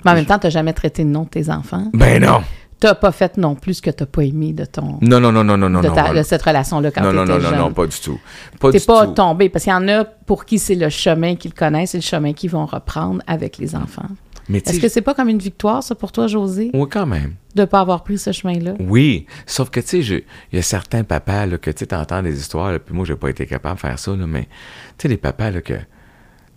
[0.04, 1.90] Mais en même temps, tu jamais traité de nom de tes enfants?
[1.92, 2.42] ben non,
[2.80, 4.98] Tu pas fait non plus ce que tu pas aimé de ton...
[5.00, 7.10] non, non, non, non, non, non, de, non, ta- non, de cette relation-là quand non,
[7.10, 7.58] tu non, non, non, jeune.
[7.58, 8.18] non, pas du tout,
[8.60, 9.12] pas T'es pas tout.
[9.14, 12.02] tombé, parce qu'il y en a pour qui c'est le chemin qu'ils connaissent, c'est le
[12.02, 14.08] chemin qu'ils vont reprendre avec les enfants.
[14.48, 17.34] Est-ce que c'est pas comme une victoire, ça, pour toi, José, oui, quand même.
[17.54, 18.74] de pas avoir pris ce chemin-là?
[18.78, 22.22] Oui, sauf que, tu sais, il y a certains papas, là, que, tu sais, t'entends
[22.22, 25.02] des histoires, là, puis moi, j'ai pas été capable de faire ça, là, mais, tu
[25.02, 25.82] sais, des papas, là, que, tu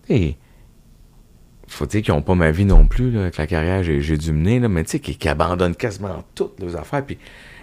[0.07, 0.38] sais,
[1.68, 4.32] faut dire qu'ils ont pas ma vie non plus, là, avec la carrière j'ai, dû
[4.32, 7.18] mener, là, mais tu sais, qui, qui abandonnent quasiment toutes leurs affaires, puis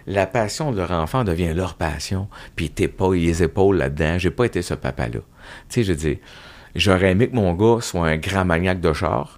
[0.07, 4.19] la passion de leur enfant devient leur passion, puis t'es pas les épaules là-dedans.
[4.19, 5.19] J'ai pas été ce papa-là.
[5.19, 5.23] Tu
[5.69, 6.19] sais, je dis,
[6.75, 9.36] j'aurais aimé que mon gars soit un grand maniaque de char.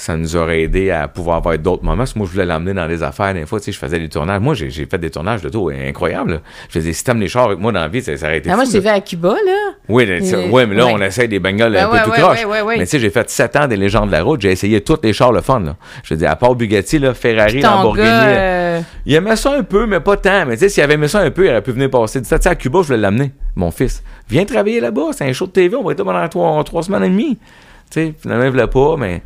[0.00, 1.98] Ça nous aurait aidé à pouvoir avoir d'autres moments.
[1.98, 3.34] Parce que moi, je voulais l'emmener dans des affaires.
[3.34, 4.40] Des fois, tu sais, je faisais des tournages.
[4.40, 6.30] Moi, j'ai, j'ai fait des tournages de tout incroyables.
[6.32, 6.38] là.
[6.68, 8.48] Je faisais des systèmes des chars avec moi dans la vie, ça, ça aurait été
[8.50, 8.80] Ah, moi, fou, là.
[8.80, 9.52] vu à Cuba, là.
[9.90, 10.92] Oui, mais, ça- ouais, mais là, ouais.
[10.94, 12.46] on essaie des bengals Ben un ouais, peu tout croche.
[12.78, 14.40] Mais tu sais, j'ai fait 7 ans des légendes de la route.
[14.40, 15.60] J'ai essayé tous les chars le fun.
[15.60, 15.76] Là.
[16.02, 18.06] Je dire, à part Bugatti, là, Ferrari, Lamborghini.
[18.06, 18.36] gars, euh,
[18.78, 20.46] euh, Il aimait ça un peu, mais pas tant.
[20.46, 22.22] Mais tu sais, s'il avait aimé ça un peu, il aurait pu venir passer.
[22.22, 24.02] Tu sais, à Cuba, je voulais l'amener, mon fils.
[24.30, 26.82] Viens travailler là-bas, c'est un show de TV, on va être là pendant trois, trois
[26.82, 27.36] semaines et demie.
[27.90, 29.20] Tu sais, finalement, il voulait pas, mais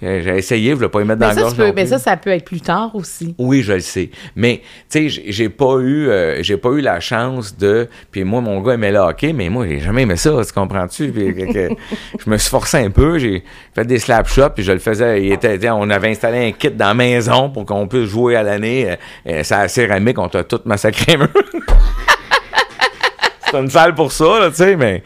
[0.00, 1.52] j'ai essayé, je voulais pas y mettre dans la ça, gorge.
[1.52, 1.90] tu peux- non mais plus.
[1.90, 3.34] ça, ça peut être plus tard aussi.
[3.38, 4.10] Oui, je le sais.
[4.36, 8.40] Mais tu sais, j'ai- pas eu euh, j'ai pas eu la chance de puis moi
[8.40, 11.08] mon gars aimait le hockey, mais moi j'ai jamais aimé ça, tu comprends-tu?
[11.08, 11.74] Puis que- que-
[12.24, 13.42] je me suis forcé un peu, j'ai
[13.74, 16.70] fait des slap shots puis je le faisais, il était on avait installé un kit
[16.70, 18.96] dans la maison pour qu'on puisse jouer à l'année, euh,
[19.28, 21.16] euh, c'est la céramique, on t'a tout massacré.
[23.50, 25.02] C'est une salle pour ça, tu sais, mais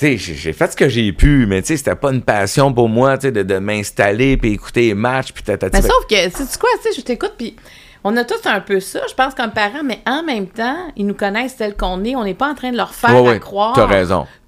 [0.00, 2.88] j'ai j'ai fait ce que j'ai pu, mais tu sais, c'était pas une passion pour
[2.88, 5.76] moi, tu sais, de, de m'installer puis écouter les matchs puis tatati.
[5.76, 7.56] Mais sauf que, sais-tu quoi, tu sais, je t'écoute, puis
[8.08, 11.04] on a tous un peu ça, je pense, comme parents, mais en même temps, ils
[11.04, 12.14] nous connaissent tel qu'on est.
[12.14, 13.74] On n'est pas en train de leur faire Ouais, à ouais, croire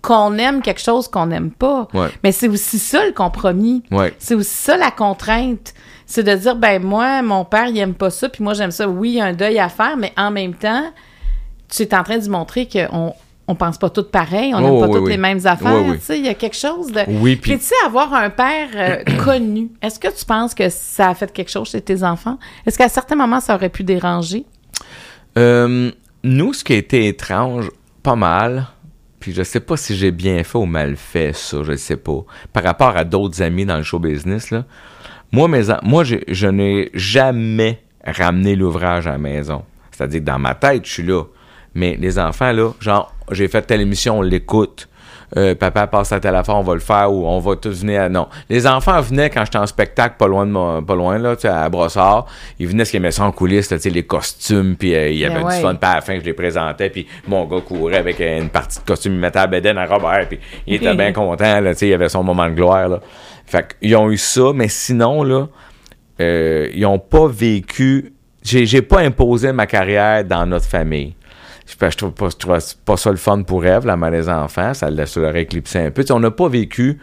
[0.01, 1.89] qu'on aime quelque chose qu'on n'aime pas.
[1.93, 2.07] Ouais.
[2.23, 3.83] Mais c'est aussi ça le compromis.
[4.19, 5.75] C'est aussi ça la contrainte.
[6.07, 8.89] C'est de dire, ben moi, mon père, il aime pas ça, puis moi, j'aime ça.
[8.89, 10.85] Oui, il y a un deuil à faire, mais en même temps,
[11.69, 13.13] tu es en train de montrer qu'on
[13.49, 15.11] on pense pas toutes pareil, on n'aime Oh, pas oui, toutes oui.
[15.13, 15.83] les mêmes affaires.
[15.83, 15.99] Oui, oui.
[15.99, 17.01] Tu sais, il y a quelque chose de.
[17.09, 21.09] Oui, Puis, tu sais, avoir un père euh, connu, est-ce que tu penses que ça
[21.09, 22.39] a fait quelque chose chez tes enfants?
[22.67, 24.45] Est-ce qu'à certains moments, ça aurait pu déranger?
[25.37, 25.91] Euh,
[26.25, 27.71] nous, ce qui a été étrange,
[28.03, 28.67] pas mal,
[29.21, 32.21] puis je sais pas si j'ai bien fait ou mal fait ça, je sais pas,
[32.53, 34.65] par rapport à d'autres amis dans le show business, là.
[35.31, 39.63] Moi, mes en- moi je n'ai jamais ramené l'ouvrage à la maison.
[39.91, 41.25] C'est-à-dire que dans ma tête, je suis là.
[41.75, 44.89] Mais les enfants, là, genre, j'ai fait telle émission, on l'écoute.
[45.37, 48.01] Euh, papa passe à telle affaire, on va le faire ou on va tous venir
[48.01, 48.09] à...
[48.09, 48.29] Non.
[48.49, 51.43] Les enfants venaient quand j'étais en spectacle, pas loin de mon- pas loin, là, tu
[51.43, 52.25] sais, à Brossard.
[52.59, 55.11] Ils venaient ce qu'ils aimaient ça en coulisses, là, tu sais, les costumes, puis euh,
[55.11, 55.57] il y avait Ben ouais.
[55.57, 58.41] du fun, puis à la fin, je les présentais, puis mon gars courait avec euh,
[58.41, 61.61] une partie de costume, il mettait à Beden à Robert, puis il était bien content,
[61.61, 63.01] là, tu sais, il avait son moment de gloire, là.
[63.45, 65.47] Fait qu'ils ont eu ça, mais sinon, là,
[66.21, 68.15] euh, ils ont pas vécu...
[68.43, 71.15] J'ai j'ai pas imposé ma carrière dans notre famille.
[71.69, 74.29] Je, je trouve pas, je trouve pas ça le fun pour Eve, la mère des
[74.29, 74.73] enfants.
[74.75, 76.03] Ça l'a- ça l'aurait éclipsé un peu.
[76.11, 76.99] On n'a pas vécu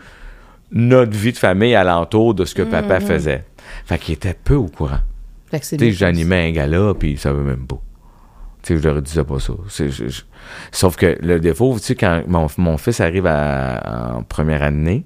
[0.72, 3.46] notre vie de famille alentour de ce que papa faisait.
[3.86, 5.00] Fait qu'il était peu au courant.
[5.92, 7.80] J'animais un gala, puis il savait même pas.
[8.64, 9.54] Tu sais, je leur disais pas ça.
[9.70, 10.24] C'est- je- je-
[10.72, 15.06] Sauf que le défaut, tu sais, quand mon, mon fils arrive à- en première année,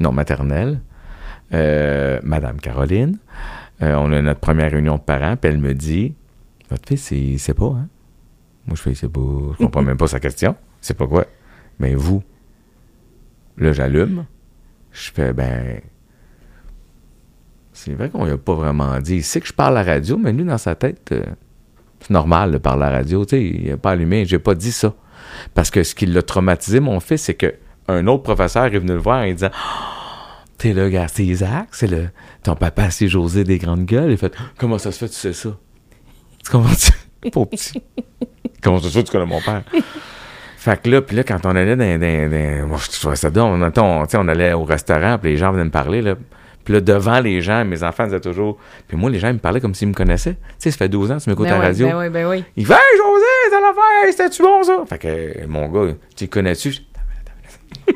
[0.00, 0.80] non, maternelle,
[1.54, 3.18] euh, Madame Caroline,
[3.82, 6.14] euh, on a notre première réunion de parents, puis elle me dit
[6.68, 7.86] Votre fils, il sait pas, hein?
[8.66, 9.20] Moi, je fais sait pas.
[9.20, 10.56] Je comprends même pas sa question.
[10.80, 11.26] C'est pas quoi
[11.78, 12.22] Mais vous,
[13.58, 14.26] là, j'allume.
[14.92, 15.80] Je fais Ben.
[17.72, 19.16] C'est vrai qu'on lui a pas vraiment dit.
[19.16, 21.22] Il sait que je parle à la radio, mais lui, dans sa tête, euh,
[22.00, 23.24] c'est normal de parler à la radio.
[23.24, 24.24] Tu sais, il n'a pas allumé.
[24.24, 24.94] J'ai pas dit ça.
[25.54, 27.54] Parce que ce qui l'a traumatisé, mon fils, c'est que
[27.88, 29.50] un autre professeur est venu le voir et il disait
[30.58, 32.08] T'es là, gars, c'est Isaac, c'est le.
[32.42, 34.12] Ton papa, c'est José des grandes gueules.
[34.12, 35.50] Il fait Comment ça se fait, tu sais ça?
[36.42, 36.72] Tu comprends
[37.32, 37.82] Pauvre petit.
[38.62, 39.62] Comment ça tu connais mon père?
[40.56, 41.84] Fait que là, puis là, quand on allait dans.
[41.98, 43.72] dans, dans moi, je trouvais ça dingue.
[43.78, 46.16] On, allait au restaurant, puis les gens venaient me parler, là.
[46.64, 48.58] Puis là, devant les gens, mes enfants disaient toujours.
[48.88, 50.34] Puis moi, les gens ils me parlaient comme s'ils me connaissaient.
[50.34, 51.86] Tu sais, ça fait 12 ans, tu m'écoutes Ben à la radio.
[51.86, 52.44] ben oui, ben oui.
[52.56, 54.82] Il fait Hey, José, t'as l'affaire, c'était-tu bon ça?
[54.88, 56.72] Fait que mon gars, tu connais-tu?
[56.72, 56.80] Je-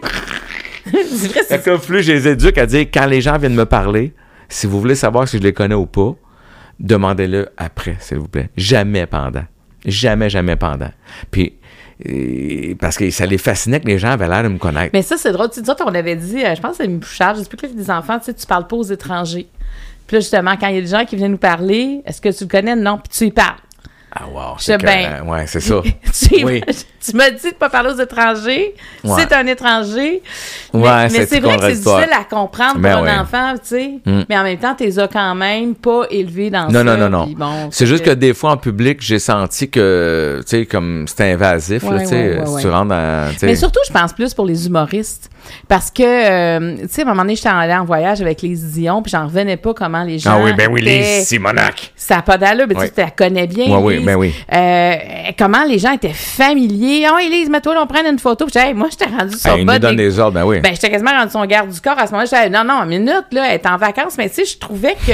[0.84, 3.56] c'est vrai, Fait c'est que plus je les éduque à dire quand les gens viennent
[3.56, 4.12] me parler,
[4.48, 6.14] si vous voulez savoir si je les connais ou pas,
[6.78, 8.50] demandez-le après, s'il vous plaît.
[8.56, 9.44] Jamais pendant.
[9.84, 10.90] Jamais, jamais pendant.
[11.30, 11.54] Puis,
[12.08, 14.90] euh, parce que ça les fascinait que les gens avaient l'air de me connaître.
[14.92, 15.50] Mais ça, c'est drôle.
[15.50, 17.56] Tu sais, on avait dit, euh, je pense que c'est une bouchard, je sais plus
[17.56, 19.48] que des enfants, tu sais, tu parles pas aux étrangers.
[20.06, 22.30] Puis là, justement, quand il y a des gens qui viennent nous parler, est-ce que
[22.30, 22.74] tu le connais?
[22.74, 23.60] Non, puis tu y parles.
[24.12, 24.56] Ah, wow.
[24.58, 25.28] Je c'est écœurant.
[25.30, 25.80] Ouais, c'est ça.
[26.28, 26.60] tu, Oui.
[26.66, 28.74] tu m'as dit de pas parler aux étrangers.
[29.04, 29.14] Ouais.
[29.18, 30.20] C'est un étranger.
[30.72, 33.68] Ouais, mais, mais c'est vrai que c'est difficile à comprendre pour Ben un enfant, tu
[33.68, 33.90] sais.
[34.04, 34.22] Mm.
[34.28, 36.84] Mais en même temps, t'es as quand même pas élevé dans Non, ça.
[36.84, 37.26] non, non, non.
[37.36, 41.30] bon, C'est juste que des fois en public, j'ai senti que, tu sais, comme c'était
[41.32, 43.32] invasif, là, tu sais, si tu rentres dans.
[43.42, 45.30] Mais surtout, je pense plus pour les humoristes.
[45.68, 48.54] Parce que, euh, tu sais, à un moment donné, j'étais allée en voyage avec les
[48.56, 50.32] Dion, puis j'en revenais pas comment les gens.
[50.34, 51.92] Ah oui, ben oui, les Simonac.
[51.96, 52.88] Ça n'a pas d'allure, mais Ouais.
[52.90, 53.78] tu la connais bien.
[53.78, 54.06] Oui, Lise.
[54.06, 54.34] ben oui.
[54.52, 54.94] Euh,
[55.38, 57.06] comment les gens étaient familiers.
[57.10, 58.46] Ah, Elise, mets-toi, là, on prend une photo.
[58.46, 60.60] Puis, hey, moi, j'étais rendu sur Hey, bas des- donne des ordres, ben oui.
[60.60, 62.26] Ben, j'étais quasiment rendu son garde du corps à ce moment-là.
[62.30, 64.94] J'étais, non, non, une minute, là, elle est en vacances, mais tu sais, je trouvais
[65.06, 65.12] que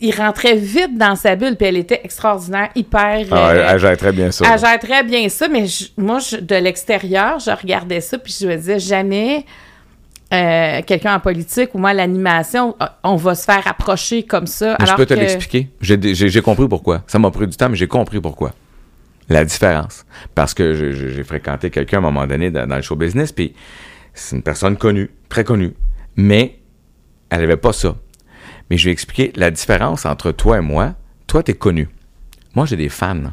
[0.00, 3.24] il rentrait vite dans sa bulle, puis elle était extraordinaire, hyper.
[3.30, 4.44] ah, euh, elle gère très bien ça.
[4.52, 8.34] elle gère très bien ça, mais je- moi, je- de l'extérieur, je regardais ça, puis
[8.40, 9.44] je me disais jamais
[10.32, 14.76] euh, quelqu'un en politique ou moi, l'animation, euh, on va se faire approcher comme ça.
[14.80, 15.68] Mais je alors peux te que- l'expliquer.
[15.80, 17.02] J'ai compris pourquoi.
[17.06, 18.52] Ça m'a pris du temps, mais j'ai compris pourquoi.
[19.28, 20.04] La différence.
[20.34, 23.54] Parce que j'ai fréquenté quelqu'un à un moment donné dans, dans le show business, puis
[24.12, 25.74] c'est une personne connue, très connue,
[26.16, 26.58] mais
[27.30, 27.94] elle n'avait pas ça.
[28.70, 30.94] Mais je vais expliquer la différence entre toi et moi.
[31.26, 31.88] Toi, tu es connu.
[32.54, 33.32] Moi, j'ai des fans.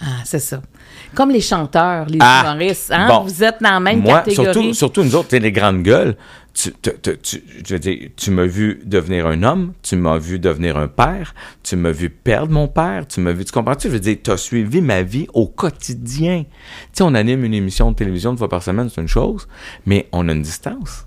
[0.00, 0.62] Ah, c'est ça.
[1.14, 3.08] Comme les chanteurs, les Ah, humoristes, hein?
[3.08, 3.20] bon.
[3.24, 4.52] Vous êtes dans la même Moi, catégorie.
[4.52, 6.16] surtout, surtout nous autres, t'es les grandes gueules.
[6.54, 10.18] Tu, tu, tu- tu- je veux dire, tu m'as vu devenir un homme, tu m'as
[10.18, 13.88] vu devenir un père, tu m'as vu perdre mon père, tu m'as vu, tu comprends-tu?
[13.88, 16.44] Je veux dire, tu as suivi ma vie au quotidien.
[16.44, 16.48] Tu
[16.92, 19.46] sais, on anime une émission de télévision une fois par semaine, c'est une chose,
[19.86, 21.06] mais on a une distance.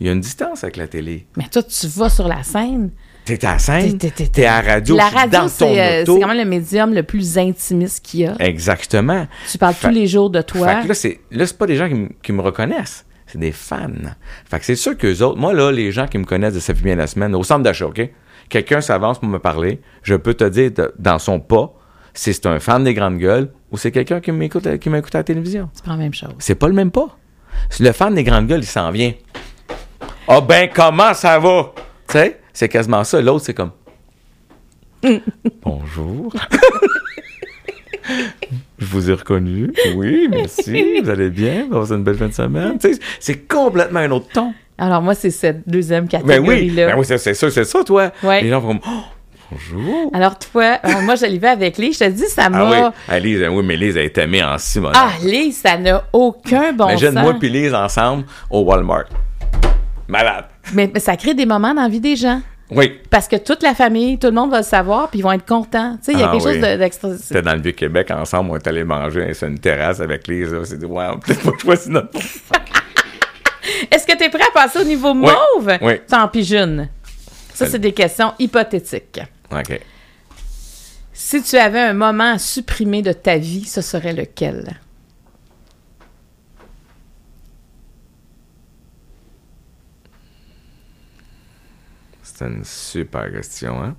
[0.00, 1.26] Il y a une distance avec la télé.
[1.36, 2.90] Mais toi, tu vas sur la scène.
[3.24, 6.20] T'es à la scène, T'es- à la radio, la radio, dans ton c'est euh, c'est
[6.20, 8.34] quand même le médium le plus intimiste qu'il y a.
[8.40, 9.26] Exactement.
[9.50, 10.66] Tu parles Fait- tous les jours de toi.
[10.76, 13.04] Fait que là, c'est, là, c'est pas des gens qui, qui me reconnaissent.
[13.26, 13.88] C'est des fans.
[14.50, 16.72] Fait que c'est sûr qu'eux autres, moi, là, les gens qui me connaissent de fait
[16.74, 18.00] bien la semaine, au centre d'achat, OK?
[18.48, 21.72] Quelqu'un s'avance pour me parler, je peux te dire dans son pas
[22.14, 25.14] si c'est un fan des grandes gueules ou c'est quelqu'un qui m'écoute, à- qui m'écoute
[25.14, 25.70] à la télévision.
[25.72, 26.30] C'est pas la même chose.
[26.40, 27.16] C'est pas le même pas.
[27.78, 29.12] Le fan des grandes gueules, il s'en vient.
[30.26, 31.72] Ah ben, comment ça va?
[32.08, 33.20] Tu sais, c'est quasiment ça.
[33.20, 33.70] L'autre, c'est comme.
[35.62, 36.32] Bonjour.
[38.78, 39.72] Je vous ai reconnu.
[39.94, 41.00] Oui, merci.
[41.02, 41.66] Vous allez bien?
[41.70, 42.78] Vous avez une belle fin de semaine?
[43.20, 44.52] C'est complètement un autre ton.
[44.78, 46.86] Alors, moi, c'est cette deuxième Ben oui, catégorie-là.
[46.86, 48.10] ben oui c'est c'est ça, c'est ça, toi.
[48.22, 48.42] Ouais.
[48.42, 49.00] Les gens font comme, oh,
[49.52, 50.10] bonjour.
[50.14, 51.98] Alors, toi, euh, moi, je l'ai vu avec Lise.
[52.00, 52.70] Je te dis, ça Ah m'a.
[52.70, 54.92] oui, ah, Lise, oui, mais Lise, elle est aimée en Simon.
[54.94, 57.22] Ah, Lise, ça n'a aucun bon Imagine sens.
[57.22, 59.04] moi puis Lise ensemble au Walmart.
[60.08, 60.46] Malade.
[60.72, 62.40] Mais, mais ça crée des moments dans la vie des gens.
[62.70, 62.98] Oui.
[63.10, 65.44] Parce que toute la famille, tout le monde va le savoir, puis ils vont être
[65.46, 65.96] contents.
[65.98, 66.52] Tu sais, il y a Ah quelque oui.
[66.54, 67.16] chose de- d'extra.
[67.18, 70.52] C'était dans le Vieux-Québec, ensemble, on est allé manger sur une terrasse avec Lise.
[70.52, 70.60] là.
[70.64, 72.10] C'est dit, on peut peut-être pas choisir notre.
[73.90, 75.70] Est-ce que tu es prêt à passer au niveau mauve?
[75.82, 75.94] Oui.
[76.08, 76.88] T'en pigeonnes.
[77.54, 79.20] Ça, c'est des questions hypothétiques.
[79.52, 79.80] OK.
[81.12, 84.80] Si tu avais un moment à supprimer de ta vie, ce serait lequel?
[92.40, 93.96] C'est une super question, hein?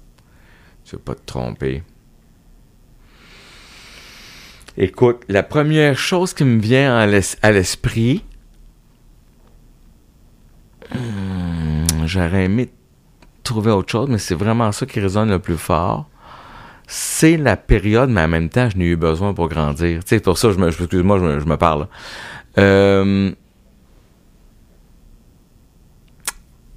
[0.83, 1.83] Tu veux pas te tromper.
[4.77, 8.25] Écoute, la première chose qui me vient à l'es- à l'esprit,
[10.91, 12.71] hmm, j'aurais aimé
[13.43, 16.09] trouver autre chose, mais c'est vraiment ça qui résonne le plus fort.
[16.87, 20.01] C'est la période, mais en même temps, je n'ai eu besoin pour grandir.
[20.03, 21.87] Sais, pour ça, je me, excuse-moi, je me, je me parle.
[22.57, 23.31] Euh,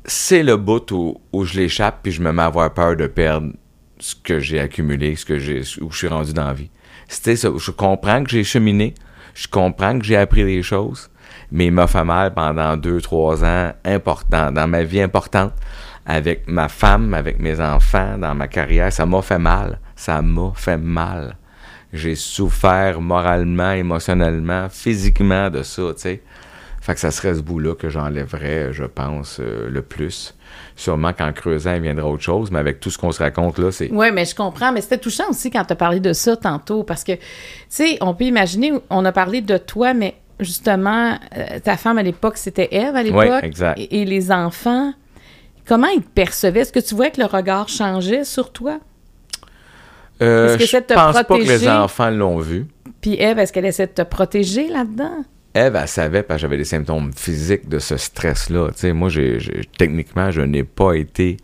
[0.05, 3.53] c'est le bout où, je l'échappe puis je me mets à avoir peur de perdre
[3.99, 6.71] ce que j'ai accumulé, ce que j'ai, où je suis rendu dans la vie.
[7.09, 7.49] C'était ça.
[7.57, 8.95] Je comprends que j'ai cheminé,
[9.35, 11.11] je comprends que j'ai appris des choses,
[11.51, 15.53] mais il m'a fait mal pendant deux, trois ans importants, dans ma vie importante,
[16.07, 18.93] avec ma femme, avec mes enfants, dans ma carrière.
[18.93, 19.81] Ça m'a fait mal.
[19.97, 21.37] Ça m'a fait mal.
[21.93, 25.93] J'ai souffert moralement, émotionnellement, physiquement de ça.
[26.85, 30.35] Fait que ça serait ce bout-là que j'enlèverais, je pense, euh, le plus.
[30.77, 33.73] Sûrement qu'en creusant, il viendra autre chose, mais avec tout ce qu'on se raconte là,
[33.73, 33.89] c'est.
[33.91, 34.71] Oui, mais je comprends.
[34.71, 37.21] Mais c'était touchant aussi quand tu as parlé de ça tantôt, parce que, tu
[37.71, 42.03] sais, on peut imaginer, on a parlé de toi, mais justement, euh, ta femme à
[42.03, 43.31] l'époque, c'était Eve à l'époque.
[43.31, 43.79] Oui, exact.
[43.79, 44.93] Et, et les enfants,
[45.67, 46.61] comment ils te percevaient?
[46.61, 48.79] Est-ce que tu vois que le regard changeait sur toi?
[50.21, 52.67] Euh, Est-ce que je pense pas que les enfants l'ont vu.
[53.01, 55.25] Puis Eve, est-ce qu'elle essaie de te protéger là-dedans?
[55.55, 58.71] Eve, elle savait parce que j'avais des symptômes physiques de ce stress-là.
[58.93, 61.37] Moi, j'ai, j'ai- techniquement, je n'ai pas été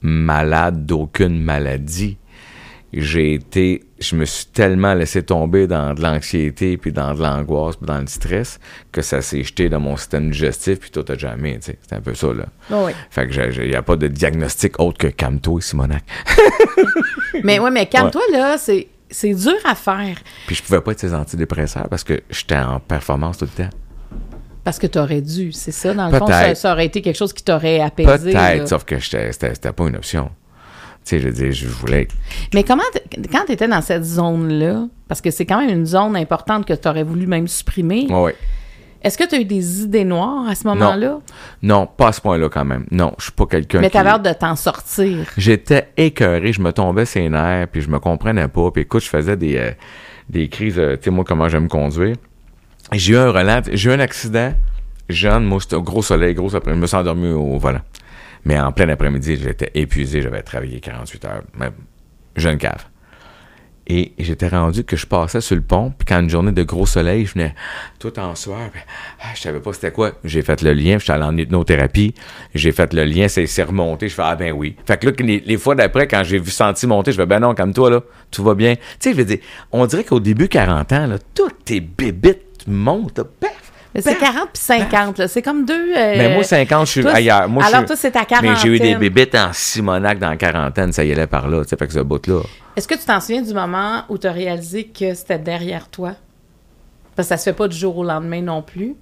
[0.00, 2.16] malade d'aucune maladie.
[2.94, 7.76] J'ai été, je me suis tellement laissé tomber dans de l'anxiété, puis dans de l'angoisse,
[7.76, 8.60] puis dans le stress,
[8.90, 11.58] que ça s'est jeté dans mon système digestif, puis tout à jamais.
[11.62, 12.44] C'est un peu ça, là.
[12.70, 12.92] Oh oui.
[13.10, 16.04] Fait que il n'y a pas de diagnostic autre que calme-toi, Simonac.
[17.44, 20.16] Mais ouais, mais calme-toi, là, c'est, c'est dur à faire.
[20.46, 23.70] Puis je pouvais pas être ces antidépresseurs parce que j'étais en performance tout le temps.
[24.64, 25.92] Parce que tu aurais dû, c'est ça.
[25.92, 28.32] Dans le fond, ça, aurait été quelque chose qui t'aurait apaisé.
[28.32, 30.30] Peut-être, sauf que c'était pas une option.
[31.04, 32.06] Tu sais, je veux dire, je voulais
[32.54, 32.82] Mais comment,
[33.32, 36.74] quand tu étais dans cette zone-là, parce que c'est quand même une zone importante que
[36.74, 38.36] tu aurais voulu même supprimer, ouais.
[39.02, 41.18] Est-ce que tu as eu des idées noires à ce moment-là?
[41.62, 42.86] Non, pas à ce point-là quand même.
[42.90, 43.92] Non, je suis pas quelqu'un Mais qui...
[43.92, 45.26] tu avais hâte de t'en sortir.
[45.36, 48.70] J'étais écœuré, je me tombais ses nerfs, puis je me comprenais pas.
[48.70, 49.70] Puis écoute, je faisais des, euh,
[50.28, 52.16] des crises, euh, tu sais, moi, comment j'aime conduire.
[52.92, 54.52] J'ai eu un relent, j'ai eu un accident
[55.08, 57.82] jeune, moi, c'était gros soleil, gros après, je me suis endormi au volant.
[58.44, 61.72] Mais en plein après-midi, j'étais épuisé, j'avais travaillé 48 heures, même
[62.36, 62.86] jeune cave.
[63.88, 66.86] Et j'étais rendu que je passais sur le pont, puis quand une journée de gros
[66.86, 67.54] soleil, je venais
[67.98, 68.80] tout en sueur, puis,
[69.20, 70.12] ah, je savais pas c'était quoi.
[70.22, 72.14] J'ai fait le lien, puis j'étais allé en hypnothérapie,
[72.54, 74.76] j'ai fait le lien, c'est remonté, je fais ah ben oui.
[74.86, 77.54] Fait que là, les, fois d'après, quand j'ai vu senti monter, je fais ben non,
[77.54, 78.00] comme toi là,
[78.30, 78.76] tout va bien.
[78.76, 79.38] Tu sais, je veux dire,
[79.72, 83.20] on dirait qu'au début 40 ans, là, toutes tes bébites montent,
[84.00, 84.32] c'est paf.
[84.34, 85.28] 40 puis 50, là.
[85.28, 85.74] C'est comme deux.
[85.96, 87.48] euh, Mais moi, 50, je suis toi, ailleurs.
[87.48, 88.98] Moi, je alors, suis- toi, c'est ta Mais j'ai eu des quarantaine.
[88.98, 91.92] bébites en Simonac dans la quarantaine, ça y allait par là, tu sais, fait que
[91.92, 92.40] ce bout-là.
[92.76, 96.14] Est-ce que tu t'en souviens du moment où tu as réalisé que c'était derrière toi?
[97.14, 98.94] Parce que ça se fait pas du jour au lendemain non plus.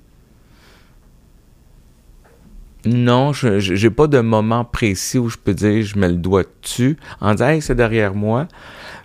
[2.86, 6.14] Non, je je- j'ai pas de moment précis où je peux dire je mets le
[6.14, 8.48] doigt dessus en disant hey, c'est derrière moi,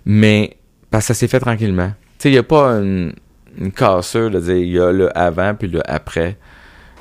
[0.06, 0.56] mais
[0.90, 1.88] parce que ça s'est fait tranquillement.
[2.18, 3.12] Tu sais, il y a pas une,
[3.58, 6.36] une cassure de dire il y a le avant puis le après.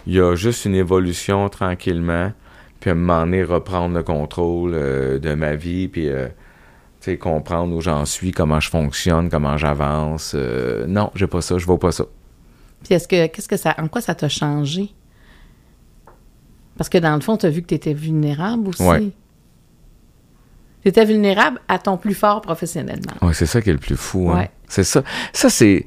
[0.07, 2.31] Il y a juste une évolution tranquillement,
[2.79, 6.27] puis à un moment donné reprendre le contrôle euh, de ma vie puis euh,
[7.19, 10.33] comprendre où j'en suis, comment je fonctionne, comment j'avance.
[10.35, 12.05] Euh, non, j'ai pas ça, je vois pas ça.
[12.83, 14.89] Puis est-ce que qu'est-ce que ça en quoi ça t'a changé?
[16.77, 18.83] Parce que dans le fond, tu as vu que tu étais vulnérable aussi.
[18.83, 19.11] Ouais.
[20.81, 23.13] Tu étais vulnérable à ton plus fort professionnellement.
[23.21, 24.29] Ouais, c'est ça qui est le plus fou.
[24.29, 24.39] Hein?
[24.39, 24.51] Ouais.
[24.67, 25.03] C'est ça.
[25.33, 25.85] Ça, c'est.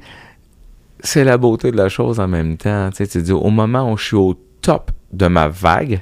[1.01, 2.89] C'est la beauté de la chose en même temps.
[2.91, 6.01] Tu sais, dis, au moment où je suis au top de ma vague,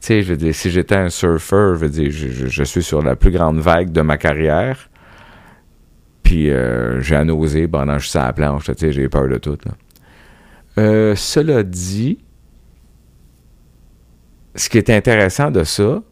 [0.00, 3.02] tu sais, je veux dire, si j'étais un surfeur, je veux dire, je, suis sur
[3.02, 4.88] la plus grande vague de ma carrière.
[6.22, 8.64] Puis euh, j'ai à nauser pendant que je suis sur la planche.
[8.64, 9.58] Tu sais, j'ai peur de tout.
[9.64, 9.72] là.
[10.78, 12.18] Euh, cela dit,
[14.54, 16.02] ce qui est intéressant de ça,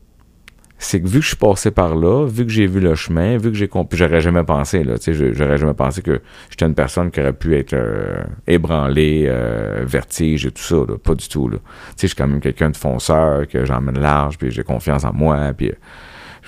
[0.78, 3.36] c'est que vu que je suis passé par là, vu que j'ai vu le chemin,
[3.36, 6.66] vu que j'ai compris, j'aurais jamais pensé, là, tu sais, j'aurais jamais pensé que j'étais
[6.66, 11.14] une personne qui aurait pu être euh, ébranlée, euh, vertige et tout ça, là, pas
[11.14, 11.58] du tout, là.
[11.58, 15.04] Tu sais, je suis quand même quelqu'un de fonceur, que j'emmène large, puis j'ai confiance
[15.04, 15.72] en moi, puis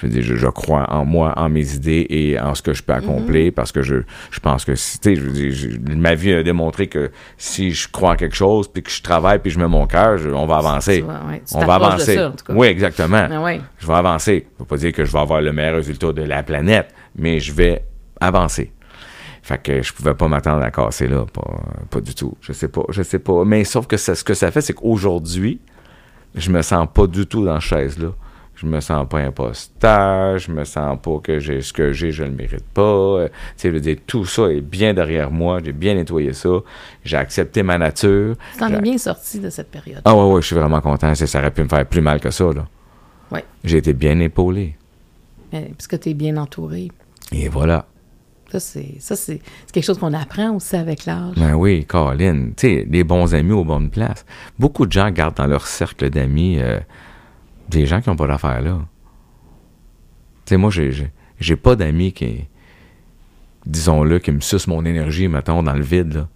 [0.01, 2.73] je veux dire, je, je crois en moi, en mes idées et en ce que
[2.73, 3.97] je peux accomplir parce que je,
[4.31, 8.17] je pense que, tu sais, veux ma vie a démontré que si je crois en
[8.17, 11.03] quelque chose, puis que je travaille, puis je mets mon cœur, on va avancer.
[11.03, 12.15] Ouais, on va avancer.
[12.17, 12.53] ça, en tout cas.
[12.55, 13.61] Oui, exactement Ah ouais.
[13.79, 14.47] je vais avancer.
[14.59, 17.39] Je ne pas dire que je vais avoir le meilleur résultat de la planète, mais
[17.41, 17.85] je vais
[18.21, 18.73] avancer.
[19.43, 21.61] Fait que je pouvais pas m'attendre à casser là, pas,
[21.91, 22.37] pas du tout.
[22.41, 23.45] Je sais pas, je sais pas.
[23.45, 25.61] Mais sauf que ça- ce que ça fait, c'est qu'aujourd'hui,
[26.35, 28.13] je me sens pas du tout dans cette chaise-là.
[28.61, 32.25] Je me sens pas imposteur, je me sens pas que j'ai ce que j'ai, je
[32.25, 32.83] le mérite pas.
[32.83, 36.51] Euh, tu sais, dire, tout ça est bien derrière moi, j'ai bien nettoyé ça,
[37.03, 38.37] j'ai accepté ma nature.
[38.53, 40.03] Tu t'en es bien sorti de cette période.
[40.05, 41.15] Ah ouais, ouais, je suis vraiment content.
[41.15, 42.69] Ça aurait pu me faire plus mal que ça, là.
[43.33, 43.45] Ouais.
[43.65, 44.77] J'ai été bien épaulé.
[45.55, 46.91] Euh, Parce que tu es bien entouré.
[47.33, 47.87] Et voilà.
[48.53, 49.41] Ça, c'est ça, c'est
[49.73, 51.37] quelque chose qu'on apprend aussi avec l'âge.
[51.37, 52.51] Ben oui, Colin.
[52.57, 54.27] Tu sais, des bons amis aux bonnes places.
[54.59, 56.81] Beaucoup de gens gardent dans leur cercle d'amis euh,
[57.71, 58.79] des gens qui n'ont pas d'affaires là.
[60.45, 60.91] Tu sais, moi, j'ai,
[61.39, 62.45] j'ai, pas d'amis qui,
[63.67, 66.29] disons-le, qui me sucent mon énergie, mettons, dans le vide, là.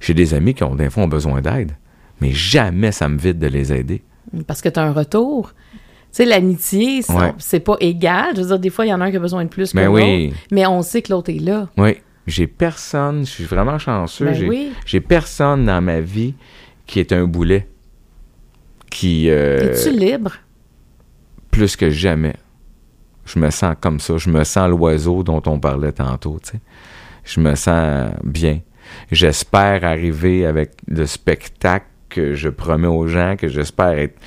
[0.00, 1.76] J'ai des amis qui ont, des fois, ont besoin d'aide.
[2.20, 4.02] Mais jamais ça me vide de les aider.
[4.46, 5.52] Parce que tu as un retour.
[5.52, 5.78] Tu
[6.10, 7.32] sais, l'amitié, c'est Ouais.
[7.38, 8.34] c'est pas égal.
[8.34, 9.70] Je veux dire, des fois, il y en a un qui a besoin de plus
[9.72, 10.02] que Ben l'autre.
[10.04, 10.32] oui.
[10.50, 11.68] Mais on sait que l'autre est là.
[11.78, 11.98] Oui.
[12.26, 14.26] J'ai personne, je suis vraiment chanceux.
[14.26, 14.72] Ben j'ai, oui.
[14.86, 16.34] j'ai personne dans ma vie
[16.86, 17.68] qui est un boulet.
[18.90, 19.30] qui...
[19.30, 20.32] euh, Es-tu libre?
[21.52, 22.34] Plus que jamais.
[23.24, 24.16] Je me sens comme ça.
[24.16, 26.40] Je me sens l'oiseau dont on parlait tantôt.
[27.24, 28.58] Je me sens bien.
[29.12, 34.18] J'espère arriver avec le spectacle que je promets aux gens, que j'espère être...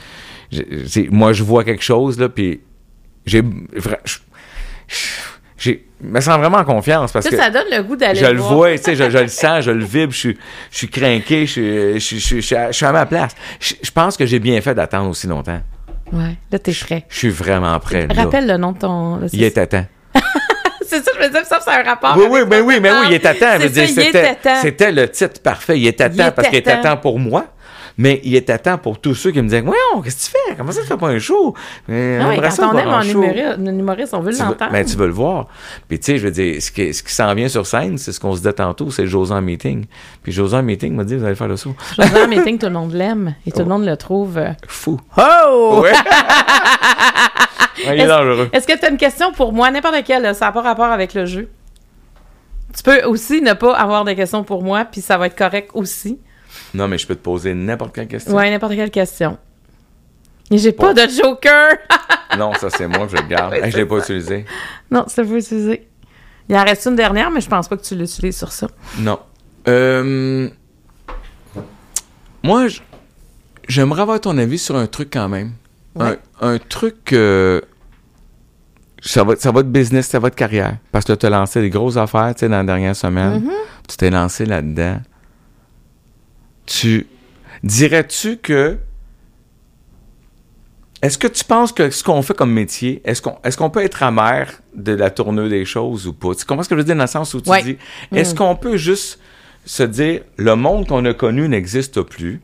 [1.12, 2.62] moi, je vois quelque chose, là, puis
[3.26, 3.44] j'ai...
[5.58, 8.26] j'ai- me sens vraiment en confiance parce Ça, que ça donne le goût d'aller je
[8.26, 10.38] le vois, tu sais, je, je le sens, je le vibre, je suis,
[10.70, 13.34] je suis craqué, je suis, je, suis- je, suis- je suis à, ma place.
[13.60, 15.62] Je pense que j'ai bien fait d'attendre aussi longtemps.
[16.12, 17.06] Ouais, là, t'es prêt.
[17.10, 18.08] Je suis vraiment prêt.
[18.08, 18.24] là.
[18.24, 19.18] Rappelle le nom de ton...
[19.18, 19.86] là, Il est à temps.
[20.88, 22.16] C'est ça, je me disais, ça, c'est un rapport.
[22.16, 23.58] Oui, oui, ben ton oui, mais oui, il est à temps.
[24.62, 25.80] C'était le titre parfait.
[25.80, 27.46] Il est à temps parce qu'il est à temps pour moi.
[27.98, 30.38] Mais il est à temps pour tous ceux qui me disent Voyons, qu'est-ce que tu
[30.50, 30.56] fais?
[30.58, 31.54] Comment ça, tu fais pas un show?
[31.90, 33.02] Euh, Ah ça quand on aime un
[33.80, 34.72] humoriste, on veut l'entendre.
[34.72, 35.48] ben, tu veux le voir.
[35.88, 38.12] Puis, tu sais, je veux dire, ce qui, ce qui s'en vient sur scène, c'est
[38.12, 39.86] ce qu'on se dit tantôt, c'est Josan Meeting.
[40.24, 41.74] Puis, Josan Meeting m'a dit Vous allez faire le show.
[41.98, 44.38] José en meeting, tout le monde l'aime et tout le monde le trouve.
[44.38, 45.00] euh, Fou.
[45.18, 45.80] Oh!
[45.84, 45.92] Ouais.
[47.88, 48.50] Ouais, il est dangereux.
[48.54, 51.14] Est-ce que tu as une question pour moi, n'importe quelle, ça n'a pas rapport avec
[51.14, 51.50] le jeu?
[52.76, 55.72] Tu peux aussi ne pas avoir de questions pour moi, puis ça va être correct
[55.74, 56.18] aussi.
[56.76, 58.34] Non, mais je peux te poser n'importe quelle question.
[58.36, 59.38] Ouais, n'importe quelle question.
[60.52, 61.78] Et j'ai pas de joker!
[62.38, 63.54] Non, ça, c'est moi, je le garde.
[63.54, 64.46] Oui, Hey, je l'ai pas utilisé.
[64.92, 65.88] non, ça peut utiliser.
[66.50, 68.68] Il en reste une dernière, mais je pense pas que tu l'utilises sur ça.
[69.00, 69.20] Non.
[69.70, 70.50] Euh,
[72.44, 72.68] moi,
[73.70, 75.54] j'aimerais avoir ton avis sur un truc quand même.
[75.96, 76.20] Ouais.
[76.42, 77.14] Un, un truc.
[77.14, 77.62] euh,
[79.02, 80.78] ça, va, ça va de business, ça va de carrière.
[80.92, 83.40] Parce que tu as lancé des grosses affaires tu sais, dans la dernière semaine.
[83.42, 83.52] Mm-hmm.
[83.88, 85.00] Tu t'es lancé là-dedans.
[86.66, 87.08] Tu.
[87.64, 88.78] Dirais-tu que.
[91.02, 93.84] Est-ce que tu penses que ce qu'on fait comme métier, est-ce qu'on est qu'on peut
[93.84, 96.34] être amer de la tournure des choses ou pas?
[96.34, 97.62] Tu comprends ce que je veux dire dans le sens où tu Ouais.
[97.62, 97.78] dis,
[98.14, 98.38] est-ce Mm.
[98.38, 99.20] qu'on peut juste
[99.66, 102.42] se dire, le monde qu'on a connu n'existe plus,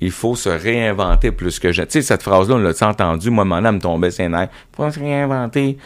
[0.00, 1.86] il faut se réinventer plus que jamais?
[1.88, 4.50] Tu sais, cette phrase-là, on l'a entendu, moi, mon âme me tombait ses nerfs.
[4.76, 5.76] Faut se réinventer.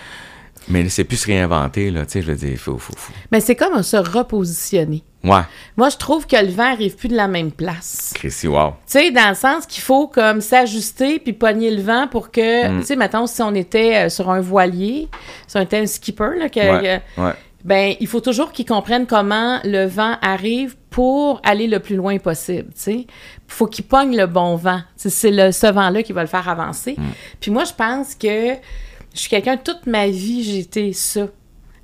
[0.71, 3.13] Mais c'est plus se réinventer, là, tu sais, je veux dire, faut, faut, faut.
[3.33, 5.03] Mais c'est comme se repositionner.
[5.23, 5.43] Ouais,
[5.77, 8.13] Moi, je trouve que le vent arrive plus de la même place.
[8.15, 8.71] Chrissy, wow.
[8.87, 12.69] Tu sais, dans le sens qu'il faut comme s'ajuster puis pogner le vent pour que,
[12.69, 12.81] Mm.
[12.81, 15.09] tu sais, mettons, si on était euh, sur un voilier,
[15.47, 17.33] si on était un skipper, là, que, Ouais, ouais.
[17.65, 22.17] ben, il faut toujours qu'ils comprennent comment le vent arrive pour aller le plus loin
[22.19, 23.07] possible, tu sais.
[23.47, 24.81] faut qu'il pogne le bon vent.
[24.97, 26.95] C'est le, ce vent-là qui va le faire avancer.
[26.97, 27.03] Mm.
[27.41, 28.55] Puis moi, je pense que
[29.15, 31.27] je suis quelqu'un, toute ma vie, j'ai été ça.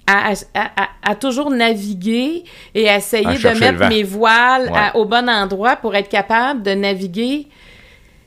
[0.08, 2.44] À, à- à- à toujours naviguer
[2.76, 4.90] et essayer de mettre mes voiles Ouais.
[4.94, 7.48] au bon endroit pour être capable de naviguer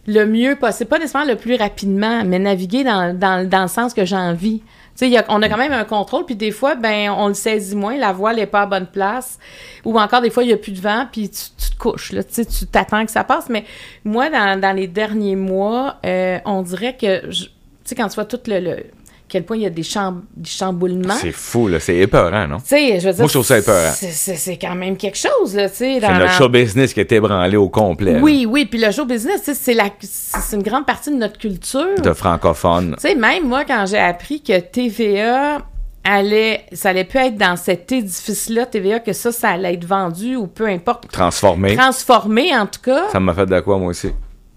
[0.05, 0.89] le mieux possible.
[0.89, 4.61] Pas nécessairement le plus rapidement, mais naviguer dans, dans, dans le sens que j'ai envie.
[4.97, 7.77] Tu sais, on a quand même un contrôle, puis des fois, ben, on le saisit
[7.77, 9.39] moins, la voile n'est pas à bonne place,
[9.85, 12.11] ou encore des fois, il n'y a plus de vent, puis tu, tu te couches,
[12.11, 13.47] là, tu sais, tu t'attends que ça passe.
[13.47, 13.63] Mais
[14.03, 17.45] moi, dans, dans les derniers mois, euh, on dirait que, je-
[17.89, 18.83] sais, quand tu vois tout le, le-
[19.27, 22.57] quel point il y a des, des chamboulements, C'est fou, là, c'est épeurant, non?
[22.67, 23.91] je veux dire, Moi, je trouve ça épeurant.
[23.93, 25.99] c'est- quand même quelque chose, là, tu sais.
[26.01, 28.13] C'est notre show business qui est ébranlé au complet.
[28.13, 32.01] là, Oui, oui, puis le show business, c'est une grande partie de notre culture.
[32.01, 32.95] De francophone.
[32.99, 35.59] Tu sais, même moi, quand j'ai appris que TVA
[36.03, 40.37] allait, ça allait plus être dans cet édifice-là, TVA, que ça, ça allait être vendu
[40.37, 41.75] ou peu importe, Transformé.
[41.75, 43.09] transformé en tout cas.
[43.11, 44.09] Ça m'a fait de quoi, moi aussi?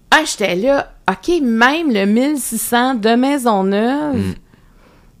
[0.09, 4.33] Ah, j'étais là, OK, même le 1600 de Maisonneuve Mm.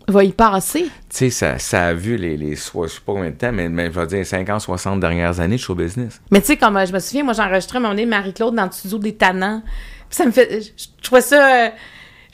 [0.07, 0.83] va y passer.
[0.83, 2.71] Tu sais, ça, ça a vu les, les je sais
[3.05, 5.75] pas combien de temps, mais, mais je vais dire 50, 60 dernières années de show
[5.75, 6.21] business.
[6.31, 8.71] Mais tu sais, comme euh, je me souviens, moi, j'enregistrais moment donné Marie-Claude dans le
[8.71, 9.61] studio des Tannants.
[10.09, 10.61] Puis ça me fait.
[10.61, 11.65] Je, je trouvais ça.
[11.65, 11.69] euh,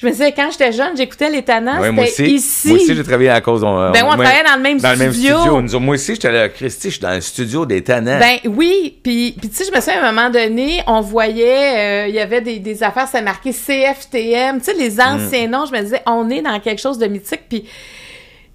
[0.02, 1.80] je me disais, quand j'étais jeune, j'écoutais les Tannants.
[1.82, 2.34] Ouais, moi c'était aussi.
[2.36, 2.68] ici.
[2.70, 3.64] Moi aussi, j'ai travaillé à cause.
[3.64, 5.38] On, Ben, on travaillait dans le même dans le même studio.
[5.60, 5.80] studio.
[5.82, 8.18] Moi aussi, j'étais là, Christy, je suis dans le studio des Tannants.
[8.18, 12.06] Ben oui, puis puis tu sais, je me souviens à un moment donné, on voyait,
[12.06, 15.52] euh, il y avait des, des affaires, ça marquait CFTM, tu sais, les anciens Mm.
[15.52, 17.66] noms, je me disais, on est dans quelque chose de mythique, puis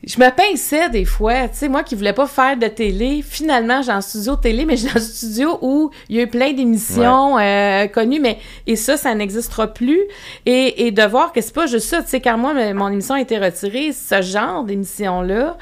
[0.06, 3.82] je me pinçais des fois, tu sais, moi qui voulais pas faire de télé, finalement,
[3.82, 7.38] j'ai un studio télé, mais j'ai un studio où il y a eu plein d'émissions
[7.38, 10.00] euh, connues, mais et ça, ça n'existera plus,
[10.46, 13.14] et, et de voir que c'est pas juste ça, tu sais, quand moi, mon émission
[13.14, 15.56] a été retirée, ce genre d'émission-là,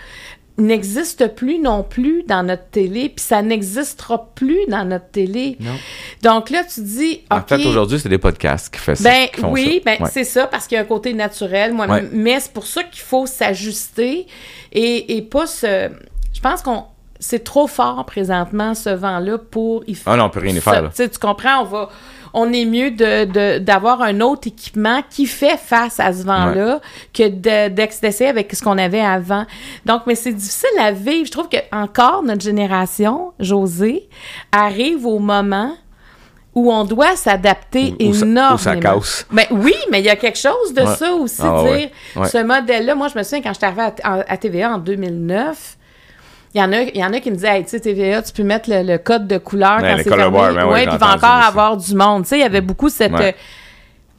[0.58, 5.56] n'existe plus non plus dans notre télé, puis ça n'existera plus dans notre télé.
[5.60, 5.72] Non.
[6.22, 9.02] Donc là, tu dis, En OK, fait, aujourd'hui, c'est des podcasts qui font ça.
[9.10, 9.90] ben qui font oui, ça.
[9.96, 10.10] ben Ouais.
[10.12, 12.08] c'est ça, parce qu'il y a un côté naturel, moi, Ouais.
[12.12, 14.26] mais c'est pour ça qu'il faut s'ajuster
[14.72, 15.90] et, et pas se...
[16.34, 16.84] Je pense qu'on...
[17.18, 19.84] C'est trop fort présentement, ce vent-là, pour...
[19.86, 20.90] y Ah non, on peut rien y faire, là.
[20.94, 21.88] Tu comprends, on va...
[22.34, 26.80] On est mieux de, de- d'avoir un autre équipement qui fait face à ce vent-là
[27.12, 29.44] que de, d'essayer avec ce qu'on avait avant.
[29.84, 31.26] Donc, mais c'est difficile à vivre.
[31.26, 34.09] Je trouve que encore notre génération, José,
[34.50, 35.72] arrive au moment
[36.54, 38.54] où on doit s'adapter énormément.
[38.54, 39.26] ou ça casse.
[39.30, 40.96] Ben oui, mais il y a quelque chose de Ouais.
[40.96, 42.28] ça aussi, Ah dire ouais, ouais.
[42.28, 42.94] ce modèle-là.
[42.94, 45.76] Moi, je me souviens quand j'étais arrivée à, à- à TVA en 2009.
[46.54, 48.20] Il y, en a, il y en a qui me disaient, hey, tu sais, TVA,
[48.22, 50.36] tu peux mettre le, le code de couleur Ouais, quand c'est fermé.
[50.36, 51.48] bar, ben ouais, ouais, j'ai puis il va encore aussi.
[51.48, 52.22] avoir du monde.
[52.24, 53.12] Tu sais, il y avait beaucoup cette...
[53.12, 53.28] Ouais.
[53.28, 53.32] euh,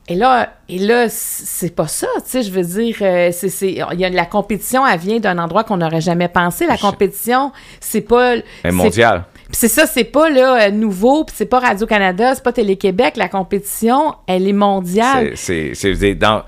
[0.10, 3.72] et là, et là, c'est pas ça, tu sais, je veux dire, euh, c'est, c'est,
[3.72, 6.66] y a la compétition, elle vient d'un endroit qu'on n'aurait jamais pensé.
[6.68, 9.24] La compétition, c'est pas, est mondiale.
[9.46, 12.52] puis c'est ça, c'est pas là euh, nouveau, puis c'est pas Radio Canada, c'est pas
[12.52, 13.16] Télé Québec.
[13.16, 15.34] La compétition, elle est mondiale.
[15.36, 16.44] C'est, c'est, c'est- c'est dans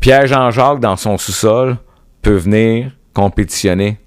[0.00, 1.76] Pierre Jean-Jacques dans son sous-sol
[2.22, 3.98] peut venir compétitionner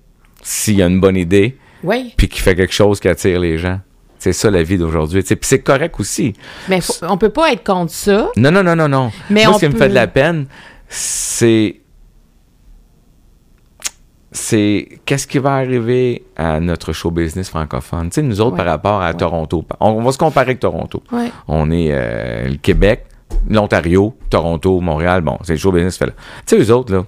[0.41, 3.57] s'il y a une bonne idée, Oui, puis qui fait quelque chose qui attire les
[3.57, 3.79] gens.
[4.17, 5.21] C'est ça la vie d'aujourd'hui.
[5.23, 6.33] Puis c'est correct aussi.
[6.67, 8.29] mais faut- on peut pas être contre ça.
[8.35, 9.11] Non, non, non, non, non.
[9.29, 10.47] Mais Moi, on ce qui me fait de la peine,
[10.89, 11.77] c'est.
[14.31, 18.09] C'est qu'est-ce qui va arriver à notre show business francophone.
[18.09, 18.57] Tu sais, nous autres, Ouais.
[18.57, 21.01] par rapport à Toronto, on, va se comparer avec Toronto.
[21.11, 21.31] Ouais.
[21.47, 23.05] On est euh, le Québec,
[23.49, 25.21] l'Ontario, Toronto, Montréal.
[25.21, 26.13] Bon, c'est le show business fait là.
[26.45, 27.05] Tu sais, eux autres, là,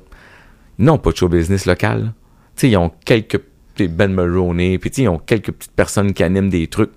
[0.79, 2.03] ils n'ont pas de show business local.
[2.05, 2.09] là.
[2.61, 3.41] Sais, ils ont quelques
[3.79, 6.91] Ben Maroney, puis ils ont quelques petites personnes qui animent des trucs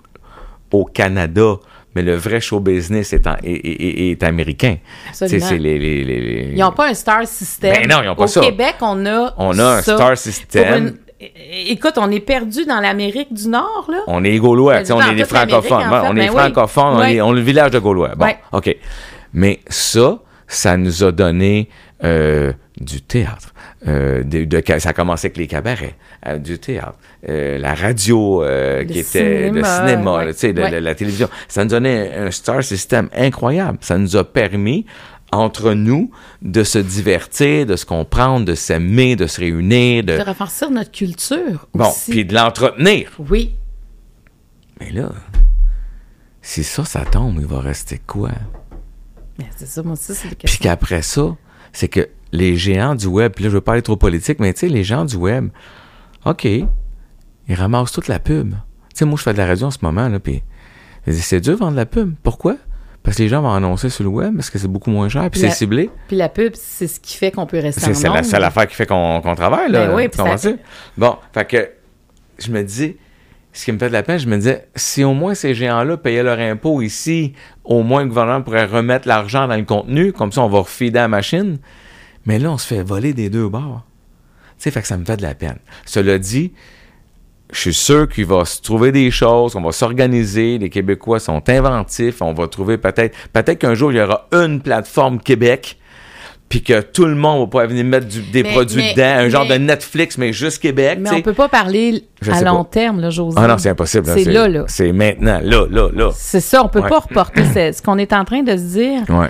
[0.70, 1.54] au Canada.
[1.94, 4.76] Mais le vrai show business est, en- est, est- est- est américain.
[5.22, 7.72] Les, les, les- les- Ils n'ont pas un star system.
[7.72, 8.40] Ben non, ils ont pas Au ça.
[8.42, 9.32] Québec, on a.
[9.38, 9.94] On a un ça.
[9.94, 10.86] star system.
[11.20, 11.26] une-
[11.68, 14.00] Écoute, on est perdu dans l'Amérique du Nord, là.
[14.08, 15.84] On est gaulois, tu sais, on est des francophones.
[15.84, 16.36] en Ouais, fait, on ben est oui.
[16.36, 18.14] francophones, on, on est le village de Gaulois.
[18.16, 18.26] Bon.
[18.52, 18.76] OK.
[19.32, 21.70] Mais ça, ça nous a donné
[22.02, 23.54] euh, du théâtre.
[23.86, 25.94] Euh, de, de- ça a commencé avec les cabarets,
[26.26, 26.98] euh, du théâtre,
[27.28, 28.42] euh, la radio
[28.88, 30.24] qui était le cinéma, ouais.
[30.26, 30.70] là, la- Ouais.
[30.70, 31.28] la, la télévision.
[31.48, 33.78] Ça nous donnait un star system incroyable.
[33.80, 34.86] Ça nous a permis
[35.32, 36.10] entre nous
[36.42, 40.92] de se divertir, de se comprendre, de s'aimer, de se réunir, de De renforcer notre
[40.92, 41.66] culture.
[41.74, 43.10] bon, puis de l'entretenir.
[43.30, 43.54] Oui.
[44.80, 45.10] Mais là,
[46.42, 48.30] si ça, ça tombe, il va rester quoi?
[49.56, 51.34] C'est ça, moi aussi, c'est Puis qu'après ça,
[51.72, 54.52] c'est que les géants du web, puis là, je veux pas être trop politique, mais
[54.52, 55.48] tu sais, les gens du web,
[56.24, 56.66] OK, ils
[57.54, 58.50] ramassent toute la pub.
[58.50, 58.56] Tu
[58.94, 60.42] sais, moi, je fais de la radio en ce moment, là, puis
[61.06, 62.14] c'est dur de vendre la pub.
[62.22, 62.56] Pourquoi?
[63.04, 65.30] Parce que les gens vont annoncer sur le web, parce que c'est beaucoup moins cher,
[65.30, 65.90] puis c'est ciblé.
[66.08, 68.66] Puis la pub, c'est ce qui fait qu'on peut rester C'est c'est la seule affaire
[68.66, 69.86] qui fait qu'on qu'on travaille, là.
[69.86, 70.50] Ben oui, puis ça-?
[70.96, 71.70] Bon, fait que
[72.38, 72.96] je me dis,
[73.52, 75.98] ce qui me fait de la peine, je me disais, si au moins ces géants-là
[75.98, 80.32] payaient leur impôt ici, au moins le gouvernement pourrait remettre l'argent dans le contenu, comme
[80.32, 81.58] ça on va refider la machine.
[82.26, 83.82] Mais là, on se fait voler des deux bords.
[84.58, 85.58] Tu sais, fait que ça me fait de la peine.
[85.84, 86.52] Cela dit,
[87.52, 91.42] je suis sûr qu'il va se trouver des choses, on va s'organiser, les Québécois sont
[91.48, 95.78] inventifs, on va trouver peut-être, peut-être qu'un jour il y aura une plateforme Québec,
[96.48, 99.24] puis que tout le monde va pouvoir venir mettre du- des Mais- produits mais- dedans,
[99.24, 102.40] un genre de Netflix, mais juste Québec, Mais tu on peut pas parler Je à
[102.42, 102.70] long pas.
[102.70, 103.36] terme, là, José.
[103.40, 104.06] Ah non, c'est impossible.
[104.06, 104.64] C'est là, là.
[104.68, 106.10] C'est maintenant, là, là, là.
[106.14, 106.88] C'est ça, on peut Ouais.
[106.88, 109.02] pas reporter ce, ce qu'on est en train de se dire.
[109.08, 109.28] Ouais.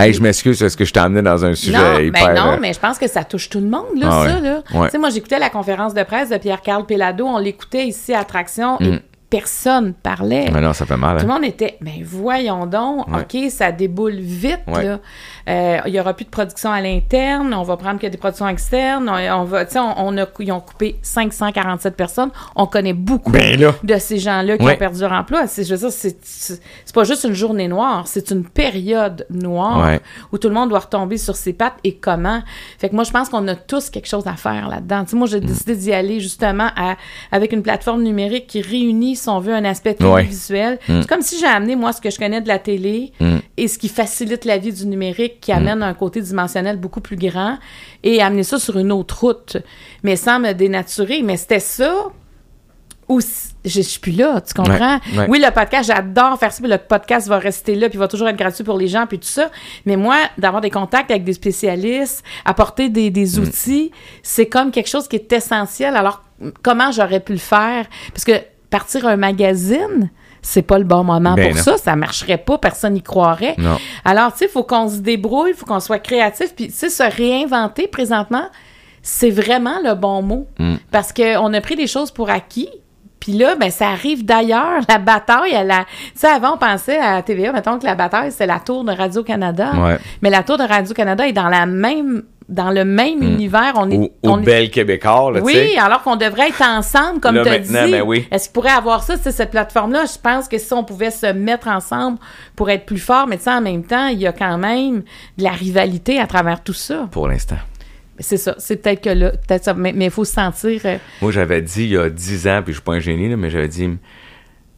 [0.00, 2.34] Hey, je m'excuse, est-ce que je t'ai amené dans un sujet Non, hyper...
[2.34, 4.34] ben non, euh, mais je pense que ça touche tout le monde, là, Ah ça,
[4.36, 4.40] ouais.
[4.40, 4.62] là.
[4.72, 4.86] Ouais.
[4.86, 8.20] Tu sais, moi, j'écoutais la conférence de presse de Pierre-Carl Pellado, on l'écoutait ici à
[8.20, 9.00] Attraction, et
[9.30, 10.50] personne parlait.
[10.52, 11.18] Mais non, ça fait mal.
[11.20, 11.34] Tout le hein.
[11.36, 13.20] monde était, mais voyons donc, Ouais.
[13.22, 14.98] OK, ça déboule vite, Ouais.
[15.48, 18.48] Euh, Il y aura plus de production à l'interne, on va prendre que des productions
[18.48, 22.66] externes, on, on va, tu sais, on, on a, ils ont coupé 547 personnes, on
[22.66, 24.74] connaît beaucoup Ben de ces gens-là qui Ouais.
[24.74, 25.46] ont perdu leur emploi.
[25.46, 29.86] C'est, je veux dire, c'est, c'est pas juste une journée noire, c'est une période noire
[29.86, 30.00] Ouais.
[30.32, 32.42] où tout le monde doit retomber sur ses pattes et comment?
[32.78, 35.04] Fait que moi, je pense qu'on a tous quelque chose à faire là-dedans.
[35.04, 35.30] Tu sais, moi, Mm.
[35.30, 36.96] j'ai décidé d'y aller justement à-
[37.32, 40.22] avec une plateforme numérique qui réunit, si on veut, un aspect Ouais.
[40.22, 40.78] télévisuel.
[40.86, 43.36] C'est comme si j'ai amené, moi, ce que je connais de la télé Mm.
[43.56, 47.16] et ce qui facilite la vie du numérique, qui amène un côté dimensionnel beaucoup plus
[47.16, 47.58] grand
[48.02, 49.56] et amener ça sur une autre route,
[50.02, 51.22] mais sans me dénaturer.
[51.22, 52.06] Mais c'était ça
[53.08, 53.20] ou
[53.64, 55.00] je suis plus là, tu comprends?
[55.12, 55.26] Ouais, ouais.
[55.28, 58.06] Oui, le podcast, j'adore faire ça, puis le podcast va rester là, puis il va
[58.06, 59.50] toujours être gratuit pour les gens, puis tout ça.
[59.84, 63.42] Mais moi, d'avoir des contacts avec des spécialistes, apporter des, des Mm.
[63.42, 63.90] outils,
[64.22, 65.96] c'est comme quelque chose qui est essentiel.
[65.96, 66.22] Alors,
[66.62, 67.86] comment j'aurais pu le faire?
[68.14, 68.32] Parce que
[68.70, 70.10] partir un magazine,
[70.42, 71.62] c'est pas le bon moment Ben pour non.
[71.62, 73.54] ça, ça marcherait pas, personne n'y croirait.
[73.58, 73.78] Non.
[74.04, 76.72] Alors, tu sais, il faut qu'on se débrouille, il faut qu'on soit créatif, puis tu
[76.72, 78.48] sais, se réinventer présentement,
[79.02, 80.46] c'est vraiment le bon mot.
[80.58, 80.76] Mm.
[80.90, 82.70] Parce qu'on a pris des choses pour acquis,
[83.20, 84.80] puis là, ben, ça arrive d'ailleurs.
[84.88, 85.84] La bataille, elle a...
[85.84, 88.82] Tu sais, avant, on pensait à la TVA, mettons que la bataille, c'est la tour
[88.82, 89.72] de Radio-Canada.
[89.76, 89.98] Ouais.
[90.22, 92.22] Mais la tour de Radio-Canada est dans la même...
[92.50, 93.96] Dans le même univers, on est...
[93.96, 97.48] Ou, ou on est- Belle Québécois, là, oui, alors qu'on devrait être ensemble, comme tu
[97.48, 97.72] as dit.
[97.72, 98.26] ben oui.
[98.30, 100.04] Est-ce qu'il pourrait avoir ça, cette plateforme-là?
[100.12, 102.18] Je pense que si on pouvait se mettre ensemble
[102.56, 105.04] pour être plus fort, mais sais, en même temps, il y a quand même
[105.38, 107.08] de la rivalité à travers tout ça.
[107.12, 107.58] Pour l'instant.
[108.18, 108.54] C'est ça.
[108.58, 110.80] C'est peut-être que là, peut-être ça, mais il faut se sentir.
[110.84, 113.30] euh, Moi, j'avais dit il y a 10 ans, puis je suis pas un génie,
[113.30, 113.88] là, mais j'avais dit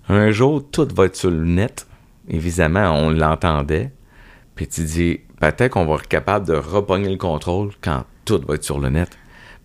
[0.08, 1.86] un jour, tout va être sur le net.
[2.28, 3.90] évidemment, on l'entendait.
[4.62, 8.55] Puis tu dis, peut-être qu'on va être capable de repogner le contrôle quand tout va
[8.55, 9.09] être sur le net.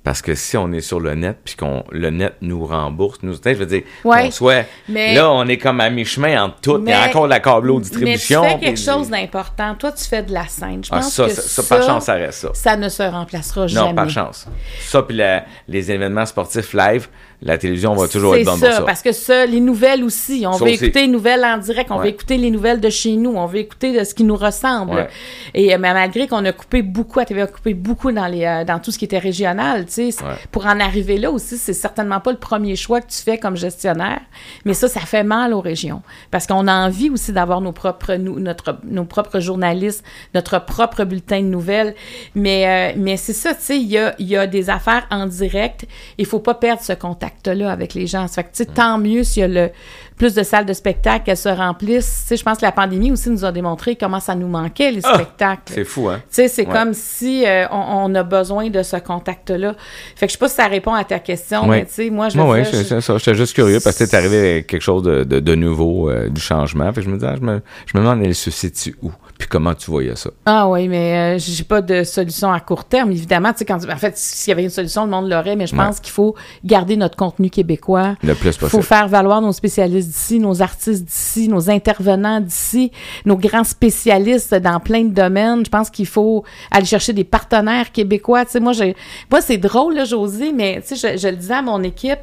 [0.04, 3.34] Parce que si on est sur le net, puis qu'on le net nous rembourse, nous,
[3.34, 4.66] je veux dire, Ouais, soit.
[4.90, 6.80] mais- là, on est comme à mi-chemin entre tout.
[6.84, 8.42] Il y a Mais- encore la câbleau distribution.
[8.42, 9.76] Mais tu fais quelque chose d'important.
[9.76, 10.84] Toi, tu fais de la scène.
[10.84, 12.50] Je Ah, pense ça, que ça, ça, par chance, ça reste ça.
[12.56, 13.90] ça ne se remplacera jamais.
[13.90, 14.48] Non, par chance.
[14.80, 15.20] Ça, puis
[15.68, 17.08] les événements sportifs live,
[17.42, 18.82] la télévision va toujours être bonne ça, pour ça.
[18.82, 20.44] parce que ça, les nouvelles aussi.
[20.48, 20.86] On Ça veut aussi.
[20.86, 23.60] écouter les nouvelles en direct, on veut écouter les nouvelles de chez nous, on veut
[23.60, 24.96] écouter de ce qui nous ressemble.
[24.96, 25.08] Ouais.
[25.54, 28.44] Et euh, mais malgré qu'on a coupé beaucoup, à TV a coupé beaucoup dans les
[28.44, 30.34] euh, dans tout ce qui était régional, tu sais, Ouais.
[30.52, 33.56] pour en arriver là aussi, c'est certainement pas le premier choix que tu fais comme
[33.56, 34.22] gestionnaire,
[34.66, 36.02] mais ça, ça fait mal aux régions
[36.32, 40.04] parce qu'on a envie aussi d'avoir nos propres nous, notre nos propres journalistes,
[40.34, 41.94] notre propre bulletin de nouvelles,
[42.34, 45.06] mais euh, mais c'est ça, tu sais, il y a il y a des affaires
[45.12, 45.86] en direct,
[46.18, 48.28] il faut pas perdre ce contact là avec les gens.
[48.28, 49.72] Ça fait que tu sais, tant mieux s'il y a le
[50.18, 52.22] plus de salles de spectacle qu'elles se remplissent.
[52.24, 54.92] Tu sais, je pense que la pandémie aussi nous a démontré comment ça nous manquait
[54.92, 55.14] les Ah!
[55.14, 55.74] spectacles.
[55.74, 56.18] C'est fou, hein?
[56.30, 56.74] Tu sais, c'est Ouais.
[56.74, 59.76] comme si euh, on, on a besoin de ce contact-là.
[60.16, 61.80] Fait que je sais pas si ça répond à ta question, Ouais.
[61.82, 63.18] mais tu sais, moi, je Oui, c'est ça.
[63.18, 66.30] J'étais juste curieux parce que t'es arrivé avec quelque chose de, de, de nouveau, euh,
[66.30, 66.86] du changement.
[66.94, 69.12] Fait que je me disais, ah, je me, je me demande, elle se situe où?
[69.38, 70.32] Puis comment tu voyais ça?
[70.48, 73.52] Ah oui, mais euh, j'ai pas de solution à court terme, évidemment.
[73.52, 75.76] Tu sais, quand, en fait, s'il y avait une solution, le monde l'aurait, mais je
[75.76, 75.86] Ouais.
[75.86, 76.34] pense qu'il faut
[76.66, 78.16] garder notre contenu québécois.
[78.24, 78.84] Le plus Il faut possible.
[78.84, 82.92] faire valoir nos spécialistes d'ici, nos artistes d'ici, nos intervenants d'ici,
[83.26, 85.66] nos grands spécialistes dans plein de domaines.
[85.66, 88.46] Je pense qu'il faut aller chercher des partenaires québécois.
[88.46, 88.96] Tu sais, moi, j'ai,
[89.30, 92.20] moi, c'est drôle, là, José, mais tu sais, je, je le disais à mon équipe,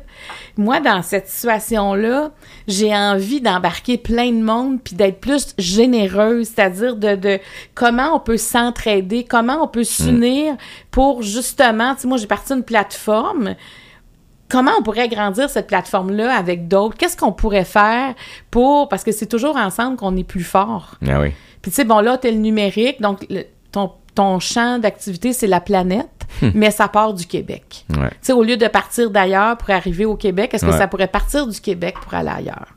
[0.57, 2.31] moi, dans cette situation-là,
[2.69, 7.39] j'ai envie d'embarquer plein de monde puis d'être plus généreuse, c'est-à-dire de, de
[7.75, 10.57] comment on peut s'entraider, comment on peut s'unir
[10.91, 13.57] pour justement, tu sais, moi, j'ai parti une plateforme
[14.49, 16.97] comment on pourrait agrandir cette plateforme-là avec d'autres?
[16.97, 18.15] Qu'est-ce qu'on pourrait faire
[18.51, 18.89] pour...
[18.89, 20.97] Parce que c'est toujours ensemble qu'on est plus fort.
[21.07, 21.33] Ah oui.
[21.63, 25.47] Puis tu sais, bon, là, t'as le numérique, donc le- ton, ton champ d'activité, c'est
[25.47, 27.85] la planète, mais ça part du Québec.
[27.91, 28.11] Ouais.
[28.11, 30.79] Tu sais, au lieu de partir d'ailleurs pour arriver au Québec, est-ce que Ouais.
[30.79, 32.69] ça pourrait partir du Québec pour aller ailleurs?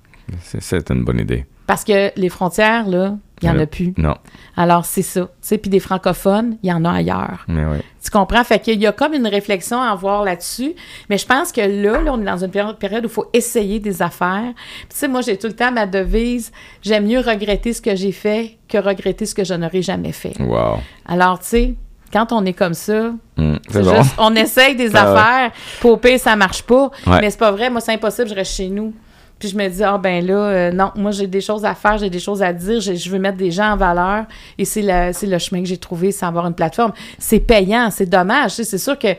[0.42, 1.46] C'est une bonne idée.
[1.68, 3.94] Parce que les frontières, là, il n'y en a plus.
[3.98, 4.16] Non.
[4.56, 5.22] Alors, c'est ça.
[5.22, 7.44] Tu sais, puis des francophones, il y en a ailleurs.
[7.48, 7.78] Mais oui.
[8.04, 8.44] Tu comprends?
[8.44, 10.74] Fait qu'il y a comme une réflexion à avoir là-dessus.
[11.10, 13.80] Mais je pense que là, là on est dans une période, où il faut essayer
[13.80, 14.54] des affaires.
[14.56, 17.96] Puis, tu sais, moi, j'ai tout le temps ma devise j'aime mieux regretter ce que
[17.96, 20.34] j'ai fait que regretter ce que je n'aurais jamais fait.
[20.40, 20.78] Wow.
[21.06, 21.76] Alors, tu sais,
[22.12, 23.96] quand on est comme ça, Hum, c'est bon.
[23.98, 26.90] juste, on essaye des Ah affaires, pire, ça marche pas.
[27.06, 27.20] Ouais.
[27.22, 28.94] Mais c'est pas vrai, moi, c'est impossible, je reste chez nous.
[29.40, 31.98] Puis je me dis, ah ben là, euh, non, moi j'ai des choses à faire,
[32.00, 34.26] j'ai des choses à dire, je veux mettre des gens en valeur
[34.58, 36.92] et c'est le, c'est le chemin que j'ai trouvé sans avoir une plateforme.
[37.20, 39.10] C'est payant, c'est dommage, c'est sûr que.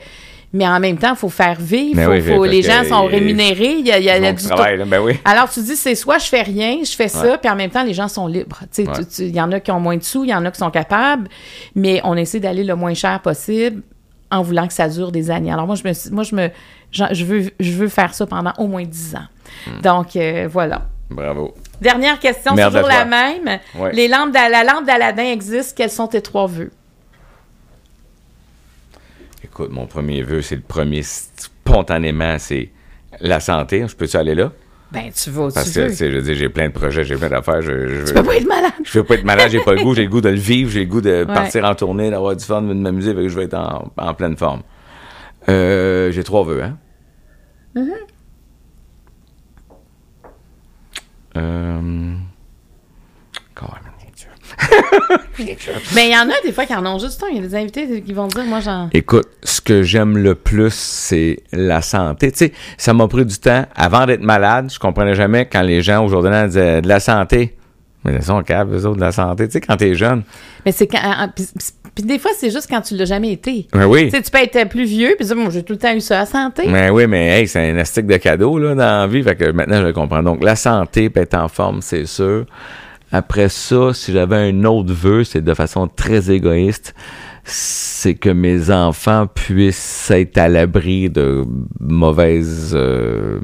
[0.51, 3.77] Mais en même temps, il faut faire vivre, faut- oui, faut- les gens sont rémunérés,
[3.81, 5.13] il y a, il y a- il y a Mon du travail, ben oui.
[5.27, 7.37] alors, tu dis, c'est soit je fais rien, je fais ça, Ouais.
[7.39, 8.61] puis en même temps, les gens sont libres.
[8.79, 8.85] Ouais.
[9.19, 10.71] Il y en a qui ont moins de sous, il y en a qui sont
[10.71, 11.29] capables,
[11.75, 13.83] mais on essaie d'aller le moins cher possible
[14.31, 15.53] en voulant que ça dure des années.
[15.53, 16.51] Alors, moi, je me, moi, je me,
[16.93, 19.27] je veux, je veux faire ça pendant au moins 10 ans.
[19.67, 19.81] Hmm.
[19.81, 20.87] Donc, euh, voilà.
[21.11, 21.55] Bravo.
[21.81, 23.61] Dernière question, Merde toujours la même.
[23.77, 23.93] Ouais.
[23.93, 25.77] Les lampes la lampe d'Aladin existe.
[25.77, 26.71] Quels sont tes trois vœux?
[29.45, 32.71] Écoute, mon premier vœu, c'est le premier spontanément, c'est
[33.21, 33.87] la santé.
[33.87, 34.53] Je peux-tu aller là?
[34.91, 35.93] Ben, tu vas, Parce tu que, veux.
[35.93, 37.61] je veux dire, j'ai plein de projets, j'ai plein d'affaires.
[37.61, 38.73] Je, je, Tu peux pas être malade.
[38.83, 40.71] je veux pas être malade, j'ai pas le goût, j'ai le goût de le vivre,
[40.71, 41.27] j'ai le goût de Ouais.
[41.27, 44.63] partir en tournée, d'avoir du fun, de m'amuser, je vais être en, en pleine forme.
[45.51, 46.79] Euh, j'ai trois vœux, hein?
[51.37, 52.15] Euh...
[53.55, 53.88] Quand même.
[55.95, 57.29] Mais il y en a des fois qui en ont juste un.
[57.31, 58.89] Il y a des invités qui vont dire, moi, j'en.
[58.93, 62.33] Écoute, ce que j'aime le plus, c'est la santé.
[62.33, 63.65] Tu sais, ça m'a pris du temps.
[63.75, 67.57] Avant d'être malade, je comprenais jamais quand les gens aujourd'hui disaient de la santé.
[68.05, 69.47] Mais ils sont capables, eux autres, de la santé.
[69.47, 70.23] Tu sais, quand t'es jeune.
[70.65, 71.01] Mais c'est quand.
[71.35, 73.67] Puis, des fois, c'est juste quand tu l'as jamais été.
[73.73, 74.05] Ben oui.
[74.05, 76.21] Tu sais, tu peux être plus vieux, puis moi, j'ai tout le temps eu ça
[76.21, 76.69] à santé.
[76.69, 79.23] Ben oui, mais hey, c'est un astique de cadeau là, dans la vie.
[79.23, 80.23] Fait que maintenant, je le comprends.
[80.23, 82.47] Donc, la santé, puis être en forme, c'est sûr.
[83.11, 86.95] Après ça, si j'avais un autre vœu, c'est de façon très égoïste,
[87.45, 91.45] c'est que mes enfants puissent être à l'abri de
[91.81, 92.73] mauvaises...
[92.75, 93.39] Euh,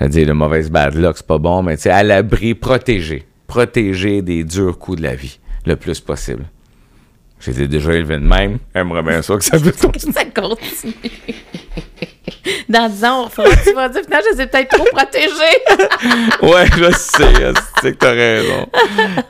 [0.00, 3.24] dire, de mauvaises bad luck, c'est pas bon, mais sais, à l'abri, protégés.
[3.46, 6.46] Protégés des durs coups de la vie, le plus possible.
[7.40, 8.58] J'étais déjà élevé de même.
[8.74, 10.12] J'aimerais bien ça que ça puisse continuer.
[10.12, 10.94] ça continue.
[12.68, 15.30] Dans 10 ans, tu vas dire, finalement, je les ai peut-être trop protégés.
[16.42, 18.66] Ouais, je sais, je sais que t'as raison.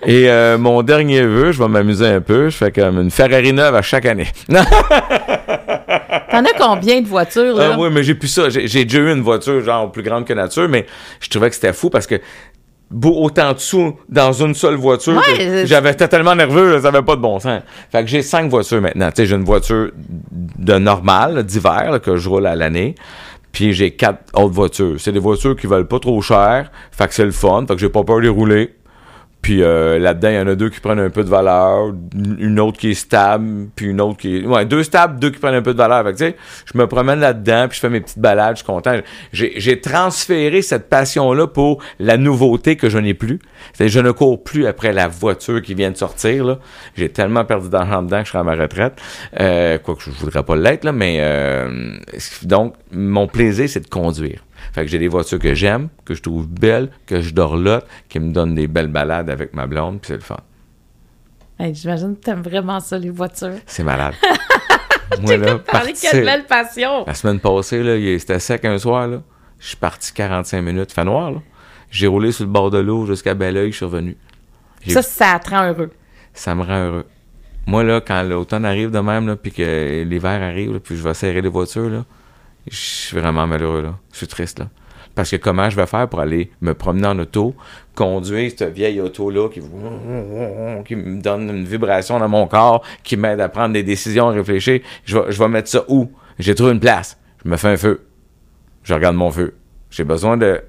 [0.04, 3.52] Et euh, mon dernier vœu, je vais m'amuser un peu, je fais comme une Ferrari
[3.52, 4.28] neuve à chaque année.
[4.48, 7.70] T'en as combien de voitures, là?
[7.72, 8.48] ah oui, mais j'ai plus ça.
[8.50, 10.86] J'ai déjà eu une voiture genre plus grande que nature, mais
[11.20, 12.20] je trouvais que c'était fou parce que
[12.90, 15.16] autant de sous dans une seule voiture.
[15.16, 17.62] Ouais, J'avais tellement nerveux, là, ça avait pas de bon sens.
[17.90, 19.08] Fait que j'ai cinq voitures maintenant.
[19.08, 19.90] Tu sais, j'ai une voiture
[20.30, 22.94] de normal, là, d'hiver, que je roule à l'année.
[23.52, 24.96] Puis j'ai quatre autres voitures.
[24.98, 26.70] C'est des voitures qui valent pas trop cher.
[26.92, 27.64] Fait que c'est le fun.
[27.66, 28.74] Fait que j'ai pas peur de les rouler.
[29.46, 32.58] Puis euh, là-dedans, il y en a deux qui prennent un peu de valeur, une
[32.58, 34.44] autre qui est stable, puis une autre qui est...
[34.44, 36.02] Ouais, deux stables, deux qui prennent un peu de valeur.
[36.02, 38.64] Fait que, tu sais, je me promène là-dedans, puis je fais mes petites balades, je
[38.64, 38.98] suis content.
[39.32, 43.38] J'ai, transféré cette passion-là pour la nouveauté que je n'ai plus.
[43.72, 46.58] C'est je ne cours plus après la voiture qui vient de sortir.
[46.96, 49.00] J'ai tellement perdu d'argent dedans que je serai à ma retraite.
[49.38, 51.18] Euh, quoique je voudrais pas l'être, là, mais...
[51.20, 51.96] euh,
[52.42, 54.40] donc, mon plaisir, c'est de conduire.
[54.76, 58.20] Fait que j'ai des voitures que j'aime, que je trouve belles, que je dorlote, qui
[58.20, 60.36] me donnent des belles balades avec ma blonde, puis c'est le fun.
[61.58, 63.54] Hey, J'imagine que t'aimes vraiment ça, les voitures.
[63.64, 64.12] C'est malade.
[65.22, 67.04] Moi, là, Parler, partir- quelle belle passion!
[67.06, 69.22] La semaine passée, là, il- c'était sec un soir, là.
[69.58, 71.38] Je suis parti 45 minutes, fait noir, là.
[71.90, 74.14] J'ai roulé sur le bord de l'eau jusqu'à Belleuil, je suis revenu.
[74.88, 75.90] Ça, ça te rend heureux.
[76.34, 77.06] Ça me rend heureux.
[77.66, 81.02] Moi, là, quand l'automne arrive de même, là, puis que l'hiver arrive, là, puis je
[81.02, 82.04] vais serrer les voitures, là,
[82.70, 83.94] je suis vraiment malheureux, là.
[84.12, 84.68] Je suis triste, là.
[85.14, 87.54] Parce que comment je vais faire pour aller me promener en auto,
[87.94, 89.60] conduire cette vieille auto-là qui,
[90.86, 94.32] qui me donne une vibration dans mon corps, qui m'aide à prendre des décisions, à
[94.32, 94.80] réfléchir?
[95.04, 96.10] Je vais, je vais mettre ça où?
[96.38, 97.16] J'ai trouvé une place.
[97.44, 98.04] Je me fais un feu.
[98.82, 99.54] Je regarde mon feu.
[99.90, 100.60] J'ai besoin de...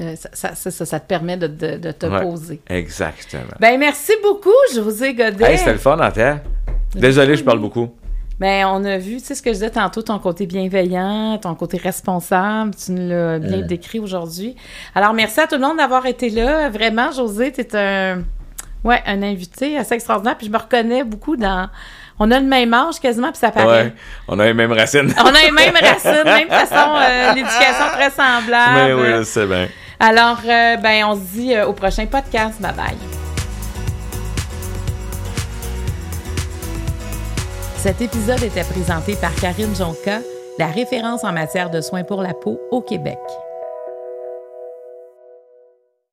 [0.00, 2.20] Euh, ça, ça, ça, ça- ça te permet de, de- de te Ouais.
[2.22, 2.60] poser.
[2.68, 3.42] Exactement.
[3.60, 5.44] Ben, merci beaucoup, José Godet.
[5.44, 6.40] Hey, c'était le fun, en terre.
[6.94, 7.90] Désolé, je parle beaucoup.
[8.38, 11.54] Ben, on a vu, tu sais, ce que je disais tantôt, ton côté bienveillant, ton
[11.54, 14.56] côté responsable, tu nous l'as bien décrit aujourd'hui.
[14.94, 16.68] Alors, merci à tout le monde d'avoir été là.
[16.68, 18.24] Vraiment, José, tu es un,
[18.84, 20.36] ouais, un invité assez extraordinaire.
[20.36, 21.68] Puis je me reconnais beaucoup dans.
[22.18, 23.84] On a le même âge quasiment, puis ça paraît.
[23.84, 23.94] Ouais,
[24.28, 25.12] on a les mêmes racines.
[25.18, 28.74] On a les mêmes racines, même façon, euh, l'éducation très semblable.
[28.74, 29.68] Mais oui, sais bien.
[30.00, 32.60] Alors, euh, ben, on se dit euh, au prochain podcast.
[32.60, 33.25] Bye bye.
[37.86, 40.18] Cet épisode était présenté par Karine Jonca,
[40.58, 43.20] la référence en matière de soins pour la peau au Québec.